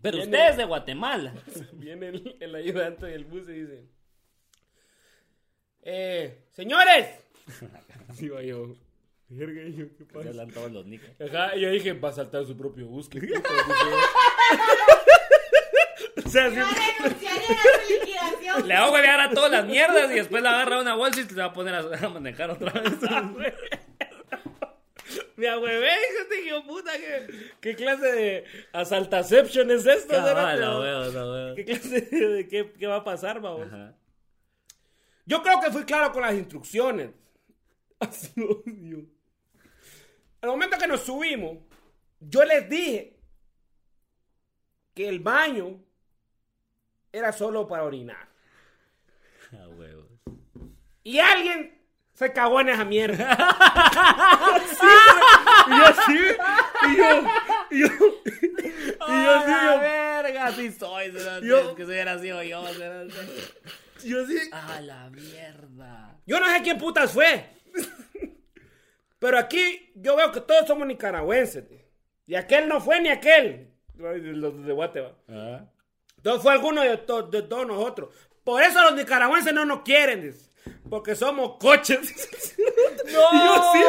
Pero 0.05 0.17
viene- 0.17 0.31
ustedes 0.37 0.57
de 0.57 0.63
Guatemala. 0.65 1.33
Viene 1.73 2.07
el, 2.09 2.37
el 2.39 2.55
ayudante 2.55 3.05
del 3.07 3.25
bus 3.25 3.47
y 3.49 3.53
dice: 3.53 3.83
Eh, 5.83 6.45
señores. 6.53 7.07
Verga, 9.27 9.61
y 9.63 9.73
yo, 9.75 9.85
¿qué 9.97 10.05
pasa? 10.05 10.29
hablan 10.29 10.51
todos 10.51 10.71
los 10.71 10.85
nicos. 10.85 11.09
Ajá, 11.19 11.55
y 11.55 11.61
yo 11.61 11.69
dije, 11.71 11.93
va 11.93 12.09
a 12.09 12.13
saltar 12.13 12.45
su 12.45 12.55
propio 12.55 12.85
bus. 12.87 13.09
qué 13.09 13.19
puto", 13.19 13.33
dije 13.33 13.43
yo. 13.89 13.97
o 16.25 16.29
sea, 16.29 16.49
Yo 16.49 16.63
sí- 16.65 16.75
renunciaría 16.99 17.49
a 17.49 17.85
su 17.85 17.93
liquidación. 17.99 18.67
Le 18.67 18.73
hago 18.75 18.93
huevear 18.93 19.19
a 19.21 19.29
todas 19.31 19.51
las 19.51 19.65
mierdas 19.65 20.11
y 20.11 20.15
después 20.15 20.43
le 20.43 20.49
agarra 20.49 20.79
una 20.79 20.95
bolsa 20.95 21.21
y 21.21 21.23
se 21.23 21.33
va 21.35 21.45
a 21.45 21.53
poner 21.53 21.73
a, 21.73 21.79
a 21.79 22.09
manejar 22.09 22.51
otra 22.51 22.71
vez. 22.71 22.93
me 25.37 25.47
ahuevé, 25.47 25.89
hijo 25.89 26.29
de 26.29 26.45
hijo 26.45 26.63
puta, 26.63 26.91
¿qué, 26.97 27.27
qué 27.61 27.75
clase 27.75 28.11
de 28.11 28.45
asaltaception 28.73 29.69
es 29.71 29.85
esto? 29.85 30.13
Cabal, 30.13 30.59
la 30.59 30.79
huevo. 30.79 31.55
¿Qué 31.55 31.65
clase 31.65 32.01
de 32.01 32.47
qué, 32.47 32.73
qué 32.73 32.87
va 32.87 32.97
a 32.97 33.03
pasar, 33.03 33.41
vamos? 33.41 33.67
Ajá. 33.67 33.95
Yo 35.25 35.41
creo 35.41 35.59
que 35.59 35.71
fui 35.71 35.83
claro 35.83 36.11
con 36.11 36.21
las 36.21 36.35
instrucciones. 36.35 37.11
Así, 37.99 38.31
oh, 38.41 38.61
Dios. 38.65 39.03
Al 40.41 40.49
momento 40.49 40.77
que 40.77 40.87
nos 40.87 41.01
subimos, 41.01 41.57
yo 42.19 42.45
les 42.45 42.69
dije 42.69 43.17
que 44.93 45.09
el 45.09 45.19
baño 45.19 45.83
era 47.11 47.31
solo 47.31 47.67
para 47.67 47.83
orinar. 47.83 48.29
A 49.51 49.67
huevos. 49.69 50.05
Y 51.03 51.19
alguien 51.19 51.84
se 52.15 52.33
cagó 52.33 52.61
en 52.61 52.69
esa 52.69 52.83
mierda. 52.85 53.37
Sí, 54.67 54.87
y 55.67 55.77
yo 55.77 55.85
así, 55.85 56.17
y 56.89 56.97
yo, 56.97 57.23
y 57.71 57.79
yo, 57.79 57.87
y 57.87 58.59
yo 58.59 59.05
¡A 59.05 59.45
la 59.45 59.63
yo, 59.75 59.79
verga! 59.79 60.51
Sí 60.51 60.71
soy, 60.71 61.11
Yo- 61.43 61.75
que 61.75 61.83
si 61.83 61.89
hubiera 61.89 62.19
sido 62.19 62.43
yo, 62.43 62.63
yo 64.03 64.23
así. 64.23 64.37
¡A 64.51 64.81
la 64.81 65.09
mierda! 65.09 66.15
Yo 66.25 66.39
no 66.39 66.47
sé 66.51 66.61
quién 66.61 66.77
putas 66.77 67.11
fue. 67.11 67.45
Pero 69.19 69.37
aquí 69.39 69.91
yo 69.95 70.15
veo 70.15 70.31
que 70.31 70.41
todos 70.41 70.67
somos 70.67 70.85
nicaragüenses. 70.87 71.63
Y 72.27 72.35
aquel 72.35 72.67
no 72.67 72.81
fue 72.81 72.99
ni 73.01 73.09
aquel. 73.09 73.71
Los 73.95 74.65
de 74.65 74.73
Guatemala. 74.73 75.15
Ah. 75.29 75.61
No 76.23 76.39
fue 76.39 76.51
alguno 76.53 76.81
de, 76.81 76.97
to- 76.97 77.23
de 77.23 77.41
todos 77.43 77.65
nosotros. 77.65 78.13
Por 78.43 78.61
eso 78.61 78.81
los 78.83 78.93
nicaragüenses 78.95 79.53
no 79.53 79.65
nos 79.65 79.81
quieren. 79.81 80.21
dice. 80.21 80.49
Porque 80.89 81.15
somos 81.15 81.57
coches. 81.57 81.99
¡No! 83.05 83.31
Yo 83.33 83.71
sí, 83.73 83.79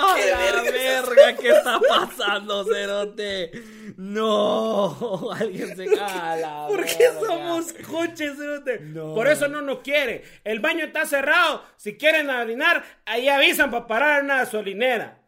¡A 0.00 0.14
¿qué 0.16 0.30
la 0.30 0.62
verga! 0.62 1.36
¿Qué 1.36 1.48
está 1.50 1.80
pasando, 1.88 2.64
Cerote? 2.64 3.50
¡No! 3.96 5.30
Alguien 5.38 5.76
se... 5.76 5.86
¡A 6.00 6.36
la 6.36 6.66
¿Por 6.68 6.84
qué 6.84 6.96
verga! 7.10 7.20
somos 7.26 7.72
coches? 7.88 8.36
cerote? 8.36 8.80
No. 8.80 9.14
Por 9.14 9.26
eso 9.28 9.48
no 9.48 9.60
nos 9.62 9.78
quiere. 9.80 10.24
El 10.44 10.60
baño 10.60 10.84
está 10.84 11.06
cerrado. 11.06 11.64
Si 11.76 11.96
quieren 11.96 12.30
orinar, 12.30 12.84
ahí 13.04 13.28
avisan 13.28 13.70
para 13.70 13.86
parar 13.86 14.18
en 14.20 14.26
una 14.26 14.36
gasolinera. 14.38 15.20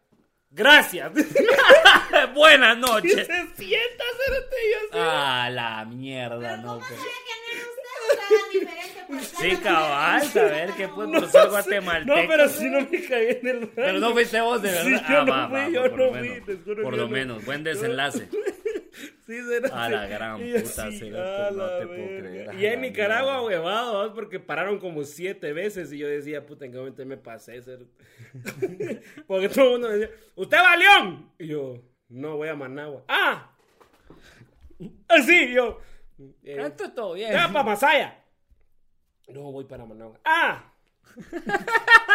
Gracias. 0.49 1.11
Buenas 2.33 2.77
noches. 2.77 3.27
se 3.27 3.47
sienta, 3.55 4.03
cerote, 4.25 4.55
yo 4.71 4.77
así. 4.91 4.99
¡A 4.99 5.49
la 5.49 5.85
mierda! 5.85 6.37
Pero 6.39 6.57
No, 6.57 6.73
¿cómo 6.75 6.87
que- 6.87 6.95
que 8.59 8.65
no 8.65 8.71
era 8.71 8.86
Sí, 9.07 9.51
ser 9.51 9.59
cabal, 9.61 10.23
saber 10.23 10.71
que 10.73 10.87
No 10.87 10.95
por 10.95 11.27
ser 11.29 11.49
guatemalteco. 11.49 12.15
No, 12.21 12.27
pero 12.27 12.47
si 12.49 12.69
no 12.69 12.81
me 12.81 13.01
caí 13.03 13.37
en 13.41 13.47
el 13.47 13.59
baño. 13.59 13.71
Pero 13.75 13.99
no 13.99 14.11
fuiste 14.11 14.41
vos, 14.41 14.61
de 14.61 14.69
verdad. 14.71 14.83
Sí, 14.85 14.91
yo 15.09 15.17
Ah, 15.19 15.25
no 15.25 15.31
va, 15.31 15.47
fui, 15.49 15.57
va, 15.59 15.69
yo 15.69 15.81
por 15.83 15.91
no 15.91 15.97
lo 16.05 16.09
fui, 16.13 16.21
menos. 16.29 16.45
te 16.45 16.57
juro 16.57 16.83
Por 16.83 16.97
lo 16.97 17.03
no. 17.03 17.09
menos, 17.09 17.45
buen 17.45 17.63
desenlace. 17.63 18.27
Sí, 19.27 19.41
cerote. 19.43 19.73
A 19.75 19.89
la 19.89 20.07
gran 20.07 20.39
puta, 20.39 20.89
cerote, 20.89 21.19
a 21.19 21.51
no 21.51 21.67
te 21.77 21.85
puedo 21.85 22.07
creer, 22.07 22.55
Y 22.57 22.65
en 22.65 22.81
Nicaragua, 22.81 23.43
huevado, 23.43 24.13
porque 24.15 24.39
pararon 24.39 24.79
como 24.79 25.03
siete 25.03 25.51
veces 25.53 25.91
y 25.91 25.97
yo 25.99 26.07
decía, 26.07 26.45
puta, 26.45 26.65
¿en 26.65 26.71
qué 26.71 26.77
momento 26.77 27.05
me 27.05 27.17
pasé? 27.17 27.61
cerote? 27.61 27.91
porque 29.27 29.49
todo 29.49 29.65
el 29.65 29.71
mundo 29.73 29.89
decía, 29.89 30.15
¿usted 30.33 30.57
va 30.57 30.71
a 30.71 30.77
León? 30.77 31.31
Y 31.37 31.47
yo, 31.47 31.83
no, 32.09 32.37
voy 32.37 32.47
a 32.47 32.55
Managua. 32.55 33.03
¡Ah! 33.09 33.51
Así, 35.09 35.53
yo. 35.53 35.79
eh, 36.43 36.57
Esto 36.65 36.85
es 36.85 36.95
todo 36.95 37.13
bien. 37.13 37.29
¿Usted 37.29 37.43
va 37.47 37.51
para 37.51 37.63
Masaya? 37.65 38.23
No, 39.27 39.51
voy 39.51 39.65
para 39.65 39.85
Managua. 39.85 40.19
¡Ah! 40.23 40.73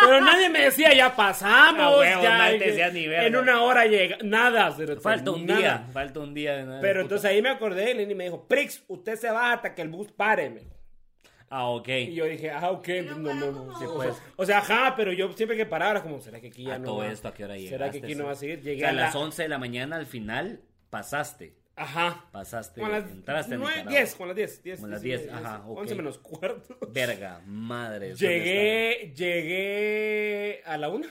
Pero 0.01 0.21
nadie 0.21 0.49
me 0.49 0.61
decía, 0.65 0.95
ya 0.95 1.15
pasamos. 1.15 1.81
Ah, 1.81 1.97
huevo, 1.99 2.23
ya, 2.23 2.39
nadie 2.39 2.59
te 2.59 2.67
decía 2.67 2.91
ni 2.91 3.07
verga. 3.07 3.27
En 3.27 3.37
una 3.37 3.63
hora 3.63 3.87
llega. 3.87 4.19
Nada, 4.23 4.71
cerote, 4.73 5.01
Falta 5.01 5.31
un 5.31 5.47
nada. 5.47 5.59
día, 5.59 5.87
falta 5.93 6.21
un 6.21 6.35
día. 6.35 6.57
de 6.57 6.65
nada, 6.65 6.81
Pero 6.81 7.01
entonces 7.03 7.31
ahí 7.31 7.41
me 7.43 7.49
acordé 7.51 7.91
y 7.91 7.95
Lenny 7.95 8.15
me 8.15 8.25
dijo, 8.25 8.47
Prix, 8.47 8.85
usted 8.89 9.17
se 9.17 9.31
va 9.31 9.53
hasta 9.53 9.75
que 9.75 9.83
el 9.83 9.89
bus 9.89 10.11
pare. 10.13 10.51
me. 10.51 10.63
Ah, 11.49 11.67
ok. 11.67 11.89
Y 11.89 12.15
yo 12.15 12.25
dije, 12.25 12.51
ah, 12.51 12.71
ok. 12.71 12.85
Pero 12.85 13.17
no, 13.19 13.35
no, 13.35 13.51
no. 13.53 13.79
Sí, 13.79 13.85
O 13.87 13.95
pues. 13.95 14.15
sea, 14.15 14.25
O 14.37 14.47
sea, 14.47 14.59
ajá, 14.59 14.95
pero 14.97 15.13
yo 15.13 15.33
siempre 15.35 15.57
que 15.57 15.67
paraba 15.67 15.93
era 15.93 16.03
como, 16.03 16.19
¿será 16.21 16.41
que 16.41 16.49
aquí 16.49 16.65
ya 16.65 16.75
A 16.75 16.79
no 16.79 16.85
todo 16.87 16.99
va? 16.99 17.09
esto, 17.09 17.29
¿a 17.29 17.35
qué 17.35 17.45
hora 17.45 17.55
llegaste? 17.57 17.77
¿Será 17.79 17.91
que 17.91 17.99
aquí 17.99 18.15
no 18.15 18.25
va 18.27 18.33
a 18.33 18.37
seguir? 18.37 18.59
O 18.59 18.63
Llegué 18.63 18.81
sea, 18.81 18.89
a 18.89 18.93
a 18.93 18.95
las 18.95 19.15
la- 19.15 19.21
11 19.21 19.43
de 19.43 19.49
la 19.49 19.59
mañana 19.59 19.97
al 19.97 20.07
final 20.07 20.61
pasaste. 20.91 21.55
Ajá. 21.75 22.29
Pasaste, 22.33 22.81
Con 22.81 22.93
las 22.93 23.11
entraste 23.11 23.55
en 23.55 23.61
9, 23.61 23.77
Nicaragua. 23.77 23.99
10, 24.01 24.15
con 24.15 24.29
las 24.29 24.37
10. 24.37 24.63
10 24.63 24.81
Con 24.81 24.91
las 24.91 25.01
sí, 25.01 25.09
10, 25.09 25.23
10, 25.23 25.35
ajá, 25.35 25.65
ok. 25.67 25.79
11 25.79 25.95
menos 25.95 26.19
cuarto. 26.19 26.79
Verga, 26.93 27.41
madre. 27.47 28.11
¿dónde 28.11 28.27
Llegué, 28.27 29.13
llegué 29.17 30.63
a 30.65 30.77
la 30.77 30.89
1. 30.91 31.07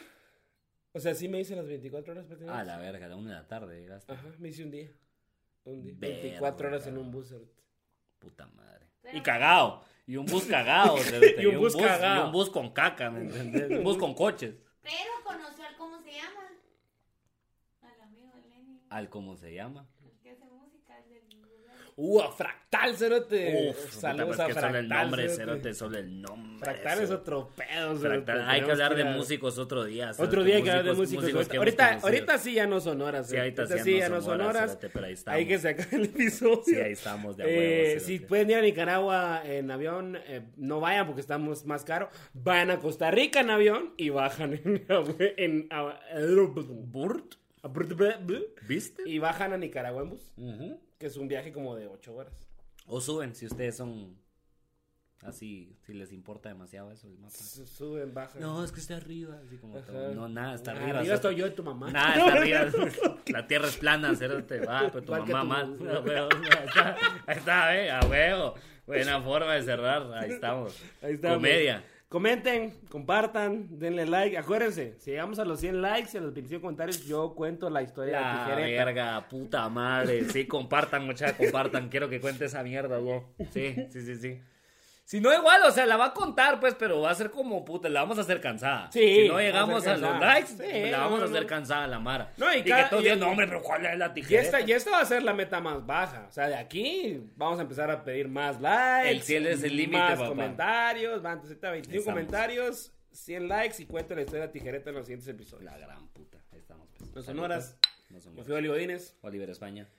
O 0.94 1.00
sea, 1.00 1.16
sí 1.16 1.28
me 1.28 1.40
hice 1.40 1.56
las 1.56 1.68
24 1.68 2.12
horas 2.14 2.26
prácticamente. 2.26 2.62
A 2.62 2.66
la 2.66 2.78
verga, 2.78 3.06
a 3.06 3.10
la 3.10 3.16
1 3.16 3.30
de 3.30 3.36
la 3.36 3.48
tarde 3.48 3.80
llegaste. 3.80 4.12
Ajá, 4.12 4.28
me 4.40 4.50
hice 4.50 4.64
un 4.64 4.72
día. 4.72 4.92
Un 5.64 5.82
día. 5.84 5.94
Verga. 5.98 6.22
24 6.22 6.68
horas 6.68 6.88
en 6.88 6.98
un 6.98 7.12
bus. 7.12 7.34
Puta 8.20 8.46
madre. 8.48 8.88
Y 9.14 9.22
cagado. 9.22 9.84
Y 10.06 10.18
un 10.18 10.26
bus 10.26 10.46
cerote, 10.46 11.36
Y 11.42 11.46
un 11.46 11.58
bus 11.60 11.76
cagado. 11.76 12.24
Y 12.24 12.26
un 12.26 12.32
bus 12.34 12.50
con 12.50 12.72
caca, 12.74 13.10
¿me 13.10 13.22
entendés? 13.22 13.72
Un 13.72 13.84
bus 13.84 13.98
con 13.98 14.14
coches. 14.14 14.56
Pero 14.82 15.12
conoció 15.24 15.66
al, 15.66 15.76
¿cómo 15.78 16.00
se 16.02 16.12
llama? 16.12 16.42
Al 17.82 18.02
amigo 18.02 18.30
de 18.36 18.50
Lenny. 18.50 18.82
Al 18.90 19.10
cómo 19.10 19.36
se 19.38 19.54
llama. 19.54 19.88
El 20.04 20.20
que 20.20 20.32
hace 20.32 20.46
música, 20.46 20.98
el 21.00 21.10
del 21.10 21.42
lugar. 21.42 21.76
Uh, 21.96 22.22
a 22.22 22.32
Fractal, 22.32 22.96
cerote. 22.96 23.70
Uf, 23.70 23.92
Saludos 23.94 24.30
puta, 24.32 24.44
a 24.44 24.48
que 24.48 24.54
Fractal. 24.54 24.72
solo 24.72 24.80
el 24.80 24.90
nombre, 24.90 25.22
cerote. 25.30 25.38
cerote, 25.38 25.74
solo 25.74 25.98
el 25.98 26.22
nombre. 26.22 26.60
Fractal 26.66 27.02
es 27.02 27.12
otro 27.12 27.50
pedo. 27.56 27.98
Cerote. 27.98 28.32
Hay 28.32 28.62
que 28.64 28.72
hablar 28.72 28.96
de 28.96 29.06
músicos 29.06 29.58
otro 29.58 29.84
día. 29.84 30.12
Otro 30.18 30.44
día 30.44 30.56
hay 30.58 30.64
que 30.64 30.72
hablar 30.72 30.86
de 30.86 30.94
músicos. 30.94 31.24
músicos 31.24 31.48
que 31.48 31.56
hemos 31.58 31.68
ahorita, 31.68 32.00
ahorita 32.02 32.38
sí 32.38 32.54
ya 32.54 32.68
no 32.68 32.80
son 32.80 33.02
horas. 33.02 33.30
Sí, 33.30 33.38
ahorita 33.38 33.68
cerote. 33.68 33.84
sí 33.84 33.98
ya 33.98 34.10
no 34.10 34.22
son 34.22 34.42
horas, 34.42 34.78
pero 34.82 35.06
ahí 35.06 35.14
estamos. 35.14 35.38
Hay 35.38 35.48
que 35.48 35.60
sacar 35.60 35.88
el 35.92 36.06
episodio. 36.06 36.62
Sí, 36.66 36.76
ahí 36.76 36.94
estamos 36.94 37.38
de 37.38 37.44
a 37.44 37.48
Eh, 37.48 38.00
si 38.00 38.20
pueden 38.20 38.50
ir 38.50 38.58
a 38.58 38.62
Nicaragua 38.62 39.42
en 39.46 39.70
avión, 39.72 40.18
eh, 40.28 40.42
no 40.58 40.80
vayan 40.80 41.06
porque 41.06 41.22
estamos 41.22 41.66
más 41.66 41.84
caro. 41.84 42.10
Vayan 42.34 42.72
a 42.72 42.80
Costa 42.80 43.12
Rica 43.12 43.42
en 43.42 43.50
avión 43.50 43.94
y 43.98 44.10
bajan 44.10 44.54
en, 44.54 44.86
en, 45.38 45.70
¿Burt? 46.92 47.36
¿Viste? 48.68 49.04
y 49.06 49.20
bajan 49.20 49.54
a 49.54 49.58
Nicaragua 49.58 50.04
en 50.04 50.10
bus. 50.10 50.32
Que 51.02 51.08
es 51.08 51.18
un 51.18 51.28
viaje 51.28 51.52
como 51.52 51.76
de 51.76 51.88
8 51.88 52.16
horas. 52.16 52.48
O 52.86 53.02
suben 53.02 53.34
si 53.36 53.46
ustedes 53.48 53.76
son 53.76 54.16
así, 55.24 55.76
si 55.86 55.94
les 55.94 56.12
importa 56.14 56.50
demasiado 56.50 56.92
eso 56.92 57.08
el 57.08 57.18
mapa. 57.18 57.34
S- 57.34 57.66
Suben, 57.68 58.14
bajan. 58.14 58.42
No, 58.42 58.64
es 58.64 58.72
que 58.72 58.80
está 58.80 58.98
arriba, 58.98 59.40
así 59.46 59.58
como 59.58 59.78
todo. 59.80 60.14
No, 60.14 60.28
nada, 60.30 60.56
está 60.56 60.72
Ah, 60.72 60.76
arriba. 60.76 61.00
Arriba 61.00 61.04
cerote. 61.04 61.16
estoy 61.16 61.36
yo 61.36 61.48
y 61.48 61.52
tu 61.52 61.64
mamá. 61.64 61.92
Nada, 61.92 62.16
está 62.16 62.34
arriba. 62.34 63.20
La 63.28 63.48
tierra 63.48 63.68
es 63.68 63.78
plana, 63.78 64.16
cerote. 64.16 64.60
Va, 64.66 64.90
pero 64.92 65.04
tu 65.04 65.12
mamá 65.12 65.66
tu- 65.78 65.84
más. 65.84 65.96
A 65.96 66.00
huevo, 66.02 66.30
Ahí 66.34 66.66
está, 66.68 66.98
ahí 67.28 67.38
está, 67.38 67.78
eh, 67.78 67.92
a 67.92 68.00
huevo. 68.08 68.56
Buena 68.88 69.22
forma 69.22 69.54
de 69.54 69.64
cerrar. 69.64 70.12
Ahí 70.14 70.32
estamos. 70.32 70.82
Ahí 71.02 71.14
estamos. 71.14 71.38
Comedia. 71.38 71.84
Comenten, 72.12 72.74
compartan, 72.90 73.80
denle 73.80 74.06
like. 74.06 74.38
Acuérdense, 74.38 74.96
si 75.00 75.12
llegamos 75.12 75.40
a 75.40 75.46
los 75.46 75.62
100 75.62 75.82
likes 75.82 76.10
y 76.14 76.18
a 76.18 76.20
los 76.20 76.34
25 76.34 76.62
comentarios, 76.62 77.06
yo 77.06 77.34
cuento 77.34 77.70
la 77.70 77.82
historia 77.84 78.18
de 78.18 78.22
La 78.22 78.44
tijereta. 78.44 78.84
verga, 78.84 79.28
puta 79.30 79.70
madre. 79.70 80.26
Sí, 80.26 80.46
compartan, 80.46 81.06
muchachos, 81.06 81.38
compartan. 81.38 81.88
Quiero 81.88 82.10
que 82.10 82.20
cuente 82.20 82.44
esa 82.44 82.64
mierda, 82.64 82.98
vos. 82.98 83.24
Sí, 83.52 83.76
sí, 83.92 84.02
sí, 84.02 84.16
sí. 84.18 84.42
Si 85.12 85.20
no, 85.20 85.34
igual, 85.34 85.62
o 85.64 85.72
sea, 85.72 85.86
la 85.86 85.98
va 85.98 86.06
a 86.06 86.14
contar, 86.14 86.62
pues, 86.62 86.74
pero 86.74 87.02
va 87.02 87.12
a 87.12 87.16
ser 87.16 87.32
como 87.32 87.66
puta, 87.66 87.90
la 87.90 88.00
vamos 88.00 88.18
a 88.18 88.22
hacer 88.22 88.40
cansada. 88.40 88.90
Sí, 88.94 89.24
Si 89.24 89.28
no 89.28 89.36
a 89.36 89.42
llegamos 89.42 89.86
a, 89.86 89.98
los 89.98 90.20
likes, 90.22 90.48
Sí, 90.48 90.90
la 90.90 91.00
vamos 91.00 91.20
no, 91.20 91.26
a 91.26 91.28
hacer 91.28 91.42
no. 91.42 91.48
cansada 91.50 91.86
la 91.88 92.00
mara. 92.00 92.32
No, 92.38 92.54
y 92.56 92.60
y, 92.60 92.64
cada- 92.64 92.84
que 92.86 92.90
todos 92.92 93.02
y- 93.02 93.04
digan, 93.08 93.20
no, 93.20 93.28
hombre, 93.28 93.46
pero 93.46 93.62
¿cuál 93.62 93.86
es 93.88 93.98
la 93.98 94.08
Y 94.08 94.14
tijera? 94.14 94.42
esta, 94.42 94.62
y 94.62 94.72
esta 94.72 94.92
va 94.92 95.02
a 95.02 95.06
ser 95.06 95.24
la 95.24 95.34
meta 95.34 95.60
más 95.60 95.86
baja. 95.86 96.28
O 96.30 96.32
sea, 96.32 96.48
de 96.48 96.56
aquí 96.56 97.22
vamos 97.36 97.60
a 97.60 97.64
empezar 97.64 97.92
a 97.92 98.06
pedir 98.06 98.30
más 98.30 98.62
likes. 98.62 99.10
El 99.12 99.22
cielo 99.22 99.50
es 99.50 99.62
el 99.64 99.76
límite, 99.76 99.98
Más 100.02 100.14
papá. 100.14 100.30
comentarios. 100.30 101.22
Van 101.22 101.40
a 101.40 101.42
21 101.42 101.82
Estamos. 101.82 102.06
comentarios, 102.06 102.94
100 103.12 103.50
likes 103.50 103.82
y 103.84 103.88
cuento 103.88 104.16
la 104.16 104.22
historia 104.22 104.44
de 104.48 104.54
tijereta 104.54 104.92
en 104.92 104.96
los 104.96 105.06
siguientes 105.08 105.28
episodios. 105.28 105.66
La 105.70 105.78
gran 105.78 106.08
puta. 106.08 106.38
Ahí 106.54 106.60
estamos, 106.60 106.88
pues. 106.98 107.02
No 107.10 107.16
son 107.16 107.24
Salud, 107.26 107.44
horas. 107.44 107.76
pues. 107.82 108.12
No 108.12 108.20
son 108.22 108.36
Yo 108.38 108.44
fui 108.46 108.54
Oli 108.54 108.70
Godínez. 108.70 109.18
Oliver 109.24 109.50
España. 109.50 109.90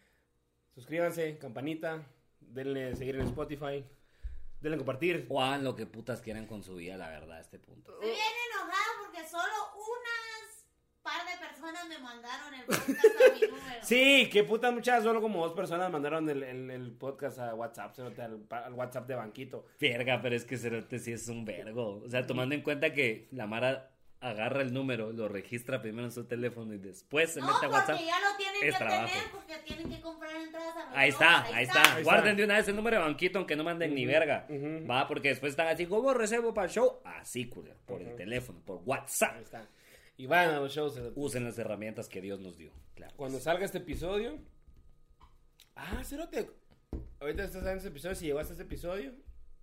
Suscríbanse, 0.74 1.36
campanita. 1.36 2.00
Denle 2.40 2.96
seguir 2.96 3.16
en 3.16 3.22
Spotify. 3.26 3.84
Denle 4.62 4.78
compartir. 4.78 5.26
O 5.28 5.42
hagan 5.42 5.64
lo 5.64 5.74
que 5.76 5.86
putas 5.86 6.20
quieran 6.20 6.46
con 6.46 6.62
su 6.62 6.76
vida, 6.76 6.96
la 6.96 7.08
verdad, 7.10 7.38
a 7.38 7.40
este 7.40 7.58
punto. 7.58 7.92
Estoy 7.94 8.10
bien 8.10 8.20
enojada 8.52 8.84
porque 9.04 9.26
solo 9.28 9.52
unas 9.76 10.64
par 11.02 11.20
de 11.26 11.46
personas 11.46 11.88
me 11.88 11.98
mandaron 11.98 12.54
el 12.54 12.64
podcast 12.64 13.04
a 13.04 13.34
mi 13.34 13.40
número. 13.48 13.80
Sí, 13.82 14.30
qué 14.32 14.44
puta 14.44 14.70
muchachas. 14.70 15.02
Solo 15.02 15.20
como 15.20 15.44
dos 15.44 15.54
personas 15.54 15.90
mandaron 15.90 16.28
el, 16.30 16.42
el- 16.44 16.70
el 16.70 16.92
podcast 16.92 17.38
a 17.40 17.54
WhatsApp. 17.54 17.94
cerote, 17.94 18.22
Al, 18.22 18.46
al 18.50 18.74
WhatsApp 18.74 19.06
de 19.08 19.14
Banquito. 19.16 19.66
Verga, 19.80 20.20
pero 20.22 20.36
es 20.36 20.44
que 20.44 20.56
Cerote 20.56 20.98
sí 21.00 21.12
es 21.12 21.26
un 21.28 21.44
vergo. 21.44 22.02
O 22.04 22.08
sea, 22.08 22.24
tomando 22.26 22.54
en 22.54 22.62
cuenta 22.62 22.92
que 22.92 23.28
la 23.32 23.46
Mara 23.48 23.91
agarra 24.22 24.62
el 24.62 24.72
número, 24.72 25.12
lo 25.12 25.28
registra 25.28 25.82
primero 25.82 26.04
en 26.06 26.12
su 26.12 26.24
teléfono 26.24 26.72
y 26.72 26.78
después 26.78 27.32
se 27.32 27.40
No, 27.40 27.46
mete 27.46 27.58
a 27.58 27.60
porque 27.60 27.74
WhatsApp. 27.76 28.00
ya 28.06 28.20
lo 28.20 28.36
tienen 28.36 28.62
Es 28.62 28.72
que 28.72 28.78
trabajo. 28.84 29.12
tener 29.12 29.30
porque 29.30 29.58
tienen 29.66 29.90
que 29.90 30.00
comprar 30.00 30.36
entradas 30.36 30.76
a 30.76 30.86
los 30.88 30.96
Ahí 30.96 31.08
está, 31.10 31.42
ahí 31.54 31.64
está. 31.64 32.00
Guarden 32.02 32.26
está. 32.30 32.36
de 32.36 32.44
una 32.44 32.54
vez 32.56 32.68
el 32.68 32.76
número 32.76 32.96
de 32.98 33.02
banquito 33.02 33.38
aunque 33.38 33.56
no 33.56 33.64
manden 33.64 33.94
ni 33.94 34.06
verga. 34.06 34.46
Va, 34.90 35.06
porque 35.08 35.28
después 35.28 35.50
están 35.50 35.68
así, 35.68 35.86
¿cómo 35.86 36.14
reservo 36.14 36.54
para 36.54 36.66
el 36.68 36.72
show? 36.72 37.00
Así, 37.04 37.48
culero, 37.48 37.76
por 37.86 38.00
el 38.00 38.14
teléfono, 38.16 38.60
por 38.64 38.80
WhatsApp. 38.86 39.34
Ahí 39.36 39.42
está. 39.42 39.68
Y 40.16 40.26
vayan 40.26 40.54
a 40.54 40.60
los 40.60 40.72
shows. 40.72 41.00
Usen 41.16 41.44
las 41.44 41.58
herramientas 41.58 42.08
que 42.08 42.20
Dios 42.20 42.38
nos 42.38 42.56
dio. 42.56 42.70
Claro. 42.94 43.12
Cuando 43.16 43.40
salga 43.40 43.64
este 43.64 43.78
episodio. 43.78 44.38
Ah, 45.74 46.02
cerote. 46.04 46.48
Ahorita 47.20 47.44
estás 47.44 47.64
en 47.66 47.76
este 47.76 47.88
episodio. 47.88 48.14
Si 48.14 48.26
llegaste 48.26 48.52
a 48.52 48.54
este 48.54 48.62
episodio, 48.64 49.12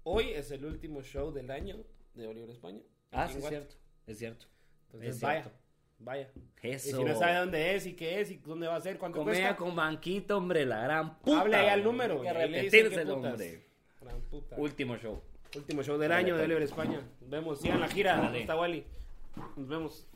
hoy 0.04 0.32
es 0.32 0.52
el 0.52 0.66
último 0.66 1.02
show 1.04 1.32
del 1.32 1.52
año 1.52 1.78
de 2.16 2.28
Oliver 2.28 2.50
España. 2.50 2.82
Ah, 3.12 3.28
sí, 3.28 3.38
es 3.38 3.48
cierto. 3.48 3.76
Es 4.10 4.18
cierto. 4.20 4.46
Entonces 4.88 5.16
Es 5.16 5.22
vaya, 5.22 5.42
cierto. 5.44 5.60
vaya. 6.00 6.30
Eso. 6.62 6.90
Y 6.90 6.92
si 6.94 7.04
no 7.04 7.16
sabe 7.16 7.36
dónde 7.38 7.76
es 7.76 7.86
y 7.86 7.94
qué 7.94 8.22
es 8.22 8.32
y 8.32 8.38
dónde 8.38 8.68
va 8.68 8.76
a 8.76 8.82
ser, 8.82 8.98
cuánto 8.98 9.20
Comedia 9.20 9.42
cuesta, 9.50 9.56
con 9.58 9.76
banquito, 9.76 10.38
hombre, 10.38 10.66
la 10.66 10.82
gran 10.84 11.20
puta. 11.20 11.42
hable 11.42 11.56
ahí 11.56 11.68
al 11.70 11.86
hombre. 11.86 12.08
número. 12.10 12.22
Que 12.24 12.34
repetirse 12.34 13.02
el 13.02 13.12
hombre. 13.12 13.66
Gran 14.02 14.22
puta. 14.22 14.56
Último 14.58 14.98
show. 14.98 15.22
Último 15.56 15.82
show 15.84 15.98
del 15.98 16.10
Dale, 16.10 16.24
año 16.26 16.38
de. 16.38 16.44
Oliver 16.44 16.64
España. 16.64 17.02
Nos 17.22 17.30
vemos. 17.30 17.60
Sigan 17.62 17.80
la 17.80 17.88
gira. 17.88 18.18
Dale. 18.18 18.42
Está 18.42 18.56
Wally. 18.58 18.84
Nos 19.56 19.68
vemos. 19.68 20.08